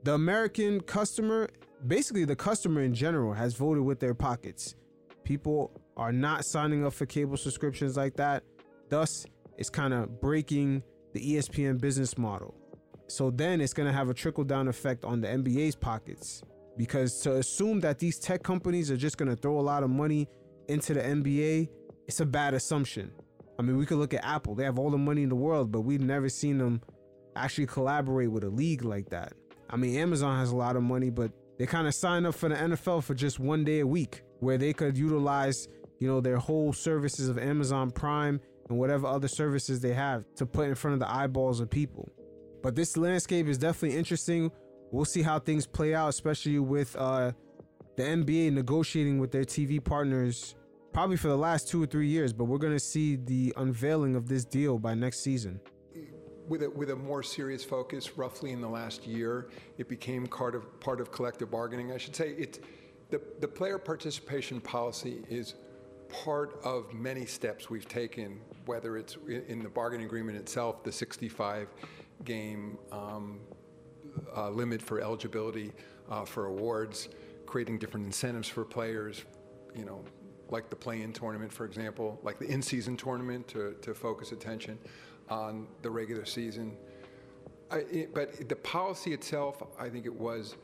the 0.05 0.15
American 0.15 0.81
customer, 0.81 1.49
basically 1.89 2.25
the 2.25 2.37
customer 2.37 2.83
in 2.83 2.95
general, 2.95 3.33
has 3.33 3.55
voted 3.55 3.83
with 3.83 3.99
their 3.99 4.15
pockets. 4.15 4.77
People 5.25 5.73
are 5.97 6.13
not 6.13 6.45
signing 6.45 6.87
up 6.87 6.93
for 6.93 7.07
cable 7.07 7.37
subscriptions 7.37 7.97
like 7.97 8.15
that. 8.15 8.45
Thus, 8.91 9.27
it's 9.59 9.71
kind 9.71 9.93
of 9.93 10.21
breaking 10.21 10.85
the 11.15 11.35
ESPN 11.35 11.81
business 11.81 12.17
model. 12.17 12.55
So 13.09 13.33
then 13.33 13.61
it's 13.61 13.73
going 13.73 13.89
to 13.89 13.93
have 13.93 14.09
a 14.09 14.15
trickle 14.15 14.45
down 14.45 14.69
effect 14.69 15.05
on 15.05 15.21
the 15.21 15.27
NBA's 15.27 15.75
pockets. 15.75 16.45
Because 16.81 17.21
to 17.21 17.37
assume 17.37 17.81
that 17.81 17.99
these 17.99 18.19
tech 18.19 18.43
companies 18.43 18.91
are 18.91 18.97
just 18.97 19.19
going 19.19 19.29
to 19.29 19.37
throw 19.37 19.61
a 19.61 19.61
lot 19.61 19.83
of 19.83 19.91
money 19.91 20.27
into 20.67 20.95
the 20.95 21.01
NBA, 21.01 21.69
it's 22.09 22.21
a 22.21 22.25
bad 22.25 22.55
assumption. 22.55 23.13
I 23.59 23.63
mean, 23.63 23.77
we 23.77 23.85
could 23.85 23.99
look 23.99 24.15
at 24.15 24.25
Apple. 24.25 24.55
They 24.55 24.65
have 24.65 24.79
all 24.79 24.89
the 24.89 24.97
money 24.97 25.23
in 25.23 25.29
the 25.29 25.35
world, 25.35 25.71
but 25.71 25.83
we've 25.83 26.01
never 26.01 26.31
seen 26.31 26.57
them 26.57 26.81
actually 27.37 27.67
collaborate 27.67 28.31
with 28.31 28.45
a 28.45 28.49
league 28.49 28.83
like 28.83 29.11
that. 29.11 29.35
I 29.69 29.77
mean, 29.77 29.95
Amazon 29.97 30.39
has 30.39 30.53
a 30.53 30.57
lot 30.57 30.75
of 30.75 30.83
money, 30.83 31.11
but 31.11 31.33
they 31.59 31.67
kind 31.67 31.87
of 31.87 31.95
sign 31.95 32.25
up 32.25 32.35
for 32.35 32.49
the 32.49 32.55
NFL 32.55 33.05
for 33.05 33.13
just 33.13 33.39
one 33.39 33.63
day 33.63 33.81
a 33.81 33.87
week 33.87 34.23
where 34.39 34.57
they 34.57 34.73
could 34.73 34.97
utilize, 34.97 35.69
you 35.99 36.09
know, 36.09 36.23
their 36.23 36.39
whole 36.39 36.73
services 36.73 37.29
of 37.29 37.37
Amazon 37.37 37.91
Prime 37.91 38.41
and 38.71 38.79
whatever 38.79 39.07
other 39.07 39.29
services 39.29 39.81
they 39.81 39.93
have 39.93 40.25
to 40.37 40.47
put 40.47 40.67
in 40.67 40.75
front 40.75 40.95
of 40.95 41.01
the 41.01 41.15
eyeballs 41.15 41.61
of 41.61 41.69
people. 41.69 42.11
But 42.63 42.75
this 42.75 42.97
landscape 42.97 43.49
is 43.49 43.59
definitely 43.59 43.99
interesting. 43.99 44.51
We'll 44.93 45.05
see 45.05 45.23
how 45.23 45.39
things 45.39 45.67
play 45.67 45.95
out, 45.95 46.09
especially 46.09 46.59
with 46.59 46.97
uh, 46.97 47.33
the 47.97 48.03
NBA 48.03 48.53
negotiating 48.53 49.19
with 49.19 49.31
their 49.31 49.45
TV 49.45 49.83
partners 49.83 50.55
probably 50.93 51.17
for 51.17 51.29
the 51.29 51.37
last 51.37 51.69
two 51.69 51.83
or 51.83 51.87
three 51.87 52.09
years. 52.09 52.33
But 52.33 52.45
we're 52.45 52.59
going 52.59 52.73
to 52.73 52.81
see 52.81 53.17
the 53.17 53.53
unveiling 53.57 54.17
of 54.17 54.29
this 54.29 54.45
deal 54.45 54.79
by 54.79 54.95
next 54.95 55.21
season. 55.21 55.61
With 56.49 56.65
a, 56.65 56.71
with 56.71 56.91
a 56.91 56.97
more 56.97 57.23
serious 57.23 57.65
focus, 57.65 58.17
roughly 58.19 58.51
in 58.51 58.61
the 58.61 58.69
last 58.69 59.07
year, 59.07 59.51
it 59.79 59.89
became 59.89 60.27
part 60.27 60.57
of 60.57 60.81
part 60.81 61.01
of 61.01 61.13
collective 61.13 61.51
bargaining. 61.51 61.93
I 61.93 61.99
should 61.99 62.17
say 62.17 62.31
it. 62.31 62.65
The, 63.11 63.21
the 63.41 63.49
player 63.49 63.79
participation 63.79 64.61
policy 64.61 65.23
is 65.29 65.55
part 66.09 66.61
of 66.65 66.93
many 66.93 67.27
steps 67.27 67.71
we've 67.71 67.89
taken, 67.89 68.41
whether 68.67 68.97
it's 68.97 69.17
in 69.49 69.63
the 69.63 69.69
bargaining 69.69 70.07
agreement 70.07 70.39
itself, 70.39 70.83
the 70.85 70.93
65 70.93 71.69
game 72.25 72.79
um, 72.93 73.41
uh, 74.37 74.51
limit 74.51 74.81
for 74.83 75.01
eligibility 75.01 75.73
uh, 76.11 76.25
for 76.25 76.47
awards, 76.47 77.09
creating 77.47 77.79
different 77.79 78.07
incentives 78.07 78.49
for 78.49 78.65
players, 78.65 79.25
you 79.75 79.85
know, 79.85 80.05
like 80.49 80.69
the 80.69 80.77
play-in 80.77 81.13
tournament, 81.13 81.53
for 81.53 81.65
example, 81.65 82.19
like 82.23 82.39
the 82.39 82.47
in-season 82.47 82.97
tournament 82.97 83.47
to, 83.49 83.77
to 83.83 83.95
focus 83.95 84.33
attention 84.33 84.79
on 85.29 85.69
the 85.83 85.91
regular 85.91 86.25
season. 86.25 86.77
I, 87.71 87.79
it, 87.91 88.15
but 88.15 88.49
the 88.49 88.57
policy 88.57 89.13
itself, 89.13 89.63
I 89.79 89.89
think 89.89 90.07
it 90.07 90.15
was 90.15 90.57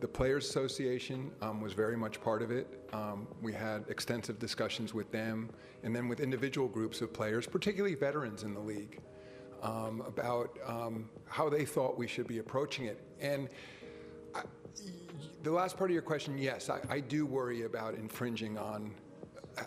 the 0.00 0.08
Players 0.08 0.48
Association 0.48 1.30
um, 1.42 1.60
was 1.60 1.72
very 1.72 1.96
much 1.96 2.20
part 2.20 2.42
of 2.42 2.50
it. 2.50 2.66
Um, 2.92 3.26
we 3.42 3.52
had 3.52 3.84
extensive 3.88 4.38
discussions 4.38 4.94
with 4.94 5.10
them 5.10 5.50
and 5.82 5.94
then 5.94 6.08
with 6.08 6.20
individual 6.20 6.68
groups 6.68 7.00
of 7.00 7.12
players, 7.12 7.46
particularly 7.46 7.94
veterans 7.94 8.42
in 8.42 8.54
the 8.54 8.60
league, 8.60 9.00
um, 9.62 10.02
about 10.06 10.58
um, 10.66 11.08
how 11.26 11.48
they 11.48 11.64
thought 11.64 11.98
we 11.98 12.06
should 12.06 12.26
be 12.26 12.38
approaching 12.38 12.86
it. 12.86 13.00
And 13.20 13.48
I, 14.34 14.42
the 15.42 15.50
last 15.50 15.76
part 15.76 15.90
of 15.90 15.94
your 15.94 16.02
question, 16.02 16.38
yes, 16.38 16.70
I, 16.70 16.80
I 16.88 17.00
do 17.00 17.26
worry 17.26 17.62
about 17.62 17.94
infringing 17.94 18.58
on 18.58 18.94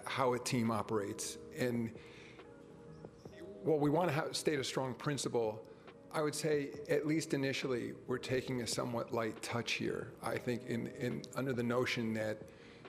how 0.06 0.34
a 0.34 0.40
team 0.40 0.72
operates. 0.72 1.38
And 1.58 1.92
while 3.64 3.80
we 3.80 3.90
want 3.90 4.10
to 4.10 4.14
have, 4.14 4.36
state 4.36 4.60
a 4.60 4.64
strong 4.64 4.94
principle, 4.94 5.64
I 6.14 6.22
would 6.22 6.36
say, 6.36 6.72
at 6.90 7.08
least 7.08 7.34
initially, 7.34 7.94
we're 8.08 8.18
taking 8.18 8.62
a 8.62 8.68
somewhat 8.68 9.14
light 9.14 9.42
touch 9.42 9.74
here. 9.74 10.12
I 10.22 10.38
think 10.38 10.66
in, 10.68 10.88
in 11.00 11.22
under 11.36 11.54
the 11.54 11.64
notion 11.64 12.14
that 12.16 12.42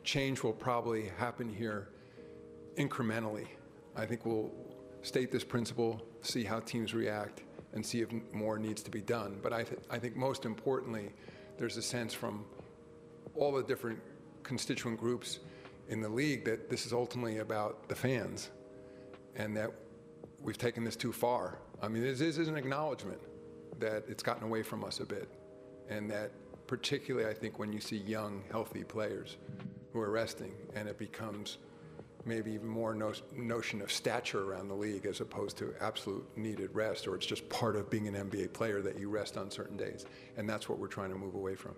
change 0.03 0.43
will 0.43 0.53
probably 0.53 1.09
happen 1.19 1.49
here 1.49 1.89
incrementally. 2.77 3.47
I 3.95 4.07
think 4.07 4.27
we'll 4.27 4.51
state 5.03 5.31
this 5.31 5.45
principle, 5.45 6.01
see 6.23 6.45
how 6.45 6.61
teams 6.61 6.95
react, 6.95 7.43
and 7.75 7.85
see 7.85 8.01
if 8.01 8.09
more 8.33 8.59
needs 8.59 8.83
to 8.83 8.91
be 8.91 9.01
done. 9.01 9.39
But 9.43 9.53
I, 9.53 9.65
th- 9.65 9.81
I 9.91 9.99
think 9.99 10.17
most 10.17 10.45
importantly, 10.45 11.11
there's 11.59 11.77
a 11.77 11.83
sense 11.83 12.13
from 12.13 12.45
all 13.35 13.53
the 13.53 13.63
different 13.63 14.01
constituent 14.43 14.99
groups 14.99 15.41
in 15.89 16.01
the 16.01 16.09
league 16.09 16.45
that 16.45 16.69
this 16.71 16.87
is 16.87 16.93
ultimately 16.93 17.39
about 17.39 17.89
the 17.89 17.95
fans 17.95 18.51
and 19.37 19.57
that 19.57 19.71
we've 20.41 20.59
taken 20.59 20.85
this 20.85 20.97
too 20.97 21.13
far. 21.13 21.59
I 21.81 21.89
mean, 21.89 22.03
this 22.03 22.21
is 22.21 22.49
an 22.49 22.57
acknowledgement 22.57 23.21
that 23.79 24.05
it's 24.09 24.23
gotten 24.23 24.45
away 24.45 24.63
from 24.63 24.85
us 24.85 25.01
a 25.01 25.07
bit, 25.07 25.29
and 25.89 26.11
that 26.11 26.31
particularly 26.67 27.29
I 27.29 27.35
think 27.35 27.59
when 27.59 27.73
you 27.73 27.81
see 27.81 27.97
young, 27.97 28.45
healthy 28.51 28.85
players 28.85 29.37
who 29.93 30.01
are 30.01 30.11
resting, 30.11 30.55
and 30.75 30.89
it 30.89 30.99
becomes 30.99 31.59
maybe 32.25 32.53
even 32.53 32.69
more 32.69 32.95
no- 32.95 33.13
notion 33.35 33.81
of 33.83 33.91
stature 33.91 34.45
around 34.51 34.69
the 34.69 34.75
league 34.75 35.07
as 35.07 35.21
opposed 35.21 35.57
to 35.59 35.75
absolute 35.81 36.27
needed 36.37 36.71
rest, 36.75 37.07
or 37.07 37.15
it's 37.15 37.27
just 37.27 37.49
part 37.49 37.77
of 37.77 37.91
being 37.91 38.09
an 38.09 38.15
NBA 38.15 38.53
player 38.53 38.83
that 38.83 38.99
you 38.99 39.09
rest 39.09 39.37
on 39.37 39.51
certain 39.51 39.77
days, 39.77 40.07
and 40.37 40.49
that's 40.49 40.69
what 40.69 40.79
we're 40.79 40.87
trying 40.87 41.11
to 41.11 41.17
move 41.17 41.35
away 41.35 41.55
from. 41.55 41.75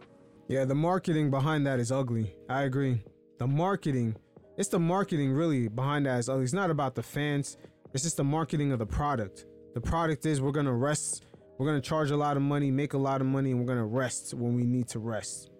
Yeah, 0.48 0.64
the 0.64 0.74
marketing 0.74 1.30
behind 1.30 1.66
that 1.66 1.80
is 1.80 1.90
ugly. 1.90 2.34
I 2.48 2.62
agree. 2.62 3.02
The 3.38 3.46
marketing, 3.46 4.16
it's 4.56 4.68
the 4.68 4.78
marketing 4.78 5.32
really 5.32 5.68
behind 5.68 6.06
that 6.06 6.18
is 6.18 6.28
ugly. 6.28 6.44
It's 6.44 6.52
not 6.52 6.70
about 6.70 6.94
the 6.94 7.02
fans. 7.02 7.56
It's 7.94 8.02
just 8.02 8.16
the 8.16 8.24
marketing 8.24 8.72
of 8.72 8.78
the 8.78 8.86
product. 8.86 9.46
The 9.74 9.80
product 9.80 10.26
is 10.26 10.40
we're 10.40 10.52
gonna 10.52 10.74
rest, 10.74 11.26
we're 11.58 11.66
gonna 11.66 11.80
charge 11.80 12.10
a 12.10 12.16
lot 12.16 12.36
of 12.36 12.42
money, 12.42 12.70
make 12.70 12.92
a 12.92 12.98
lot 12.98 13.20
of 13.20 13.26
money, 13.26 13.52
and 13.52 13.60
we're 13.60 13.66
gonna 13.66 13.86
rest 13.86 14.34
when 14.34 14.54
we 14.54 14.64
need 14.64 14.88
to 14.88 14.98
rest. 14.98 15.50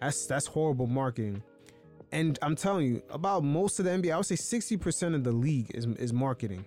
That's 0.00 0.26
that's 0.26 0.46
horrible 0.46 0.86
marketing. 0.86 1.42
And 2.14 2.38
I'm 2.42 2.54
telling 2.54 2.86
you, 2.86 3.02
about 3.10 3.42
most 3.42 3.80
of 3.80 3.86
the 3.86 3.90
NBA, 3.90 4.12
I 4.12 4.16
would 4.16 4.24
say 4.24 4.36
60% 4.36 5.16
of 5.16 5.24
the 5.24 5.32
league 5.32 5.72
is, 5.74 5.84
is 5.98 6.12
marketing. 6.12 6.64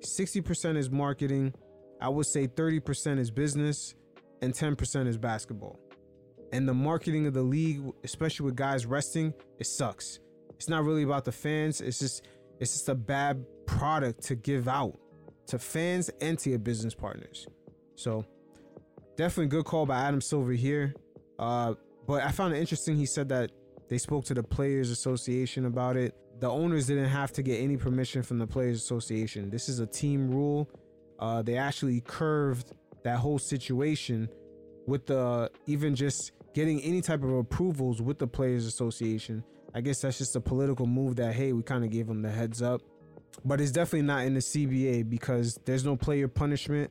60% 0.00 0.76
is 0.76 0.90
marketing. 0.90 1.54
I 2.00 2.08
would 2.08 2.26
say 2.26 2.48
30% 2.48 3.20
is 3.20 3.30
business 3.30 3.94
and 4.42 4.52
10% 4.52 5.06
is 5.06 5.16
basketball. 5.16 5.78
And 6.52 6.68
the 6.68 6.74
marketing 6.74 7.28
of 7.28 7.32
the 7.32 7.42
league, 7.42 7.80
especially 8.02 8.46
with 8.46 8.56
guys 8.56 8.86
resting, 8.86 9.32
it 9.60 9.68
sucks. 9.68 10.18
It's 10.56 10.68
not 10.68 10.84
really 10.84 11.04
about 11.04 11.24
the 11.24 11.32
fans. 11.32 11.80
It's 11.80 12.00
just 12.00 12.26
it's 12.58 12.72
just 12.72 12.88
a 12.88 12.94
bad 12.96 13.46
product 13.66 14.20
to 14.24 14.34
give 14.34 14.66
out 14.66 14.98
to 15.46 15.60
fans 15.60 16.10
and 16.20 16.36
to 16.40 16.50
your 16.50 16.58
business 16.58 16.92
partners. 16.92 17.46
So 17.94 18.24
definitely 19.16 19.46
good 19.46 19.64
call 19.64 19.86
by 19.86 20.00
Adam 20.00 20.20
Silver 20.20 20.52
here. 20.52 20.92
Uh, 21.38 21.74
but 22.08 22.24
I 22.24 22.32
found 22.32 22.52
it 22.52 22.58
interesting. 22.58 22.96
He 22.96 23.06
said 23.06 23.28
that 23.28 23.52
they 23.90 23.98
spoke 23.98 24.24
to 24.26 24.34
the 24.34 24.42
Players 24.42 24.90
Association 24.90 25.66
about 25.66 25.96
it. 25.96 26.14
the 26.38 26.48
owners 26.48 26.86
didn't 26.86 27.08
have 27.08 27.32
to 27.32 27.42
get 27.42 27.60
any 27.60 27.76
permission 27.76 28.22
from 28.22 28.38
the 28.38 28.46
Players 28.46 28.78
Association. 28.78 29.50
This 29.50 29.68
is 29.68 29.80
a 29.80 29.86
team 29.86 30.30
rule. 30.30 30.70
Uh, 31.18 31.42
they 31.42 31.56
actually 31.56 32.00
curved 32.00 32.72
that 33.02 33.18
whole 33.18 33.38
situation 33.38 34.26
with 34.86 35.04
the 35.06 35.50
even 35.66 35.94
just 35.94 36.32
getting 36.54 36.80
any 36.80 37.02
type 37.02 37.22
of 37.22 37.32
approvals 37.32 38.00
with 38.00 38.18
the 38.18 38.26
Players 38.26 38.64
Association. 38.64 39.44
I 39.74 39.80
guess 39.82 40.00
that's 40.00 40.18
just 40.18 40.34
a 40.36 40.40
political 40.40 40.86
move 40.86 41.16
that 41.16 41.34
hey, 41.34 41.52
we 41.52 41.62
kind 41.62 41.84
of 41.84 41.90
gave 41.90 42.06
them 42.06 42.22
the 42.22 42.30
heads 42.30 42.62
up. 42.62 42.80
But 43.44 43.60
it's 43.60 43.72
definitely 43.72 44.06
not 44.06 44.24
in 44.24 44.34
the 44.34 44.40
CBA 44.40 45.10
because 45.10 45.58
there's 45.64 45.84
no 45.84 45.96
player 45.96 46.28
punishment. 46.28 46.90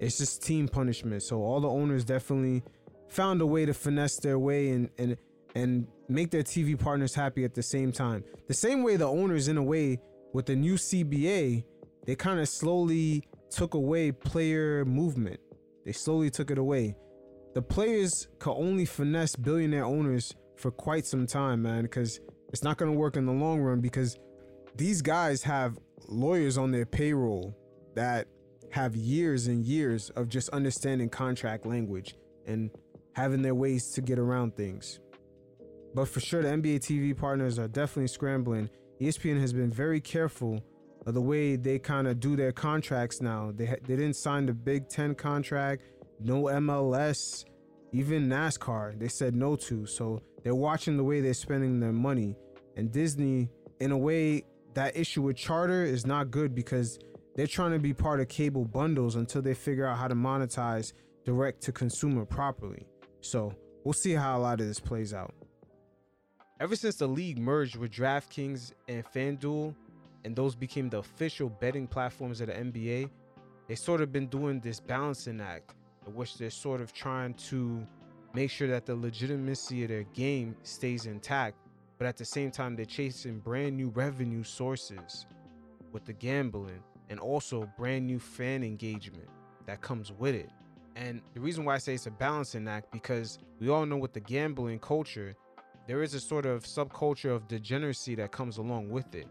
It's 0.00 0.18
just 0.18 0.42
team 0.42 0.68
punishment. 0.68 1.22
So 1.22 1.42
all 1.42 1.60
the 1.60 1.68
owners 1.68 2.04
definitely 2.04 2.62
found 3.08 3.40
a 3.40 3.46
way 3.46 3.64
to 3.64 3.72
finesse 3.72 4.16
their 4.16 4.38
way 4.38 4.70
and 4.70 4.90
and 4.98 5.16
and 5.54 5.86
make 6.08 6.30
their 6.30 6.42
TV 6.42 6.78
partners 6.78 7.14
happy 7.14 7.44
at 7.44 7.54
the 7.54 7.62
same 7.62 7.92
time. 7.92 8.24
The 8.48 8.54
same 8.54 8.82
way 8.82 8.96
the 8.96 9.06
owners, 9.06 9.48
in 9.48 9.56
a 9.56 9.62
way, 9.62 10.00
with 10.32 10.46
the 10.46 10.56
new 10.56 10.74
CBA, 10.74 11.64
they 12.06 12.14
kind 12.14 12.40
of 12.40 12.48
slowly 12.48 13.24
took 13.50 13.74
away 13.74 14.12
player 14.12 14.84
movement. 14.84 15.40
They 15.84 15.92
slowly 15.92 16.30
took 16.30 16.50
it 16.50 16.58
away. 16.58 16.96
The 17.54 17.62
players 17.62 18.28
could 18.38 18.54
only 18.54 18.86
finesse 18.86 19.36
billionaire 19.36 19.84
owners 19.84 20.34
for 20.56 20.70
quite 20.70 21.04
some 21.04 21.26
time, 21.26 21.62
man, 21.62 21.82
because 21.82 22.20
it's 22.48 22.62
not 22.62 22.78
going 22.78 22.90
to 22.90 22.96
work 22.96 23.16
in 23.16 23.26
the 23.26 23.32
long 23.32 23.60
run 23.60 23.80
because 23.80 24.18
these 24.76 25.02
guys 25.02 25.42
have 25.42 25.78
lawyers 26.08 26.56
on 26.56 26.70
their 26.70 26.86
payroll 26.86 27.54
that 27.94 28.26
have 28.70 28.96
years 28.96 29.48
and 29.48 29.64
years 29.66 30.08
of 30.10 30.28
just 30.28 30.48
understanding 30.50 31.10
contract 31.10 31.66
language 31.66 32.14
and 32.46 32.70
having 33.14 33.42
their 33.42 33.54
ways 33.54 33.90
to 33.90 34.00
get 34.00 34.18
around 34.18 34.56
things. 34.56 34.98
But 35.94 36.08
for 36.08 36.20
sure, 36.20 36.42
the 36.42 36.48
NBA 36.48 36.80
TV 36.80 37.16
partners 37.16 37.58
are 37.58 37.68
definitely 37.68 38.08
scrambling. 38.08 38.70
ESPN 39.00 39.40
has 39.40 39.52
been 39.52 39.70
very 39.70 40.00
careful 40.00 40.62
of 41.06 41.14
the 41.14 41.20
way 41.20 41.56
they 41.56 41.78
kind 41.78 42.06
of 42.06 42.20
do 42.20 42.36
their 42.36 42.52
contracts 42.52 43.20
now. 43.20 43.52
They 43.54 43.66
ha- 43.66 43.82
they 43.86 43.96
didn't 43.96 44.16
sign 44.16 44.46
the 44.46 44.54
Big 44.54 44.88
Ten 44.88 45.14
contract, 45.14 45.82
no 46.20 46.44
MLS, 46.44 47.44
even 47.92 48.28
NASCAR. 48.28 48.98
They 48.98 49.08
said 49.08 49.34
no 49.34 49.56
to. 49.56 49.86
So 49.86 50.22
they're 50.42 50.54
watching 50.54 50.96
the 50.96 51.04
way 51.04 51.20
they're 51.20 51.34
spending 51.34 51.80
their 51.80 51.92
money. 51.92 52.36
And 52.76 52.90
Disney, 52.90 53.50
in 53.80 53.90
a 53.92 53.98
way, 53.98 54.44
that 54.74 54.96
issue 54.96 55.22
with 55.22 55.36
charter 55.36 55.84
is 55.84 56.06
not 56.06 56.30
good 56.30 56.54
because 56.54 56.98
they're 57.34 57.46
trying 57.46 57.72
to 57.72 57.78
be 57.78 57.92
part 57.92 58.20
of 58.20 58.28
cable 58.28 58.64
bundles 58.64 59.16
until 59.16 59.42
they 59.42 59.54
figure 59.54 59.86
out 59.86 59.98
how 59.98 60.08
to 60.08 60.14
monetize 60.14 60.92
direct 61.24 61.62
to 61.62 61.72
consumer 61.72 62.24
properly. 62.24 62.86
So 63.20 63.52
we'll 63.84 63.92
see 63.92 64.12
how 64.12 64.38
a 64.38 64.40
lot 64.40 64.60
of 64.60 64.66
this 64.66 64.80
plays 64.80 65.12
out. 65.12 65.34
Ever 66.62 66.76
since 66.76 66.94
the 66.94 67.08
league 67.08 67.40
merged 67.40 67.74
with 67.74 67.90
DraftKings 67.90 68.70
and 68.86 69.04
FanDuel, 69.04 69.74
and 70.24 70.36
those 70.36 70.54
became 70.54 70.88
the 70.88 70.98
official 70.98 71.48
betting 71.48 71.88
platforms 71.88 72.40
of 72.40 72.46
the 72.46 72.52
NBA, 72.52 73.10
they 73.66 73.74
sort 73.74 74.00
of 74.00 74.12
been 74.12 74.28
doing 74.28 74.60
this 74.60 74.78
balancing 74.78 75.40
act 75.40 75.74
in 76.06 76.14
which 76.14 76.38
they're 76.38 76.50
sort 76.50 76.80
of 76.80 76.92
trying 76.92 77.34
to 77.34 77.84
make 78.32 78.48
sure 78.48 78.68
that 78.68 78.86
the 78.86 78.94
legitimacy 78.94 79.82
of 79.82 79.88
their 79.88 80.04
game 80.14 80.54
stays 80.62 81.06
intact, 81.06 81.56
but 81.98 82.06
at 82.06 82.16
the 82.16 82.24
same 82.24 82.52
time 82.52 82.76
they're 82.76 82.84
chasing 82.84 83.40
brand 83.40 83.76
new 83.76 83.88
revenue 83.88 84.44
sources 84.44 85.26
with 85.90 86.04
the 86.04 86.12
gambling 86.12 86.80
and 87.10 87.18
also 87.18 87.68
brand 87.76 88.06
new 88.06 88.20
fan 88.20 88.62
engagement 88.62 89.28
that 89.66 89.80
comes 89.80 90.12
with 90.12 90.36
it. 90.36 90.50
And 90.94 91.22
the 91.34 91.40
reason 91.40 91.64
why 91.64 91.74
I 91.74 91.78
say 91.78 91.94
it's 91.94 92.06
a 92.06 92.12
balancing 92.12 92.68
act 92.68 92.92
because 92.92 93.40
we 93.58 93.68
all 93.68 93.84
know 93.84 93.96
with 93.96 94.12
the 94.12 94.20
gambling 94.20 94.78
culture, 94.78 95.34
there 95.86 96.02
is 96.02 96.14
a 96.14 96.20
sort 96.20 96.46
of 96.46 96.64
subculture 96.64 97.34
of 97.34 97.48
degeneracy 97.48 98.14
that 98.14 98.32
comes 98.32 98.58
along 98.58 98.90
with 98.90 99.14
it, 99.14 99.26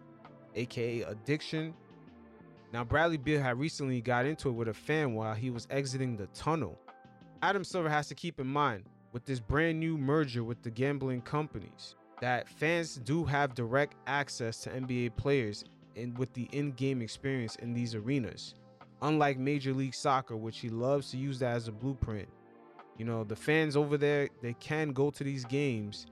aka 0.55 1.01
addiction. 1.01 1.73
Now, 2.73 2.83
Bradley 2.83 3.17
Beal 3.17 3.41
had 3.41 3.59
recently 3.59 4.01
got 4.01 4.25
into 4.25 4.49
it 4.49 4.53
with 4.53 4.67
a 4.67 4.73
fan 4.73 5.13
while 5.13 5.33
he 5.33 5.49
was 5.49 5.67
exiting 5.69 6.15
the 6.15 6.27
tunnel. 6.27 6.79
Adam 7.41 7.63
Silver 7.63 7.89
has 7.89 8.07
to 8.07 8.15
keep 8.15 8.39
in 8.39 8.47
mind 8.47 8.83
with 9.13 9.25
this 9.25 9.39
brand 9.39 9.79
new 9.79 9.97
merger 9.97 10.43
with 10.43 10.61
the 10.61 10.69
gambling 10.69 11.21
companies 11.21 11.95
that 12.21 12.47
fans 12.47 12.95
do 12.95 13.25
have 13.25 13.55
direct 13.55 13.95
access 14.07 14.59
to 14.61 14.69
NBA 14.69 15.15
players 15.17 15.65
and 15.95 16.17
with 16.17 16.33
the 16.33 16.47
in-game 16.51 17.01
experience 17.01 17.55
in 17.57 17.73
these 17.73 17.95
arenas. 17.95 18.53
Unlike 19.01 19.39
Major 19.39 19.73
League 19.73 19.95
Soccer, 19.95 20.37
which 20.37 20.59
he 20.59 20.69
loves 20.69 21.09
to 21.11 21.17
use 21.17 21.39
that 21.39 21.55
as 21.55 21.67
a 21.67 21.71
blueprint. 21.71 22.29
You 22.97 23.05
know, 23.05 23.23
the 23.23 23.35
fans 23.35 23.75
over 23.75 23.97
there, 23.97 24.29
they 24.43 24.53
can 24.53 24.91
go 24.91 25.09
to 25.09 25.23
these 25.23 25.43
games 25.45 26.05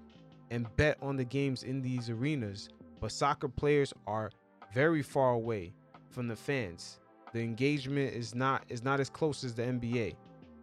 and 0.51 0.73
bet 0.75 0.97
on 1.01 1.15
the 1.15 1.23
games 1.23 1.63
in 1.63 1.81
these 1.81 2.09
arenas, 2.09 2.69
but 2.99 3.11
soccer 3.11 3.47
players 3.47 3.93
are 4.07 4.31
very 4.73 5.01
far 5.01 5.31
away 5.31 5.73
from 6.09 6.27
the 6.27 6.35
fans. 6.35 6.99
The 7.33 7.41
engagement 7.41 8.13
is 8.13 8.33
not 8.33 8.63
is 8.69 8.83
not 8.83 8.99
as 8.99 9.09
close 9.09 9.43
as 9.43 9.53
the 9.53 9.63
NBA. 9.63 10.15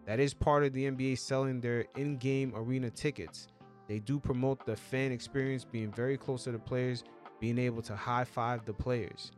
That 0.06 0.20
is 0.20 0.34
part 0.34 0.64
of 0.64 0.72
the 0.72 0.90
NBA 0.90 1.18
selling 1.18 1.60
their 1.60 1.84
in-game 1.96 2.52
arena 2.54 2.90
tickets. 2.90 3.48
They 3.88 3.98
do 3.98 4.18
promote 4.18 4.64
the 4.64 4.76
fan 4.76 5.12
experience 5.12 5.64
being 5.64 5.92
very 5.92 6.16
close 6.16 6.44
to 6.44 6.52
the 6.52 6.58
players, 6.58 7.04
being 7.40 7.58
able 7.58 7.82
to 7.82 7.96
high-five 7.96 8.64
the 8.64 8.72
players. 8.72 9.32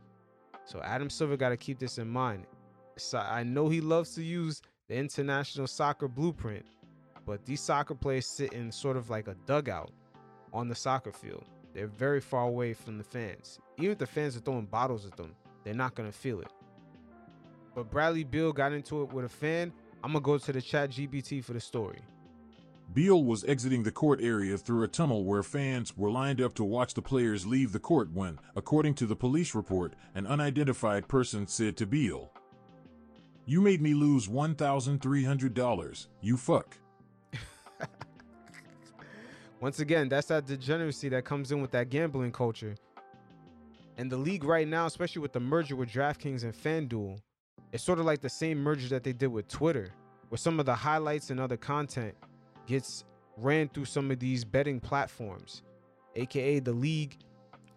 So 0.65 0.81
Adam 0.81 1.09
Silver 1.09 1.37
got 1.37 1.49
to 1.49 1.57
keep 1.57 1.79
this 1.79 1.97
in 1.97 2.07
mind. 2.07 2.45
So 2.97 3.17
I 3.17 3.43
know 3.43 3.69
he 3.69 3.81
loves 3.81 4.13
to 4.15 4.23
use 4.23 4.61
the 4.87 4.95
international 4.95 5.67
soccer 5.67 6.07
blueprint, 6.07 6.65
but 7.25 7.45
these 7.45 7.61
soccer 7.61 7.95
players 7.95 8.27
sit 8.27 8.53
in 8.53 8.71
sort 8.71 8.97
of 8.97 9.09
like 9.09 9.27
a 9.27 9.35
dugout 9.45 9.91
on 10.53 10.67
the 10.67 10.75
soccer 10.75 11.11
field. 11.11 11.45
They're 11.73 11.87
very 11.87 12.21
far 12.21 12.43
away 12.43 12.73
from 12.73 12.97
the 12.97 13.03
fans. 13.03 13.59
Even 13.77 13.91
if 13.91 13.97
the 13.97 14.07
fans 14.07 14.35
are 14.35 14.41
throwing 14.41 14.65
bottles 14.65 15.05
at 15.05 15.15
them, 15.15 15.35
they're 15.63 15.73
not 15.73 15.95
going 15.95 16.09
to 16.09 16.17
feel 16.17 16.41
it. 16.41 16.51
But 17.75 17.91
Bradley 17.91 18.23
Beal 18.23 18.51
got 18.51 18.73
into 18.73 19.03
it 19.03 19.13
with 19.13 19.25
a 19.25 19.29
fan. 19.29 19.71
I'm 20.03 20.11
going 20.11 20.23
to 20.23 20.25
go 20.25 20.37
to 20.37 20.51
the 20.51 20.61
chat 20.61 20.89
GBT 20.89 21.43
for 21.43 21.53
the 21.53 21.59
story. 21.59 22.01
Beal 22.91 23.23
was 23.23 23.43
exiting 23.43 23.83
the 23.83 23.91
court 23.91 24.19
area 24.19 24.57
through 24.57 24.83
a 24.83 24.87
tunnel 24.87 25.23
where 25.23 25.43
fans 25.43 25.95
were 25.95 26.09
lined 26.09 26.41
up 26.41 26.55
to 26.55 26.63
watch 26.63 26.95
the 26.95 27.03
players 27.03 27.45
leave 27.45 27.71
the 27.71 27.79
court 27.79 28.11
when, 28.11 28.39
according 28.55 28.95
to 28.95 29.05
the 29.05 29.15
police 29.15 29.53
report, 29.53 29.93
an 30.15 30.25
unidentified 30.25 31.07
person 31.07 31.45
said 31.45 31.77
to 31.77 31.85
Beal, 31.85 32.31
You 33.45 33.61
made 33.61 33.79
me 33.79 33.93
lose 33.93 34.27
$1,300. 34.27 36.07
You 36.21 36.35
fuck. 36.35 36.77
Once 39.61 39.81
again, 39.81 40.07
that's 40.07 40.27
that 40.27 40.45
degeneracy 40.45 41.09
that 41.09 41.25
comes 41.25 41.51
in 41.51 41.61
with 41.61 41.71
that 41.71 41.89
gambling 41.89 42.31
culture. 42.31 42.75
And 43.97 44.09
the 44.09 44.15
league 44.15 44.45
right 44.45 44.65
now, 44.65 44.85
especially 44.85 45.21
with 45.21 45.33
the 45.33 45.41
merger 45.41 45.75
with 45.75 45.89
DraftKings 45.89 46.43
and 46.43 46.53
FanDuel, 46.53 47.19
it's 47.73 47.83
sort 47.83 47.99
of 47.99 48.05
like 48.05 48.21
the 48.21 48.29
same 48.29 48.57
merger 48.57 48.87
that 48.87 49.03
they 49.03 49.11
did 49.11 49.27
with 49.27 49.49
Twitter, 49.49 49.89
where 50.29 50.37
some 50.37 50.61
of 50.61 50.65
the 50.65 50.73
highlights 50.73 51.29
and 51.29 51.41
other 51.41 51.57
content 51.57 52.15
gets 52.67 53.03
ran 53.35 53.67
through 53.67 53.85
some 53.85 54.09
of 54.11 54.19
these 54.19 54.45
betting 54.45 54.79
platforms. 54.79 55.63
AKA 56.15 56.59
the 56.59 56.71
league 56.71 57.17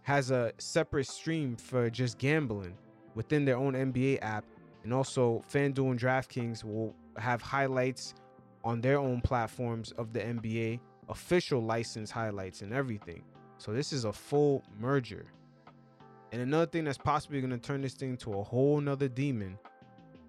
has 0.02 0.30
a 0.30 0.52
separate 0.58 1.08
stream 1.08 1.56
for 1.56 1.90
just 1.90 2.16
gambling 2.18 2.76
within 3.16 3.44
their 3.44 3.56
own 3.56 3.74
NBA 3.74 4.20
app. 4.22 4.44
And 4.84 4.94
also 4.94 5.44
FanDuel 5.52 5.90
and 5.90 6.00
DraftKings 6.00 6.62
will 6.62 6.94
have 7.16 7.42
highlights 7.42 8.14
on 8.62 8.80
their 8.80 8.98
own 8.98 9.20
platforms 9.20 9.90
of 9.92 10.12
the 10.12 10.20
NBA 10.20 10.78
official 11.08 11.60
license 11.60 12.10
highlights 12.10 12.62
and 12.62 12.72
everything. 12.72 13.22
So 13.58 13.72
this 13.72 13.92
is 13.92 14.04
a 14.04 14.12
full 14.12 14.62
merger. 14.78 15.26
And 16.32 16.40
another 16.40 16.66
thing 16.66 16.84
that's 16.84 16.98
possibly 16.98 17.40
going 17.40 17.50
to 17.50 17.58
turn 17.58 17.82
this 17.82 17.94
thing 17.94 18.16
to 18.18 18.32
a 18.34 18.42
whole 18.42 18.80
nother 18.80 19.08
demon 19.08 19.58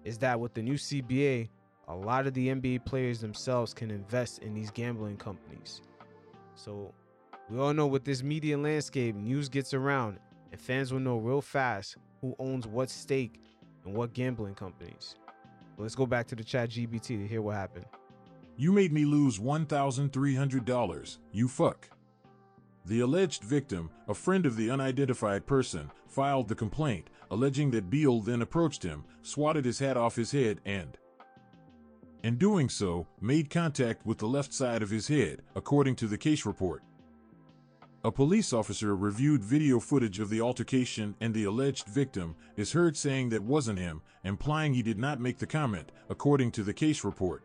is 0.04 0.18
that 0.18 0.38
with 0.38 0.52
the 0.54 0.62
new 0.62 0.74
CBA, 0.74 1.48
a 1.88 1.94
lot 1.94 2.26
of 2.26 2.34
the 2.34 2.48
NBA 2.48 2.84
players 2.84 3.20
themselves 3.20 3.72
can 3.74 3.90
invest 3.90 4.40
in 4.40 4.54
these 4.54 4.70
gambling 4.70 5.16
companies. 5.16 5.82
So 6.54 6.92
we 7.50 7.58
all 7.58 7.74
know 7.74 7.86
with 7.86 8.04
this 8.04 8.22
media 8.22 8.56
landscape, 8.56 9.14
news 9.16 9.48
gets 9.48 9.74
around 9.74 10.18
and 10.52 10.60
fans 10.60 10.92
will 10.92 11.00
know 11.00 11.16
real 11.16 11.40
fast 11.40 11.96
who 12.20 12.34
owns 12.38 12.66
what 12.66 12.90
stake 12.90 13.40
and 13.84 13.94
what 13.94 14.12
gambling 14.12 14.54
companies. 14.54 15.16
Let's 15.76 15.94
go 15.94 16.06
back 16.06 16.26
to 16.28 16.36
the 16.36 16.44
chat 16.44 16.70
GBT 16.70 17.06
to 17.06 17.26
hear 17.26 17.42
what 17.42 17.56
happened. 17.56 17.86
You 18.56 18.70
made 18.72 18.92
me 18.92 19.04
lose 19.04 19.38
$1,300. 19.38 21.18
You 21.32 21.48
fuck. 21.48 21.90
The 22.86 23.00
alleged 23.00 23.42
victim, 23.42 23.90
a 24.08 24.14
friend 24.14 24.46
of 24.46 24.56
the 24.56 24.70
unidentified 24.70 25.46
person, 25.46 25.90
filed 26.06 26.48
the 26.48 26.54
complaint, 26.54 27.08
alleging 27.30 27.70
that 27.72 27.90
Beal 27.90 28.20
then 28.20 28.42
approached 28.42 28.82
him, 28.82 29.04
swatted 29.22 29.64
his 29.64 29.78
hat 29.78 29.96
off 29.96 30.14
his 30.14 30.30
head, 30.30 30.60
and, 30.64 30.96
in 32.22 32.36
doing 32.36 32.68
so, 32.68 33.06
made 33.20 33.50
contact 33.50 34.06
with 34.06 34.18
the 34.18 34.28
left 34.28 34.54
side 34.54 34.82
of 34.82 34.90
his 34.90 35.08
head, 35.08 35.42
according 35.54 35.96
to 35.96 36.06
the 36.06 36.18
case 36.18 36.46
report. 36.46 36.82
A 38.04 38.12
police 38.12 38.52
officer 38.52 38.94
reviewed 38.94 39.42
video 39.42 39.80
footage 39.80 40.20
of 40.20 40.30
the 40.30 40.40
altercation, 40.40 41.16
and 41.20 41.34
the 41.34 41.44
alleged 41.44 41.88
victim 41.88 42.36
is 42.56 42.72
heard 42.72 42.96
saying 42.96 43.30
that 43.30 43.42
wasn't 43.42 43.78
him, 43.78 44.02
implying 44.24 44.74
he 44.74 44.82
did 44.82 44.98
not 44.98 45.20
make 45.20 45.38
the 45.38 45.46
comment, 45.46 45.90
according 46.08 46.50
to 46.52 46.62
the 46.62 46.74
case 46.74 47.02
report. 47.02 47.42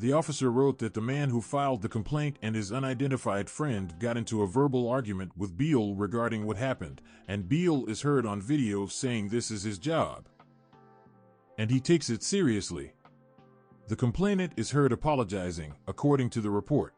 The 0.00 0.14
officer 0.14 0.50
wrote 0.50 0.78
that 0.78 0.94
the 0.94 1.02
man 1.02 1.28
who 1.28 1.42
filed 1.42 1.82
the 1.82 1.88
complaint 1.90 2.38
and 2.40 2.56
his 2.56 2.72
unidentified 2.72 3.50
friend 3.50 3.94
got 3.98 4.16
into 4.16 4.40
a 4.40 4.46
verbal 4.46 4.88
argument 4.88 5.32
with 5.36 5.58
Beal 5.58 5.94
regarding 5.94 6.46
what 6.46 6.56
happened, 6.56 7.02
and 7.28 7.46
Beal 7.46 7.84
is 7.84 8.00
heard 8.00 8.24
on 8.24 8.40
video 8.40 8.86
saying 8.86 9.28
this 9.28 9.50
is 9.50 9.62
his 9.62 9.78
job. 9.78 10.26
And 11.58 11.70
he 11.70 11.80
takes 11.80 12.08
it 12.08 12.22
seriously. 12.22 12.94
The 13.88 13.96
complainant 13.96 14.54
is 14.56 14.70
heard 14.70 14.90
apologizing, 14.90 15.74
according 15.86 16.30
to 16.30 16.40
the 16.40 16.50
report. 16.50 16.94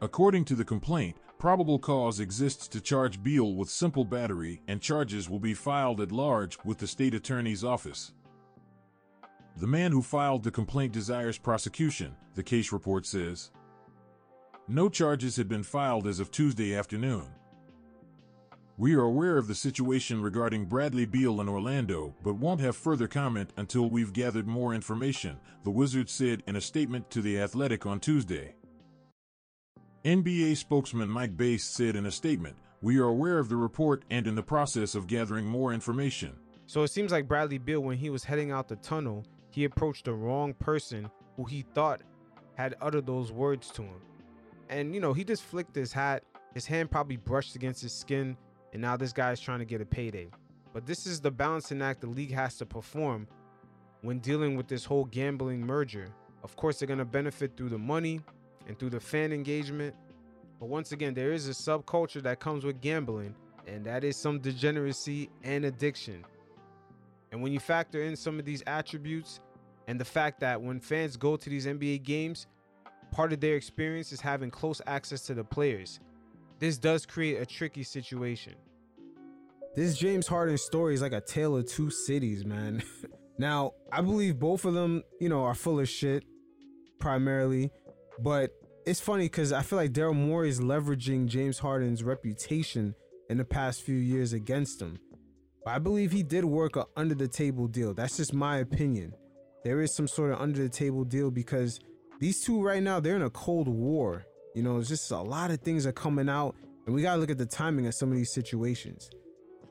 According 0.00 0.46
to 0.46 0.54
the 0.54 0.64
complaint, 0.64 1.18
probable 1.36 1.78
cause 1.78 2.20
exists 2.20 2.68
to 2.68 2.80
charge 2.80 3.22
Beal 3.22 3.54
with 3.54 3.68
simple 3.68 4.06
battery, 4.06 4.62
and 4.66 4.80
charges 4.80 5.28
will 5.28 5.40
be 5.40 5.52
filed 5.52 6.00
at 6.00 6.10
large 6.10 6.56
with 6.64 6.78
the 6.78 6.86
state 6.86 7.12
attorney's 7.12 7.62
office. 7.62 8.14
The 9.60 9.66
man 9.66 9.92
who 9.92 10.00
filed 10.00 10.42
the 10.42 10.50
complaint 10.50 10.94
desires 10.94 11.36
prosecution, 11.36 12.16
the 12.34 12.42
case 12.42 12.72
report 12.72 13.04
says. 13.04 13.50
No 14.66 14.88
charges 14.88 15.36
had 15.36 15.50
been 15.50 15.64
filed 15.64 16.06
as 16.06 16.18
of 16.18 16.30
Tuesday 16.30 16.74
afternoon. 16.74 17.26
We 18.78 18.94
are 18.94 19.02
aware 19.02 19.36
of 19.36 19.48
the 19.48 19.54
situation 19.54 20.22
regarding 20.22 20.64
Bradley 20.64 21.04
Beal 21.04 21.42
in 21.42 21.48
Orlando, 21.50 22.14
but 22.22 22.36
won't 22.36 22.62
have 22.62 22.74
further 22.74 23.06
comment 23.06 23.52
until 23.58 23.90
we've 23.90 24.14
gathered 24.14 24.46
more 24.46 24.72
information, 24.72 25.38
the 25.62 25.70
Wizards 25.70 26.10
said 26.10 26.42
in 26.46 26.56
a 26.56 26.60
statement 26.62 27.10
to 27.10 27.20
The 27.20 27.38
Athletic 27.38 27.84
on 27.84 28.00
Tuesday. 28.00 28.54
NBA 30.06 30.56
spokesman 30.56 31.10
Mike 31.10 31.36
Bass 31.36 31.64
said 31.64 31.96
in 31.96 32.06
a 32.06 32.10
statement, 32.10 32.56
We 32.80 32.98
are 32.98 33.08
aware 33.08 33.38
of 33.38 33.50
the 33.50 33.56
report 33.56 34.06
and 34.08 34.26
in 34.26 34.36
the 34.36 34.42
process 34.42 34.94
of 34.94 35.06
gathering 35.06 35.44
more 35.44 35.74
information. 35.74 36.38
So 36.64 36.82
it 36.82 36.88
seems 36.88 37.12
like 37.12 37.28
Bradley 37.28 37.58
Beal, 37.58 37.80
when 37.80 37.98
he 37.98 38.08
was 38.08 38.24
heading 38.24 38.50
out 38.50 38.66
the 38.66 38.76
tunnel, 38.76 39.26
he 39.50 39.64
approached 39.64 40.04
the 40.04 40.14
wrong 40.14 40.54
person 40.54 41.10
who 41.36 41.44
he 41.44 41.62
thought 41.74 42.02
had 42.54 42.76
uttered 42.80 43.06
those 43.06 43.32
words 43.32 43.70
to 43.70 43.82
him. 43.82 44.00
And, 44.68 44.94
you 44.94 45.00
know, 45.00 45.12
he 45.12 45.24
just 45.24 45.42
flicked 45.42 45.74
his 45.74 45.92
hat. 45.92 46.22
His 46.54 46.66
hand 46.66 46.90
probably 46.90 47.16
brushed 47.16 47.56
against 47.56 47.82
his 47.82 47.92
skin, 47.92 48.36
and 48.72 48.82
now 48.82 48.96
this 48.96 49.12
guy 49.12 49.32
is 49.32 49.40
trying 49.40 49.60
to 49.60 49.64
get 49.64 49.80
a 49.80 49.86
payday. 49.86 50.30
But 50.72 50.86
this 50.86 51.06
is 51.06 51.20
the 51.20 51.30
balancing 51.30 51.82
act 51.82 52.00
the 52.00 52.06
league 52.06 52.32
has 52.32 52.56
to 52.58 52.66
perform 52.66 53.26
when 54.02 54.20
dealing 54.20 54.56
with 54.56 54.68
this 54.68 54.84
whole 54.84 55.04
gambling 55.04 55.60
merger. 55.60 56.08
Of 56.42 56.56
course, 56.56 56.78
they're 56.78 56.86
going 56.86 56.98
to 56.98 57.04
benefit 57.04 57.56
through 57.56 57.70
the 57.70 57.78
money 57.78 58.20
and 58.66 58.78
through 58.78 58.90
the 58.90 59.00
fan 59.00 59.32
engagement. 59.32 59.94
But 60.58 60.68
once 60.68 60.92
again, 60.92 61.14
there 61.14 61.32
is 61.32 61.48
a 61.48 61.52
subculture 61.52 62.22
that 62.22 62.38
comes 62.40 62.64
with 62.64 62.80
gambling, 62.80 63.34
and 63.66 63.84
that 63.84 64.04
is 64.04 64.16
some 64.16 64.38
degeneracy 64.38 65.30
and 65.42 65.64
addiction. 65.64 66.24
And 67.32 67.42
when 67.42 67.52
you 67.52 67.60
factor 67.60 68.02
in 68.02 68.16
some 68.16 68.38
of 68.38 68.44
these 68.44 68.62
attributes 68.66 69.40
and 69.86 70.00
the 70.00 70.04
fact 70.04 70.40
that 70.40 70.60
when 70.60 70.80
fans 70.80 71.16
go 71.16 71.36
to 71.36 71.50
these 71.50 71.66
NBA 71.66 72.02
games, 72.02 72.46
part 73.10 73.32
of 73.32 73.40
their 73.40 73.56
experience 73.56 74.12
is 74.12 74.20
having 74.20 74.50
close 74.50 74.80
access 74.86 75.22
to 75.22 75.34
the 75.34 75.44
players. 75.44 76.00
This 76.58 76.78
does 76.78 77.06
create 77.06 77.40
a 77.40 77.46
tricky 77.46 77.82
situation. 77.82 78.54
This 79.74 79.96
James 79.96 80.26
Harden 80.26 80.58
story 80.58 80.94
is 80.94 81.02
like 81.02 81.12
a 81.12 81.20
tale 81.20 81.56
of 81.56 81.66
two 81.66 81.90
cities, 81.90 82.44
man. 82.44 82.82
now, 83.38 83.72
I 83.92 84.00
believe 84.00 84.38
both 84.38 84.64
of 84.64 84.74
them, 84.74 85.02
you 85.20 85.28
know, 85.28 85.44
are 85.44 85.54
full 85.54 85.80
of 85.80 85.88
shit 85.88 86.24
primarily, 86.98 87.70
but 88.18 88.50
it's 88.84 89.00
funny 89.00 89.24
because 89.24 89.52
I 89.52 89.62
feel 89.62 89.78
like 89.78 89.92
Daryl 89.92 90.14
Morey 90.14 90.48
is 90.48 90.60
leveraging 90.60 91.26
James 91.26 91.60
Harden's 91.60 92.02
reputation 92.02 92.94
in 93.28 93.38
the 93.38 93.44
past 93.44 93.82
few 93.82 93.96
years 93.96 94.32
against 94.32 94.82
him. 94.82 94.98
But 95.64 95.72
I 95.72 95.78
believe 95.78 96.10
he 96.10 96.22
did 96.22 96.44
work 96.44 96.76
a 96.76 96.86
under 96.96 97.14
the 97.14 97.28
table 97.28 97.66
deal. 97.66 97.92
That's 97.92 98.16
just 98.16 98.32
my 98.32 98.58
opinion. 98.58 99.14
There 99.64 99.82
is 99.82 99.94
some 99.94 100.08
sort 100.08 100.32
of 100.32 100.40
under 100.40 100.62
the 100.62 100.68
table 100.68 101.04
deal 101.04 101.30
because 101.30 101.80
these 102.18 102.40
two 102.40 102.62
right 102.62 102.82
now 102.82 103.00
they're 103.00 103.16
in 103.16 103.22
a 103.22 103.30
cold 103.30 103.68
war. 103.68 104.24
You 104.54 104.62
know, 104.62 104.78
it's 104.78 104.88
just 104.88 105.10
a 105.10 105.20
lot 105.20 105.50
of 105.50 105.60
things 105.60 105.86
are 105.86 105.92
coming 105.92 106.28
out, 106.28 106.56
and 106.86 106.94
we 106.94 107.02
gotta 107.02 107.20
look 107.20 107.30
at 107.30 107.38
the 107.38 107.46
timing 107.46 107.86
of 107.86 107.94
some 107.94 108.10
of 108.10 108.16
these 108.16 108.32
situations. 108.32 109.10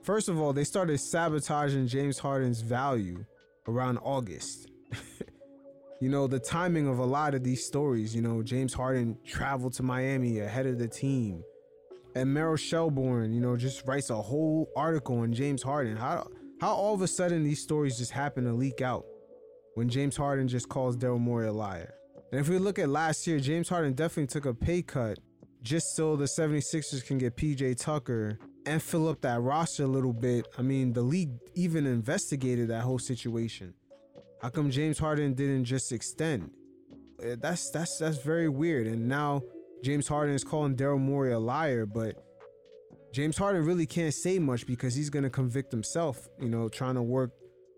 First 0.04 0.30
of 0.30 0.40
all, 0.40 0.54
they 0.54 0.64
started 0.64 1.00
sabotaging 1.00 1.88
James 1.88 2.20
Harden's 2.20 2.62
value 2.62 3.26
around 3.68 3.98
August. 3.98 4.70
you 6.02 6.10
know, 6.10 6.28
the 6.28 6.40
timing 6.40 6.88
of 6.88 7.00
a 7.00 7.06
lot 7.06 7.36
of 7.36 7.44
these 7.44 7.66
stories, 7.66 8.16
you 8.16 8.22
know, 8.22 8.42
James 8.42 8.74
Harden 8.74 9.18
traveled 9.26 9.74
to 9.74 9.84
Miami 9.84 10.40
ahead 10.40 10.66
of 10.66 10.80
the 10.80 10.88
team 10.88 11.44
and 12.20 12.36
Meryl 12.36 12.60
Shelburne, 12.60 13.32
you 13.32 13.40
know, 13.40 13.56
just 13.56 13.88
writes 13.88 14.10
a 14.10 14.22
whole 14.22 14.70
article 14.76 15.20
on 15.20 15.32
James 15.32 15.64
Harden. 15.64 15.96
How 15.96 16.28
how 16.60 16.74
all 16.74 16.94
of 16.94 17.02
a 17.02 17.08
sudden 17.08 17.44
these 17.44 17.62
stories 17.62 17.98
just 17.98 18.12
happen 18.12 18.44
to 18.44 18.52
leak 18.52 18.82
out 18.82 19.06
when 19.76 19.88
James 19.88 20.18
Harden 20.18 20.50
just 20.50 20.68
calls 20.68 20.98
Daryl 20.98 21.20
Morey 21.20 21.48
a 21.48 21.54
liar. 21.54 21.94
And 22.34 22.42
if 22.42 22.50
we 22.50 22.58
look 22.58 22.78
at 22.78 22.90
last 22.90 23.26
year, 23.26 23.40
James 23.40 23.70
Harden 23.70 23.94
definitely 23.94 24.28
took 24.28 24.46
a 24.46 24.54
pay 24.54 24.82
cut 24.82 25.18
just 25.62 25.96
so 25.96 26.18
the 26.18 26.26
76ers 26.26 27.06
can 27.06 27.18
get 27.18 27.38
PJ 27.38 27.80
Tucker 27.80 28.38
and 28.66 28.84
fill 28.84 29.08
up 29.08 29.22
that 29.22 29.40
roster 29.40 29.84
a 29.84 29.88
little 29.88 30.14
bit. 30.14 30.46
I 30.58 30.62
mean, 30.62 30.92
the 30.92 31.02
league 31.02 31.32
even 31.56 31.88
investigated 31.88 32.68
that 32.68 32.82
whole 32.82 33.00
situation. 33.00 33.74
How 34.42 34.50
come 34.50 34.70
James 34.70 35.00
Harden 35.00 35.34
didn't 35.34 35.64
just 35.64 35.94
extend? 35.94 36.52
Eh, 37.24 37.38
that's 37.40 37.70
that's 37.70 37.98
that's 37.98 38.18
very 38.18 38.50
weird. 38.50 38.88
And 38.88 39.08
now 39.08 39.42
James 39.84 40.08
Harden 40.08 40.36
is 40.36 40.44
calling 40.44 40.76
Daryl 40.76 41.00
Morey 41.00 41.32
a 41.32 41.40
liar, 41.40 41.86
but 41.86 42.16
James 43.14 43.38
Harden 43.38 43.66
really 43.66 43.86
can't 43.86 44.14
say 44.14 44.38
much 44.38 44.68
because 44.68 44.94
he's 44.94 45.10
going 45.10 45.24
to 45.24 45.30
convict 45.30 45.72
himself, 45.72 46.28
you 46.40 46.50
know, 46.50 46.70
trying 46.70 46.96
to 46.96 47.02
work 47.02 47.32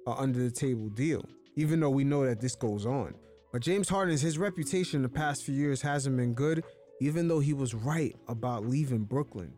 under 0.08 0.40
the 0.40 0.52
table 0.52 0.90
deal, 0.90 1.24
even 1.56 1.80
though 1.80 1.90
we 1.90 2.04
know 2.04 2.26
that 2.26 2.42
this 2.42 2.56
goes 2.56 2.86
on. 2.86 3.14
But 3.52 3.62
James 3.62 3.88
Harden's 3.88 4.22
his 4.22 4.38
reputation 4.38 4.98
in 4.98 5.04
the 5.04 5.10
past 5.10 5.44
few 5.44 5.54
years 5.54 5.82
hasn't 5.82 6.18
been 6.18 6.34
good, 6.34 6.64
even 7.00 7.28
though 7.28 7.40
he 7.40 7.54
was 7.54 7.74
right 7.74 8.16
about 8.28 8.66
leaving 8.66 9.04
Brooklyn. 9.04 9.54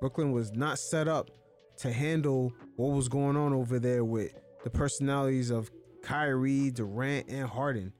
Brooklyn 0.00 0.32
was 0.32 0.52
not 0.52 0.78
set 0.78 1.08
up 1.08 1.30
to 1.78 1.92
handle 1.92 2.52
what 2.76 2.94
was 2.94 3.08
going 3.08 3.36
on 3.36 3.52
over 3.52 3.78
there 3.78 4.04
with 4.04 4.32
the 4.64 4.70
personalities 4.70 5.50
of 5.50 5.70
Kyrie, 6.02 6.70
Durant, 6.70 7.28
and 7.28 7.48
Harden. 7.48 7.92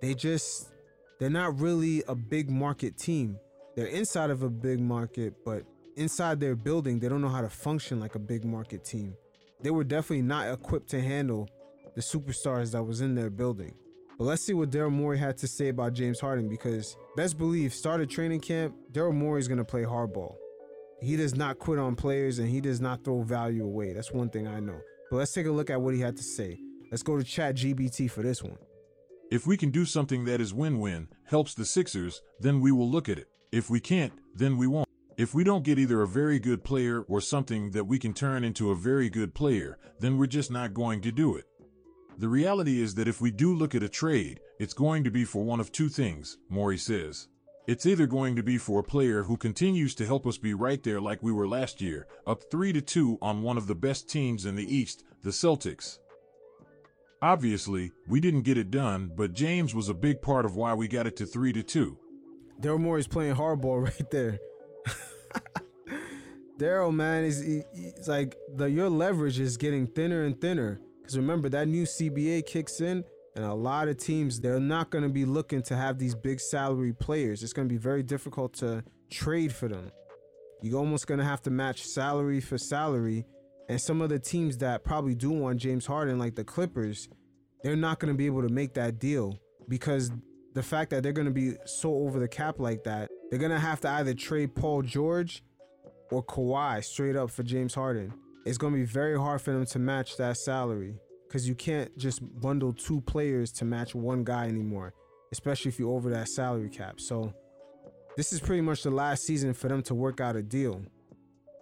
They 0.00 0.14
just 0.14 0.68
they're 1.18 1.30
not 1.30 1.60
really 1.60 2.02
a 2.06 2.14
big 2.14 2.50
market 2.50 2.96
team. 2.96 3.38
They're 3.74 3.86
inside 3.86 4.30
of 4.30 4.42
a 4.42 4.50
big 4.50 4.80
market, 4.80 5.34
but 5.44 5.64
inside 5.96 6.40
their 6.40 6.54
building, 6.54 7.00
they 7.00 7.08
don't 7.08 7.20
know 7.20 7.28
how 7.28 7.40
to 7.40 7.48
function 7.48 8.00
like 8.00 8.14
a 8.14 8.20
big 8.20 8.44
market 8.44 8.84
team. 8.84 9.14
They 9.60 9.70
were 9.70 9.84
definitely 9.84 10.22
not 10.22 10.52
equipped 10.52 10.90
to 10.90 11.00
handle 11.00 11.48
the 11.94 12.00
superstars 12.00 12.72
that 12.72 12.84
was 12.84 13.00
in 13.00 13.14
their 13.14 13.30
building. 13.30 13.74
But 14.16 14.24
let's 14.24 14.44
see 14.44 14.54
what 14.54 14.70
Daryl 14.70 14.92
Morey 14.92 15.18
had 15.18 15.36
to 15.38 15.48
say 15.48 15.68
about 15.68 15.92
James 15.92 16.20
Harden 16.20 16.48
because 16.48 16.96
best 17.16 17.38
believe 17.38 17.74
started 17.74 18.10
training 18.10 18.40
camp, 18.40 18.74
Daryl 18.92 19.14
Morey 19.14 19.40
is 19.40 19.48
gonna 19.48 19.64
play 19.64 19.82
hardball. 19.82 20.36
He 21.00 21.16
does 21.16 21.36
not 21.36 21.58
quit 21.58 21.78
on 21.78 21.94
players 21.94 22.38
and 22.38 22.48
he 22.48 22.60
does 22.60 22.80
not 22.80 23.04
throw 23.04 23.22
value 23.22 23.64
away. 23.64 23.92
That's 23.92 24.12
one 24.12 24.28
thing 24.30 24.48
I 24.48 24.58
know. 24.58 24.80
But 25.10 25.18
let's 25.18 25.32
take 25.32 25.46
a 25.46 25.50
look 25.50 25.70
at 25.70 25.80
what 25.80 25.94
he 25.94 26.00
had 26.00 26.16
to 26.16 26.22
say. 26.22 26.58
Let's 26.90 27.02
go 27.02 27.16
to 27.16 27.24
Chat 27.24 27.54
GBT 27.54 28.10
for 28.10 28.22
this 28.22 28.42
one. 28.42 28.58
If 29.30 29.46
we 29.46 29.58
can 29.58 29.70
do 29.70 29.84
something 29.84 30.24
that 30.24 30.40
is 30.40 30.54
win 30.54 30.80
win, 30.80 31.08
helps 31.24 31.52
the 31.52 31.66
Sixers, 31.66 32.22
then 32.40 32.62
we 32.62 32.72
will 32.72 32.88
look 32.88 33.10
at 33.10 33.18
it. 33.18 33.28
If 33.52 33.68
we 33.68 33.78
can't, 33.78 34.14
then 34.34 34.56
we 34.56 34.66
won't. 34.66 34.88
If 35.18 35.34
we 35.34 35.44
don't 35.44 35.64
get 35.64 35.78
either 35.78 36.00
a 36.00 36.08
very 36.08 36.38
good 36.38 36.64
player 36.64 37.02
or 37.02 37.20
something 37.20 37.72
that 37.72 37.84
we 37.84 37.98
can 37.98 38.14
turn 38.14 38.42
into 38.42 38.70
a 38.70 38.74
very 38.74 39.10
good 39.10 39.34
player, 39.34 39.76
then 40.00 40.16
we're 40.16 40.28
just 40.28 40.50
not 40.50 40.72
going 40.72 41.02
to 41.02 41.12
do 41.12 41.36
it. 41.36 41.44
The 42.16 42.28
reality 42.28 42.80
is 42.80 42.94
that 42.94 43.06
if 43.06 43.20
we 43.20 43.30
do 43.30 43.54
look 43.54 43.74
at 43.74 43.82
a 43.82 43.88
trade, 43.88 44.40
it's 44.58 44.72
going 44.72 45.04
to 45.04 45.10
be 45.10 45.26
for 45.26 45.44
one 45.44 45.60
of 45.60 45.72
two 45.72 45.90
things, 45.90 46.38
Morey 46.48 46.78
says. 46.78 47.28
It's 47.66 47.84
either 47.84 48.06
going 48.06 48.34
to 48.36 48.42
be 48.42 48.56
for 48.56 48.80
a 48.80 48.84
player 48.84 49.24
who 49.24 49.36
continues 49.36 49.94
to 49.96 50.06
help 50.06 50.26
us 50.26 50.38
be 50.38 50.54
right 50.54 50.82
there 50.82 51.02
like 51.02 51.22
we 51.22 51.32
were 51.32 51.46
last 51.46 51.82
year, 51.82 52.06
up 52.26 52.44
3 52.50 52.72
to 52.72 52.80
2 52.80 53.18
on 53.20 53.42
one 53.42 53.58
of 53.58 53.66
the 53.66 53.74
best 53.74 54.08
teams 54.08 54.46
in 54.46 54.56
the 54.56 54.74
East, 54.74 55.04
the 55.22 55.30
Celtics. 55.30 55.98
Obviously, 57.20 57.90
we 58.06 58.20
didn't 58.20 58.42
get 58.42 58.56
it 58.56 58.70
done, 58.70 59.10
but 59.16 59.32
James 59.32 59.74
was 59.74 59.88
a 59.88 59.94
big 59.94 60.22
part 60.22 60.44
of 60.44 60.54
why 60.54 60.72
we 60.74 60.86
got 60.86 61.06
it 61.06 61.16
to 61.16 61.26
3 61.26 61.52
to 61.52 61.64
2. 61.64 61.98
Daryl 62.60 62.78
Morey's 62.78 63.08
playing 63.08 63.34
hardball 63.34 63.82
right 63.84 64.10
there. 64.10 64.38
Daryl, 66.58 66.92
man, 66.92 67.24
is 67.24 67.44
like 68.08 68.36
the 68.54 68.66
your 68.66 68.88
leverage 68.88 69.38
is 69.38 69.56
getting 69.56 69.86
thinner 69.86 70.24
and 70.24 70.40
thinner. 70.40 70.80
Because 71.00 71.16
remember 71.16 71.48
that 71.48 71.68
new 71.68 71.84
CBA 71.84 72.46
kicks 72.46 72.80
in, 72.80 73.04
and 73.34 73.44
a 73.44 73.54
lot 73.54 73.88
of 73.88 73.96
teams 73.96 74.40
they're 74.40 74.60
not 74.60 74.90
going 74.90 75.04
to 75.04 75.10
be 75.10 75.24
looking 75.24 75.62
to 75.62 75.76
have 75.76 75.98
these 75.98 76.14
big 76.14 76.40
salary 76.40 76.92
players. 76.92 77.42
It's 77.42 77.52
going 77.52 77.68
to 77.68 77.72
be 77.72 77.78
very 77.78 78.02
difficult 78.02 78.54
to 78.54 78.84
trade 79.10 79.52
for 79.52 79.68
them. 79.68 79.90
You're 80.62 80.78
almost 80.78 81.06
going 81.06 81.18
to 81.18 81.24
have 81.24 81.42
to 81.42 81.50
match 81.50 81.84
salary 81.84 82.40
for 82.40 82.58
salary 82.58 83.24
and 83.68 83.80
some 83.80 84.00
of 84.00 84.08
the 84.08 84.18
teams 84.18 84.56
that 84.58 84.84
probably 84.84 85.14
do 85.14 85.30
want 85.30 85.58
James 85.60 85.84
Harden, 85.86 86.18
like 86.18 86.34
the 86.34 86.44
Clippers, 86.44 87.08
they're 87.62 87.76
not 87.76 87.98
going 87.98 88.12
to 88.12 88.16
be 88.16 88.26
able 88.26 88.42
to 88.42 88.48
make 88.52 88.74
that 88.74 88.98
deal 88.98 89.38
because 89.68 90.10
the 90.54 90.62
fact 90.62 90.90
that 90.90 91.02
they're 91.02 91.12
going 91.12 91.26
to 91.26 91.32
be 91.32 91.54
so 91.66 91.94
over 91.94 92.18
the 92.18 92.28
cap 92.28 92.58
like 92.58 92.84
that, 92.84 93.08
they're 93.30 93.38
going 93.38 93.52
to 93.52 93.58
have 93.58 93.80
to 93.80 93.88
either 93.90 94.14
trade 94.14 94.54
Paul 94.54 94.82
George 94.82 95.42
or 96.10 96.24
Kawhi 96.24 96.82
straight 96.82 97.16
up 97.16 97.30
for 97.30 97.42
James 97.42 97.74
Harden. 97.74 98.14
It's 98.46 98.56
going 98.56 98.72
to 98.72 98.78
be 98.78 98.86
very 98.86 99.18
hard 99.18 99.42
for 99.42 99.52
them 99.52 99.66
to 99.66 99.78
match 99.78 100.16
that 100.16 100.38
salary 100.38 100.94
because 101.26 101.46
you 101.46 101.54
can't 101.54 101.96
just 101.98 102.20
bundle 102.40 102.72
two 102.72 103.02
players 103.02 103.52
to 103.52 103.66
match 103.66 103.94
one 103.94 104.24
guy 104.24 104.46
anymore. 104.46 104.94
especially 105.30 105.68
if 105.68 105.78
you're 105.78 105.94
over 105.94 106.10
that 106.10 106.28
salary 106.28 106.70
cap. 106.70 107.00
So 107.00 107.32
this 108.16 108.32
is 108.32 108.40
pretty 108.40 108.62
much 108.62 108.82
the 108.82 108.90
last 108.90 109.24
season 109.24 109.52
for 109.52 109.68
them 109.68 109.82
to 109.82 109.94
work 109.94 110.20
out 110.20 110.36
a 110.36 110.42
deal. 110.42 110.82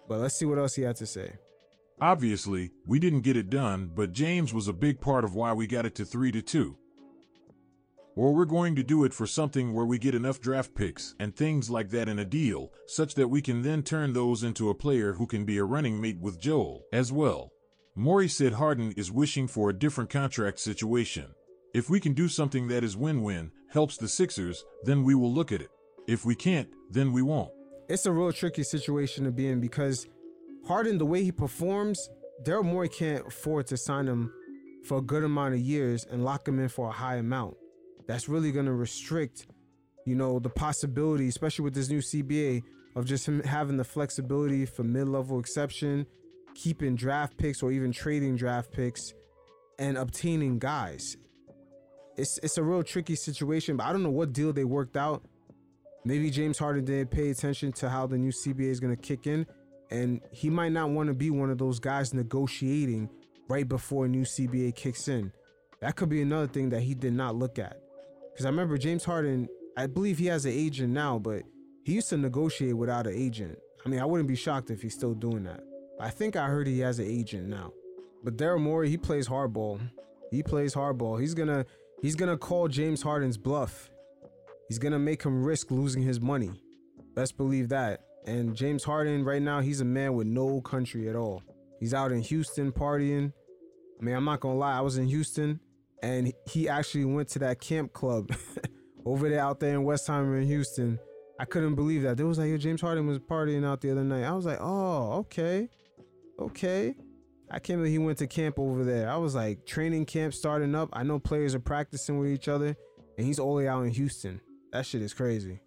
But 0.09 0.21
let's 0.21 0.39
see 0.39 0.45
what 0.45 0.59
else 0.59 0.75
he 0.75 0.83
had 0.83 0.97
to 0.97 1.07
say. 1.07 1.33
Obviously, 2.01 2.73
we 2.87 2.99
didn't 2.99 3.23
get 3.23 3.39
it 3.39 3.49
done, 3.49 3.91
but 3.95 4.13
James 4.13 4.53
was 4.53 4.69
a 4.69 4.73
big 4.75 5.01
part 5.01 5.25
of 5.25 5.35
why 5.35 5.55
we 5.55 5.67
got 5.67 5.87
it 5.87 5.95
to 5.95 6.05
3 6.05 6.31
to 6.33 6.43
2. 6.43 6.77
Or 8.15 8.35
we're 8.35 8.45
going 8.45 8.77
to 8.77 8.83
do 8.83 9.05
it 9.05 9.15
for 9.15 9.27
something 9.27 9.73
where 9.73 9.87
we 9.87 9.99
get 9.99 10.15
enough 10.15 10.39
draft 10.39 10.75
picks 10.75 11.15
and 11.19 11.35
things 11.35 11.71
like 11.71 11.89
that 11.91 12.09
in 12.09 12.19
a 12.19 12.25
deal, 12.25 12.71
such 12.87 13.15
that 13.15 13.29
we 13.29 13.41
can 13.41 13.63
then 13.63 13.83
turn 13.83 14.13
those 14.13 14.43
into 14.43 14.69
a 14.69 14.75
player 14.75 15.15
who 15.15 15.27
can 15.27 15.47
be 15.47 15.57
a 15.57 15.65
running 15.65 15.99
mate 15.99 16.19
with 16.21 16.39
Joel 16.39 16.83
as 16.93 17.13
well. 17.13 17.51
Morey 17.95 18.29
said 18.29 18.53
Harden 18.53 18.93
is 18.93 19.11
wishing 19.11 19.49
for 19.49 19.71
a 19.71 19.79
different 19.79 20.11
contract 20.11 20.59
situation. 20.59 21.35
If 21.73 21.89
we 21.89 21.99
can 21.99 22.13
do 22.13 22.29
something 22.29 22.69
that 22.69 22.85
is 22.85 22.95
win 22.95 23.23
win, 23.23 23.53
helps 23.71 23.97
the 23.97 24.09
Sixers, 24.09 24.67
then 24.85 25.03
we 25.03 25.15
will 25.15 25.33
look 25.33 25.51
at 25.51 25.63
it. 25.63 25.71
If 26.07 26.27
we 26.27 26.35
can't, 26.35 26.69
then 26.91 27.13
we 27.15 27.23
won't. 27.23 27.53
It's 27.89 28.05
a 28.05 28.13
real 28.13 28.33
tricky 28.33 28.65
situation 28.65 29.25
to 29.25 29.31
be 29.31 29.49
in 29.49 29.61
because 29.61 30.07
Harden, 30.67 30.99
the 30.99 31.07
way 31.07 31.23
he 31.23 31.33
performs, 31.33 32.09
Daryl 32.43 32.65
Morey 32.65 32.89
can't 32.89 33.27
afford 33.27 33.67
to 33.69 33.77
sign 33.77 34.07
him 34.07 34.33
for 34.85 34.99
a 34.99 35.03
good 35.03 35.25
amount 35.25 35.55
of 35.55 35.61
years 35.61 36.05
and 36.05 36.25
lock 36.25 36.47
him 36.47 36.59
in 36.59 36.69
for 36.69 36.89
a 36.89 36.93
high 36.93 37.17
amount. 37.17 37.57
That's 38.07 38.29
really 38.29 38.53
going 38.53 38.67
to 38.67 38.73
restrict, 38.73 39.47
you 40.05 40.15
know, 40.15 40.39
the 40.39 40.51
possibility, 40.51 41.29
especially 41.29 41.65
with 41.65 41.75
this 41.75 41.89
new 41.89 42.01
CBA, 42.01 42.63
of 42.95 43.05
just 43.05 43.27
him 43.29 43.43
having 43.43 43.77
the 43.77 43.85
flexibility 43.85 44.67
for 44.67 44.83
mid-level 44.83 45.39
exception, 45.39 46.07
keeping 46.55 46.97
draft 46.97 47.37
picks 47.37 47.63
or 47.63 47.71
even 47.71 47.93
trading 47.93 48.37
draft 48.37 48.73
picks, 48.73 49.13
and 49.79 49.97
obtaining 49.97 50.59
guys. 50.59 51.17
It's 52.17 52.39
it's 52.43 52.57
a 52.57 52.63
real 52.63 52.83
tricky 52.83 53.15
situation, 53.15 53.77
but 53.77 53.87
I 53.87 53.93
don't 53.93 54.03
know 54.03 54.11
what 54.11 54.33
deal 54.33 54.53
they 54.53 54.65
worked 54.65 54.97
out. 54.97 55.23
Maybe 56.05 56.31
James 56.31 56.59
Harden 56.59 56.85
didn't 56.85 57.11
pay 57.11 57.31
attention 57.31 57.73
to 57.73 57.91
how 57.91 58.07
the 58.07 58.17
new 58.17 58.31
CBA 58.31 58.71
is 58.71 58.81
going 58.81 58.97
to 58.97 59.01
kick 59.01 59.27
in, 59.27 59.45
and 59.91 60.21
he 60.31 60.51
might 60.51 60.73
not 60.73 60.91
want 60.91 61.09
to 61.09 61.15
be 61.15 61.31
one 61.31 61.51
of 61.51 61.59
those 61.59 61.79
guys 61.79 62.13
negotiating 62.13 63.11
right 63.49 63.69
before 63.69 64.07
a 64.07 64.09
new 64.09 64.23
CBA 64.23 64.75
kicks 64.75 65.09
in. 65.09 65.33
That 65.81 65.97
could 65.97 66.09
be 66.09 66.23
another 66.23 66.47
thing 66.47 66.71
that 66.71 66.81
he 66.81 66.95
did 66.95 67.13
not 67.13 67.37
look 67.37 67.59
at. 67.59 67.81
Because 68.33 68.47
I 68.47 68.49
remember 68.49 68.79
James 68.79 69.05
Harden, 69.05 69.49
I 69.77 69.87
believe 69.87 70.19
he 70.19 70.27
has 70.27 70.45
an 70.45 70.53
agent 70.53 70.93
now, 70.93 71.19
but 71.19 71.43
he 71.85 71.93
used 71.93 72.09
to 72.11 72.17
negotiate 72.17 72.77
without 72.77 73.07
an 73.07 73.15
agent. 73.15 73.59
I 73.85 73.89
mean, 73.89 74.01
I 74.01 74.05
wouldn't 74.05 74.29
be 74.29 74.35
shocked 74.35 74.71
if 74.71 74.83
he's 74.83 74.95
still 74.95 75.15
doing 75.15 75.45
that. 75.45 75.61
I 76.01 76.11
think 76.11 76.35
I 76.37 76.47
heard 76.47 76.67
he 76.67 76.81
has 76.81 76.99
an 76.99 77.07
agent 77.07 77.49
now. 77.49 77.73
But 78.25 78.37
Daryl 78.37 78.61
Morey, 78.61 78.91
he 78.91 78.97
plays 78.97 79.29
hardball. 79.29 79.81
He 80.31 80.43
plays 80.43 80.75
hardball. 80.75 81.21
He's 81.21 81.35
gonna 81.35 81.65
he's 82.03 82.17
gonna 82.17 82.37
call 82.37 82.69
James 82.69 83.03
Harden's 83.03 83.39
bluff. 83.39 83.91
He's 84.69 84.79
gonna 84.79 84.99
make 84.99 85.23
him 85.23 85.45
risk 85.45 85.71
losing 85.71 86.03
his 86.03 86.21
money. 86.21 86.51
Best 87.15 87.37
believe 87.37 87.69
that. 87.69 88.06
And 88.27 88.57
James 88.57 88.83
Harden 88.83 89.25
right 89.25 89.43
now, 89.43 89.61
he's 89.61 89.81
a 89.81 89.85
man 89.85 90.15
with 90.15 90.27
no 90.27 90.61
country 90.61 91.09
at 91.09 91.17
all. 91.17 91.43
He's 91.79 91.95
out 91.95 92.13
in 92.13 92.21
Houston 92.23 92.73
partying. 92.73 93.33
I 94.01 94.05
mean, 94.05 94.15
I'm 94.15 94.25
not 94.25 94.41
gonna 94.41 94.59
lie, 94.59 94.77
I 94.77 94.81
was 94.81 94.99
in 94.99 95.07
Houston 95.07 95.61
and 96.03 96.33
he 96.47 96.69
actually 96.69 97.05
went 97.05 97.29
to 97.31 97.39
that 97.41 97.61
camp 97.61 97.93
club 97.93 98.31
over 99.05 99.29
there 99.29 99.41
out 99.41 99.61
there 99.61 99.75
in 99.75 99.85
Westheimer 99.85 100.41
in 100.41 100.47
Houston. 100.47 100.99
I 101.39 101.45
couldn't 101.45 101.75
believe 101.75 102.03
that. 102.03 102.17
There 102.17 102.27
was 102.27 102.39
like, 102.39 102.49
yo, 102.49 102.57
James 102.57 102.81
Harden 102.81 103.07
was 103.07 103.19
partying 103.19 103.65
out 103.65 103.81
the 103.81 103.91
other 103.91 104.05
night. 104.05 104.25
I 104.25 104.33
was 104.33 104.47
like, 104.47 104.59
oh, 104.61 105.19
okay, 105.19 105.69
okay. 106.39 106.95
I 107.51 107.59
can't 107.59 107.79
believe 107.79 107.93
he 107.93 107.99
went 107.99 108.19
to 108.19 108.27
camp 108.27 108.59
over 108.59 108.85
there. 108.85 109.09
I 109.09 109.17
was 109.17 109.35
like, 109.35 109.67
training 109.67 110.07
camp 110.07 110.35
starting 110.35 110.75
up. 110.75 110.89
I 110.93 111.03
know 111.03 111.19
players 111.19 111.55
are 111.55 111.61
practicing 111.61 112.19
with 112.19 112.31
each 112.31 112.49
other, 112.49 112.75
and 113.17 113.27
he's 113.27 113.39
only 113.39 113.69
out 113.69 113.83
in 113.83 113.91
Houston. 113.91 114.41
That 114.73 114.87
shit 114.87 115.03
is 115.03 115.15
crazy. 115.15 115.61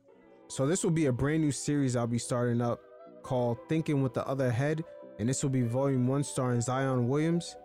So 0.50 0.66
this 0.66 0.84
will 0.84 0.92
be 0.92 1.06
a 1.06 1.12
brand 1.12 1.42
new 1.42 1.52
series 1.52 1.96
I'll 1.96 2.08
be 2.08 2.18
starting 2.18 2.60
up 2.60 2.82
called 3.22 3.60
Thinking 3.70 4.02
with 4.02 4.16
the 4.16 4.28
Other 4.28 4.50
Head, 4.50 4.84
and 5.20 5.30
this 5.30 5.44
will 5.44 5.52
be 5.52 5.62
volume 5.62 6.08
one 6.08 6.24
starring 6.24 6.60
Zion 6.60 7.08
Williams. 7.08 7.56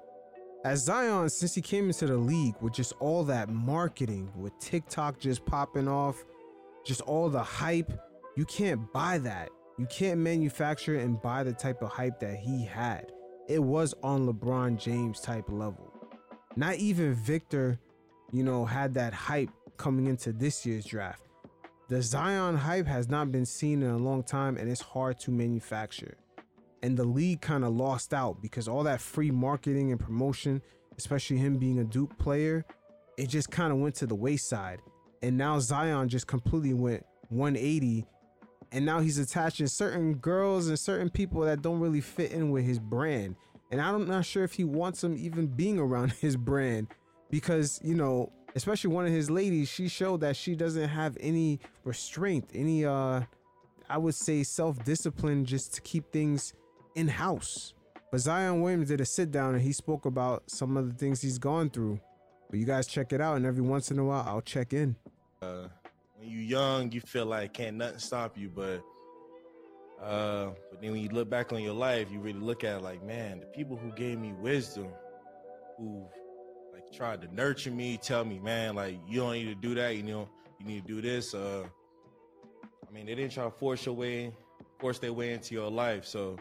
As 0.66 0.84
Zion, 0.84 1.30
since 1.30 1.54
he 1.54 1.62
came 1.62 1.86
into 1.86 2.06
the 2.06 2.18
league 2.18 2.56
with 2.60 2.74
just 2.74 2.92
all 3.00 3.24
that 3.24 3.48
marketing, 3.48 4.30
with 4.36 4.52
TikTok 4.58 5.18
just 5.18 5.46
popping 5.46 5.88
off, 5.88 6.22
just 6.84 7.00
all 7.00 7.30
the 7.30 7.42
hype, 7.42 7.90
you 8.36 8.44
can't 8.44 8.92
buy 8.92 9.16
that. 9.16 9.48
You 9.78 9.86
can't 9.86 10.20
manufacture 10.20 10.96
and 10.98 11.20
buy 11.22 11.42
the 11.42 11.54
type 11.54 11.80
of 11.80 11.88
hype 11.88 12.20
that 12.20 12.36
he 12.36 12.66
had. 12.66 13.12
It 13.48 13.62
was 13.62 13.94
on 14.02 14.26
LeBron 14.26 14.78
James 14.78 15.20
type 15.20 15.46
level. 15.48 15.90
Not 16.54 16.76
even 16.76 17.14
Victor, 17.14 17.80
you 18.30 18.42
know, 18.42 18.66
had 18.66 18.92
that 18.94 19.14
hype 19.14 19.50
coming 19.78 20.06
into 20.06 20.32
this 20.32 20.66
year's 20.66 20.84
draft. 20.84 21.22
The 21.88 22.00
Zion 22.00 22.56
hype 22.56 22.86
has 22.86 23.08
not 23.08 23.30
been 23.30 23.44
seen 23.44 23.82
in 23.82 23.90
a 23.90 23.98
long 23.98 24.22
time 24.22 24.56
and 24.56 24.70
it's 24.70 24.80
hard 24.80 25.18
to 25.20 25.30
manufacture. 25.30 26.16
And 26.82 26.96
the 26.96 27.04
league 27.04 27.40
kind 27.40 27.64
of 27.64 27.74
lost 27.74 28.14
out 28.14 28.40
because 28.40 28.68
all 28.68 28.82
that 28.84 29.00
free 29.00 29.30
marketing 29.30 29.90
and 29.90 30.00
promotion, 30.00 30.62
especially 30.98 31.36
him 31.36 31.58
being 31.58 31.78
a 31.78 31.84
Duke 31.84 32.16
player, 32.18 32.64
it 33.16 33.28
just 33.28 33.50
kind 33.50 33.72
of 33.72 33.78
went 33.78 33.94
to 33.96 34.06
the 34.06 34.14
wayside. 34.14 34.80
And 35.22 35.36
now 35.36 35.58
Zion 35.58 36.08
just 36.08 36.26
completely 36.26 36.74
went 36.74 37.04
180 37.28 38.06
and 38.74 38.84
now 38.84 38.98
he's 38.98 39.18
attaching 39.18 39.68
certain 39.68 40.14
girls 40.14 40.66
and 40.66 40.76
certain 40.76 41.08
people 41.08 41.42
that 41.42 41.62
don't 41.62 41.78
really 41.78 42.00
fit 42.00 42.32
in 42.32 42.50
with 42.50 42.64
his 42.64 42.80
brand. 42.80 43.36
And 43.70 43.80
I'm 43.80 44.08
not 44.08 44.24
sure 44.24 44.42
if 44.42 44.54
he 44.54 44.64
wants 44.64 45.00
them 45.00 45.16
even 45.16 45.46
being 45.46 45.78
around 45.78 46.12
his 46.20 46.36
brand 46.36 46.88
because, 47.30 47.80
you 47.84 47.94
know, 47.94 48.32
especially 48.54 48.90
one 48.90 49.06
of 49.06 49.12
his 49.12 49.30
ladies, 49.30 49.68
she 49.68 49.88
showed 49.88 50.20
that 50.20 50.36
she 50.36 50.54
doesn't 50.54 50.88
have 50.88 51.16
any 51.20 51.60
restraint, 51.84 52.48
any 52.54 52.84
uh 52.84 53.22
I 53.88 53.98
would 53.98 54.14
say 54.14 54.42
self-discipline 54.42 55.44
just 55.44 55.74
to 55.74 55.82
keep 55.82 56.10
things 56.10 56.54
in 56.94 57.08
house. 57.08 57.74
But 58.10 58.20
Zion 58.20 58.62
Williams 58.62 58.88
did 58.88 59.00
a 59.00 59.04
sit 59.04 59.30
down 59.30 59.54
and 59.54 59.62
he 59.62 59.72
spoke 59.72 60.06
about 60.06 60.44
some 60.50 60.76
of 60.76 60.88
the 60.88 60.94
things 60.94 61.20
he's 61.20 61.38
gone 61.38 61.68
through. 61.68 62.00
But 62.48 62.58
you 62.58 62.64
guys 62.64 62.86
check 62.86 63.12
it 63.12 63.20
out 63.20 63.36
and 63.36 63.44
every 63.44 63.62
once 63.62 63.90
in 63.90 63.98
a 63.98 64.04
while 64.04 64.24
I'll 64.26 64.40
check 64.40 64.72
in. 64.72 64.96
Uh, 65.42 65.68
when 66.16 66.30
you're 66.30 66.40
young, 66.40 66.92
you 66.92 67.00
feel 67.00 67.26
like 67.26 67.52
can't 67.52 67.76
nothing 67.76 67.98
stop 67.98 68.38
you, 68.38 68.48
but 68.48 68.82
uh, 70.02 70.50
but 70.70 70.80
then 70.80 70.92
when 70.92 71.00
you 71.00 71.08
look 71.08 71.28
back 71.28 71.52
on 71.52 71.62
your 71.62 71.74
life, 71.74 72.08
you 72.10 72.20
really 72.20 72.40
look 72.40 72.64
at 72.64 72.76
it 72.76 72.82
like, 72.82 73.02
man, 73.04 73.40
the 73.40 73.46
people 73.46 73.76
who 73.76 73.90
gave 73.92 74.18
me 74.18 74.32
wisdom, 74.32 74.88
who 75.78 76.06
tried 76.94 77.20
to 77.22 77.34
nurture 77.34 77.70
me, 77.70 77.98
tell 78.00 78.24
me, 78.24 78.38
man, 78.38 78.74
like 78.74 78.98
you 79.08 79.20
don't 79.20 79.32
need 79.32 79.46
to 79.46 79.54
do 79.54 79.74
that, 79.74 79.96
you 79.96 80.02
know, 80.02 80.28
you 80.60 80.66
need 80.66 80.86
to 80.86 80.94
do 80.94 81.00
this. 81.02 81.34
Uh, 81.34 81.64
I 82.88 82.92
mean, 82.92 83.06
they 83.06 83.14
didn't 83.14 83.32
try 83.32 83.44
to 83.44 83.50
force 83.50 83.84
your 83.84 83.94
way, 83.94 84.32
force 84.78 84.98
their 84.98 85.12
way 85.12 85.32
into 85.32 85.54
your 85.54 85.70
life. 85.70 86.04
So 86.04 86.38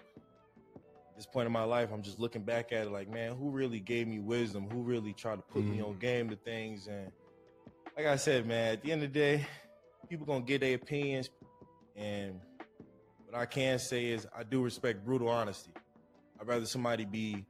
at 0.76 1.16
this 1.16 1.26
point 1.26 1.48
in 1.48 1.52
my 1.52 1.64
life, 1.64 1.90
I'm 1.92 2.02
just 2.02 2.20
looking 2.20 2.44
back 2.44 2.72
at 2.72 2.88
it 2.88 2.92
like, 2.92 3.10
man, 3.10 3.36
who 3.36 3.50
really 3.50 3.80
gave 3.80 4.08
me 4.08 4.20
wisdom? 4.20 4.70
Who 4.72 4.82
really 4.82 5.14
tried 5.14 5.38
to 5.38 5.42
put 5.42 5.64
me 5.64 5.82
on 5.82 5.98
game 6.00 6.30
to 6.30 6.36
things? 6.36 6.88
And 6.88 7.12
like 7.98 8.06
I 8.06 8.16
said, 8.16 8.46
man, 8.46 8.74
at 8.74 8.84
the 8.84 8.92
end 8.92 9.04
of 9.04 9.14
the 9.14 9.20
day, 9.20 9.48
people 10.10 10.26
gonna 10.26 10.42
get 10.42 10.62
their 10.62 10.76
opinions, 10.76 11.30
and 11.96 12.40
what 13.26 13.40
I 13.40 13.46
can 13.46 13.80
say 13.80 14.06
is 14.06 14.28
I 14.36 14.44
do 14.44 14.62
respect 14.62 15.06
brutal 15.06 15.30
honesty. 15.30 15.72
I'd 16.40 16.48
rather 16.48 16.66
somebody 16.66 17.06
be 17.06 17.46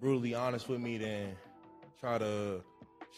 brutally 0.00 0.34
honest 0.34 0.68
with 0.68 0.80
me 0.80 0.98
than 0.98 1.36
try 2.00 2.18
to 2.18 2.62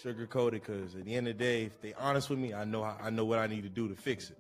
sugarcoat 0.03 0.49
it. 0.49 0.64
Because 0.64 0.95
at 0.95 1.05
the 1.05 1.14
end 1.14 1.29
of 1.29 1.38
the 1.38 1.45
day, 1.45 1.64
if 1.64 1.81
they 1.81 1.95
honest 1.95 2.31
with 2.31 2.38
me, 2.38 2.55
I 2.55 2.64
know 2.64 2.83
I 2.83 3.11
know 3.11 3.25
what 3.25 3.38
I 3.38 3.47
need 3.47 3.62
to 3.62 3.69
do 3.69 3.88
to 3.88 3.95
fix 3.95 4.31
it. 4.31 4.38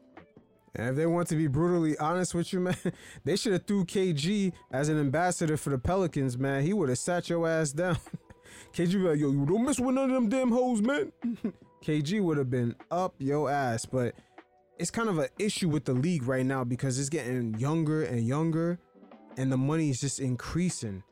And 0.74 0.90
if 0.90 0.96
they 0.96 1.06
want 1.06 1.28
to 1.28 1.36
be 1.36 1.46
brutally 1.46 1.96
honest 1.98 2.34
with 2.34 2.52
you, 2.52 2.60
man, 2.60 2.76
they 3.24 3.36
should 3.36 3.52
have 3.52 3.66
threw 3.66 3.84
KG 3.84 4.52
as 4.70 4.88
an 4.88 4.98
ambassador 4.98 5.56
for 5.56 5.70
the 5.70 5.78
Pelicans, 5.78 6.38
man. 6.38 6.62
He 6.62 6.72
would 6.72 6.88
have 6.88 6.98
sat 6.98 7.28
your 7.28 7.48
ass 7.48 7.72
down. 7.72 7.98
KG 8.72 8.92
be 8.92 8.98
like, 8.98 9.18
yo, 9.18 9.30
you 9.30 9.46
don't 9.46 9.64
mess 9.64 9.80
with 9.80 9.94
none 9.94 10.10
of 10.10 10.14
them 10.14 10.28
damn 10.28 10.50
hoes, 10.50 10.80
man. 10.80 11.12
KG 11.82 12.22
would 12.22 12.38
have 12.38 12.50
been 12.50 12.74
up 12.90 13.14
your 13.18 13.50
ass, 13.50 13.86
but 13.86 14.14
it's 14.78 14.90
kind 14.90 15.08
of 15.08 15.18
an 15.18 15.28
issue 15.38 15.68
with 15.68 15.84
the 15.84 15.92
league 15.92 16.24
right 16.24 16.44
now 16.44 16.64
because 16.64 16.98
it's 16.98 17.08
getting 17.08 17.54
younger 17.58 18.02
and 18.02 18.26
younger 18.26 18.78
and 19.36 19.50
the 19.50 19.56
money 19.56 19.90
is 19.90 20.00
just 20.00 20.20
increasing 20.20 21.02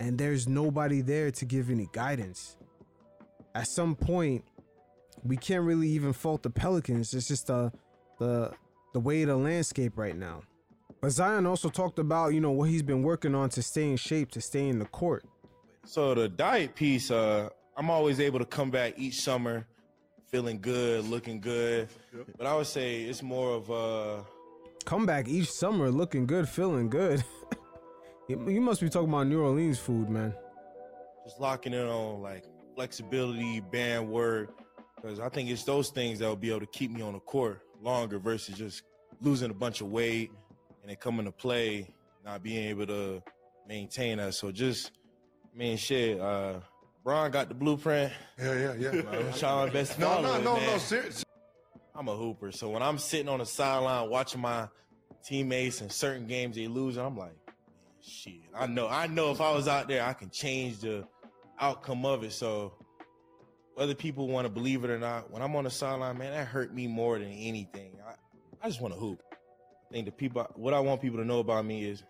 and 0.00 0.18
there's 0.18 0.48
nobody 0.48 1.00
there 1.00 1.30
to 1.30 1.44
give 1.44 1.70
any 1.70 1.88
guidance. 1.92 2.56
At 3.54 3.68
some 3.68 3.94
point, 3.94 4.44
we 5.22 5.36
can't 5.36 5.64
really 5.64 5.88
even 5.88 6.12
fault 6.12 6.42
the 6.42 6.50
Pelicans. 6.50 7.14
It's 7.14 7.28
just 7.28 7.46
the 7.46 7.72
the 8.18 8.52
the 8.92 9.00
way 9.00 9.22
of 9.22 9.28
the 9.28 9.36
landscape 9.36 9.92
right 9.96 10.16
now. 10.16 10.42
But 11.00 11.10
Zion 11.10 11.46
also 11.46 11.68
talked 11.68 11.98
about, 11.98 12.32
you 12.32 12.40
know, 12.40 12.52
what 12.52 12.70
he's 12.70 12.82
been 12.82 13.02
working 13.02 13.34
on 13.34 13.50
to 13.50 13.62
stay 13.62 13.90
in 13.90 13.96
shape, 13.96 14.30
to 14.32 14.40
stay 14.40 14.68
in 14.68 14.78
the 14.78 14.86
court. 14.86 15.24
So 15.84 16.14
the 16.14 16.28
diet 16.28 16.74
piece, 16.74 17.10
uh, 17.10 17.50
I'm 17.76 17.90
always 17.90 18.20
able 18.20 18.38
to 18.38 18.44
come 18.44 18.70
back 18.70 18.94
each 18.96 19.20
summer 19.20 19.66
feeling 20.30 20.60
good, 20.60 21.04
looking 21.04 21.40
good. 21.40 21.88
But 22.38 22.46
I 22.46 22.56
would 22.56 22.66
say 22.66 23.02
it's 23.02 23.22
more 23.22 23.50
of 23.50 23.70
a 23.70 24.24
come 24.84 25.06
back 25.06 25.28
each 25.28 25.50
summer 25.50 25.90
looking 25.90 26.26
good, 26.26 26.48
feeling 26.48 26.88
good. 26.88 27.22
you 28.28 28.60
must 28.60 28.80
be 28.80 28.88
talking 28.88 29.08
about 29.08 29.26
New 29.26 29.42
Orleans 29.42 29.78
food, 29.78 30.08
man. 30.08 30.34
Just 31.24 31.40
locking 31.40 31.72
in 31.72 31.86
on 31.86 32.22
like 32.22 32.44
flexibility, 32.74 33.60
band 33.60 34.08
work, 34.08 34.50
Because 34.96 35.20
I 35.20 35.28
think 35.28 35.50
it's 35.50 35.64
those 35.64 35.90
things 35.90 36.18
that 36.18 36.26
will 36.28 36.36
be 36.36 36.50
able 36.50 36.60
to 36.60 36.66
keep 36.66 36.90
me 36.90 37.02
on 37.02 37.12
the 37.14 37.20
court 37.20 37.60
longer 37.82 38.18
versus 38.18 38.56
just 38.56 38.82
losing 39.20 39.50
a 39.50 39.54
bunch 39.54 39.80
of 39.80 39.88
weight 39.88 40.30
and 40.82 40.90
then 40.90 40.96
coming 40.96 41.26
to 41.26 41.32
play, 41.32 41.88
not 42.24 42.42
being 42.42 42.64
able 42.68 42.86
to 42.86 43.22
maintain 43.68 44.18
that. 44.18 44.34
So 44.34 44.50
just, 44.50 44.90
I 45.54 45.58
mean, 45.58 45.76
shit, 45.76 46.20
uh, 46.20 46.60
Bron 47.02 47.30
got 47.30 47.48
the 47.48 47.54
blueprint. 47.54 48.12
Yeah, 48.38 48.74
yeah, 48.78 48.90
yeah. 48.92 49.02
I'm 49.12 49.32
trying 49.34 49.66
my 49.66 49.72
best 49.72 49.92
to 49.94 50.00
No, 50.00 50.06
follow 50.08 50.22
no, 50.22 50.34
it, 50.36 50.44
no, 50.44 50.56
man. 50.56 50.66
no, 50.72 50.78
serious. 50.78 51.24
I'm 51.94 52.08
a 52.08 52.16
hooper. 52.16 52.50
So 52.50 52.70
when 52.70 52.82
I'm 52.82 52.98
sitting 52.98 53.28
on 53.28 53.38
the 53.38 53.46
sideline 53.46 54.08
watching 54.10 54.40
my 54.40 54.68
teammates 55.24 55.80
and 55.80 55.92
certain 55.92 56.26
games 56.26 56.56
they 56.56 56.66
lose, 56.66 56.96
I'm 56.96 57.16
like, 57.16 57.36
man, 57.46 57.54
shit. 58.02 58.40
I 58.54 58.66
know, 58.66 58.88
I 58.88 59.06
know 59.06 59.30
if 59.30 59.40
I 59.40 59.52
was 59.52 59.68
out 59.68 59.86
there, 59.86 60.02
I 60.04 60.12
can 60.14 60.30
change 60.30 60.78
the 60.80 61.06
outcome 61.60 62.04
of 62.04 62.22
it. 62.24 62.32
So 62.32 62.72
whether 63.74 63.94
people 63.94 64.28
want 64.28 64.44
to 64.46 64.48
believe 64.50 64.84
it 64.84 64.90
or 64.90 64.98
not, 64.98 65.30
when 65.30 65.42
I'm 65.42 65.54
on 65.56 65.64
the 65.64 65.70
sideline, 65.70 66.18
man, 66.18 66.32
that 66.32 66.46
hurt 66.46 66.72
me 66.74 66.86
more 66.86 67.18
than 67.18 67.30
anything. 67.30 67.92
I, 68.06 68.14
I 68.62 68.68
just 68.68 68.80
want 68.80 68.94
to 68.94 69.00
hoop. 69.00 69.20
I 69.32 69.92
think 69.92 70.06
the 70.06 70.12
people, 70.12 70.46
what 70.54 70.74
I 70.74 70.80
want 70.80 71.00
people 71.02 71.18
to 71.18 71.24
know 71.24 71.38
about 71.40 71.64
me 71.64 71.84
is, 71.84 72.02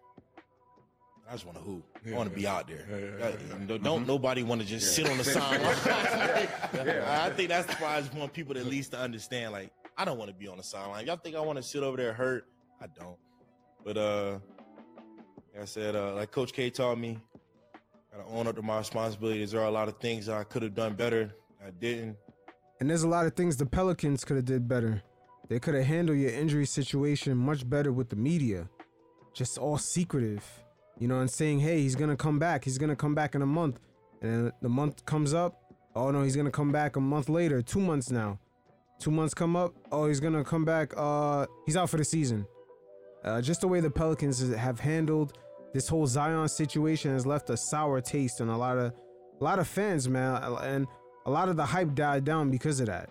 I 1.29 1.33
just 1.33 1.47
want 1.47 1.57
to 1.57 1.65
hoop. 1.65 1.85
I 2.07 2.13
want 2.13 2.29
to 2.29 2.35
be 2.37 2.47
out 2.47 2.69
there. 2.69 2.85
Yeah, 2.91 2.97
yeah, 2.99 3.29
yeah, 3.31 3.57
yeah. 3.69 3.79
Don't, 3.79 4.05
Mhm. 4.05 4.07
nobody 4.07 4.43
want 4.43 4.61
to 4.61 4.67
just 4.67 4.97
Yeah. 4.99 5.05
sit 5.05 5.11
on 5.11 5.19
the 5.19 5.25
sideline. 5.25 6.49
Yeah. 6.87 7.23
I 7.25 7.31
think 7.31 7.49
that's 7.49 7.73
why 7.81 7.97
I 7.97 8.01
just 8.03 8.13
want 8.15 8.33
people 8.35 8.53
to 8.55 8.61
at 8.61 8.67
least 8.67 8.91
to 8.93 8.99
understand. 8.99 9.53
Like, 9.53 9.71
I 9.97 10.05
don't 10.05 10.19
want 10.19 10.29
to 10.31 10.35
be 10.37 10.49
on 10.49 10.59
the 10.59 10.63
sideline. 10.63 11.07
Y'all 11.07 11.17
think 11.17 11.35
I 11.35 11.41
want 11.41 11.57
to 11.57 11.63
sit 11.63 11.83
over 11.83 11.97
there 11.97 12.13
hurt? 12.13 12.47
I 12.81 12.87
don't. 12.99 13.17
But 13.85 13.97
uh, 13.97 14.39
like 15.55 15.63
I 15.63 15.65
said, 15.65 15.97
uh, 15.97 16.15
like 16.15 16.31
Coach 16.31 16.53
K 16.53 16.69
taught 16.69 16.99
me, 16.99 17.19
gotta 18.17 18.29
own 18.31 18.47
up 18.47 18.57
to 18.57 18.63
my 18.63 18.79
responsibilities. 18.79 19.53
There 19.53 19.61
are 19.61 19.67
a 19.67 19.73
lot 19.73 19.89
of 19.89 19.99
things 19.99 20.29
I 20.29 20.45
could 20.45 20.63
have 20.63 20.75
done 20.75 20.95
better. 20.95 21.35
I 21.65 21.71
didn't. 21.71 22.17
And 22.81 22.91
there's 22.91 23.03
a 23.03 23.09
lot 23.09 23.27
of 23.27 23.35
things 23.35 23.57
the 23.57 23.67
Pelicans 23.67 24.25
could 24.25 24.37
have 24.37 24.45
did 24.45 24.69
better. 24.69 25.03
They 25.49 25.59
could 25.59 25.75
have 25.75 25.85
handled 25.85 26.19
your 26.19 26.31
injury 26.31 26.67
situation 26.67 27.37
much 27.37 27.69
better 27.69 27.93
with 27.93 28.11
the 28.11 28.17
media. 28.17 28.69
Just 29.35 29.59
all 29.59 29.79
secretive. 29.79 30.45
You 30.99 31.09
know, 31.09 31.21
and 31.21 31.31
saying, 31.31 31.61
hey, 31.61 31.81
he's 31.81 31.97
gonna 31.97 32.17
come 32.17 32.39
back. 32.39 32.65
He's 32.65 32.79
gonna 32.79 32.97
come 32.97 33.15
back 33.15 33.35
in 33.35 33.43
a 33.43 33.47
month. 33.47 33.81
And 34.23 34.53
the 34.63 34.69
month 34.69 35.05
comes 35.07 35.35
up. 35.35 35.75
Oh 35.97 36.11
no, 36.11 36.23
he's 36.23 36.37
gonna 36.37 36.51
come 36.51 36.73
back 36.73 36.97
a 36.97 37.01
month 37.01 37.29
later, 37.29 37.63
two 37.63 37.81
months 37.81 38.11
now. 38.11 38.39
Two 39.01 39.11
months 39.11 39.35
come 39.35 39.57
up. 39.57 39.75
Oh, 39.91 40.07
he's 40.07 40.21
gonna 40.21 40.45
come 40.45 40.65
back. 40.65 40.93
Uh 40.97 41.47
he's 41.67 41.77
out 41.77 41.91
for 41.91 41.97
the 41.97 42.05
season. 42.05 42.47
Uh, 43.25 43.41
just 43.41 43.63
the 43.63 43.69
way 43.69 43.81
the 43.81 43.91
Pelicans 43.91 44.55
have 44.55 44.79
handled 44.79 45.39
this 45.75 45.89
whole 45.89 46.07
Zion 46.07 46.49
situation 46.49 47.13
has 47.13 47.27
left 47.27 47.51
a 47.51 47.57
sour 47.57 48.01
taste 48.01 48.41
in 48.41 48.49
a 48.49 48.57
lot 48.57 48.79
of 48.79 48.95
a 49.41 49.45
lot 49.45 49.59
of 49.59 49.67
fans, 49.67 50.09
man, 50.09 50.41
and 50.63 50.87
a 51.27 51.31
lot 51.31 51.49
of 51.49 51.57
the 51.57 51.67
hype 51.67 51.95
died 51.95 52.25
down 52.25 52.51
because 52.51 52.79
of 52.79 52.87
that. 52.87 53.11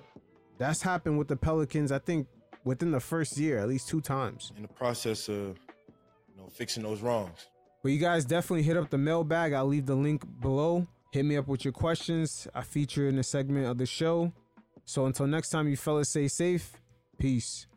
That's 0.57 0.81
happened 0.81 1.17
with 1.17 1.27
the 1.27 1.35
Pelicans, 1.35 1.91
I 1.91 1.99
think, 1.99 2.27
within 2.63 2.91
the 2.91 3.01
first 3.01 3.37
year, 3.37 3.59
at 3.59 3.67
least 3.67 3.89
two 3.89 3.99
times. 3.99 4.53
In 4.55 4.61
the 4.61 4.69
process 4.69 5.27
of, 5.27 5.59
you 6.29 6.37
know, 6.37 6.47
fixing 6.47 6.83
those 6.83 7.01
wrongs. 7.01 7.47
But 7.83 7.91
you 7.91 7.99
guys 7.99 8.23
definitely 8.23 8.63
hit 8.63 8.77
up 8.77 8.89
the 8.89 8.97
mailbag. 8.97 9.51
I'll 9.51 9.65
leave 9.65 9.85
the 9.85 9.95
link 9.95 10.23
below. 10.39 10.87
Hit 11.11 11.25
me 11.25 11.35
up 11.35 11.49
with 11.49 11.65
your 11.65 11.73
questions. 11.73 12.47
I 12.55 12.61
feature 12.61 13.09
in 13.09 13.19
a 13.19 13.23
segment 13.23 13.67
of 13.67 13.77
the 13.77 13.85
show. 13.85 14.31
So 14.85 15.05
until 15.05 15.27
next 15.27 15.49
time, 15.49 15.67
you 15.67 15.75
fellas 15.75 16.09
stay 16.09 16.29
safe. 16.29 16.71
Peace. 17.17 17.67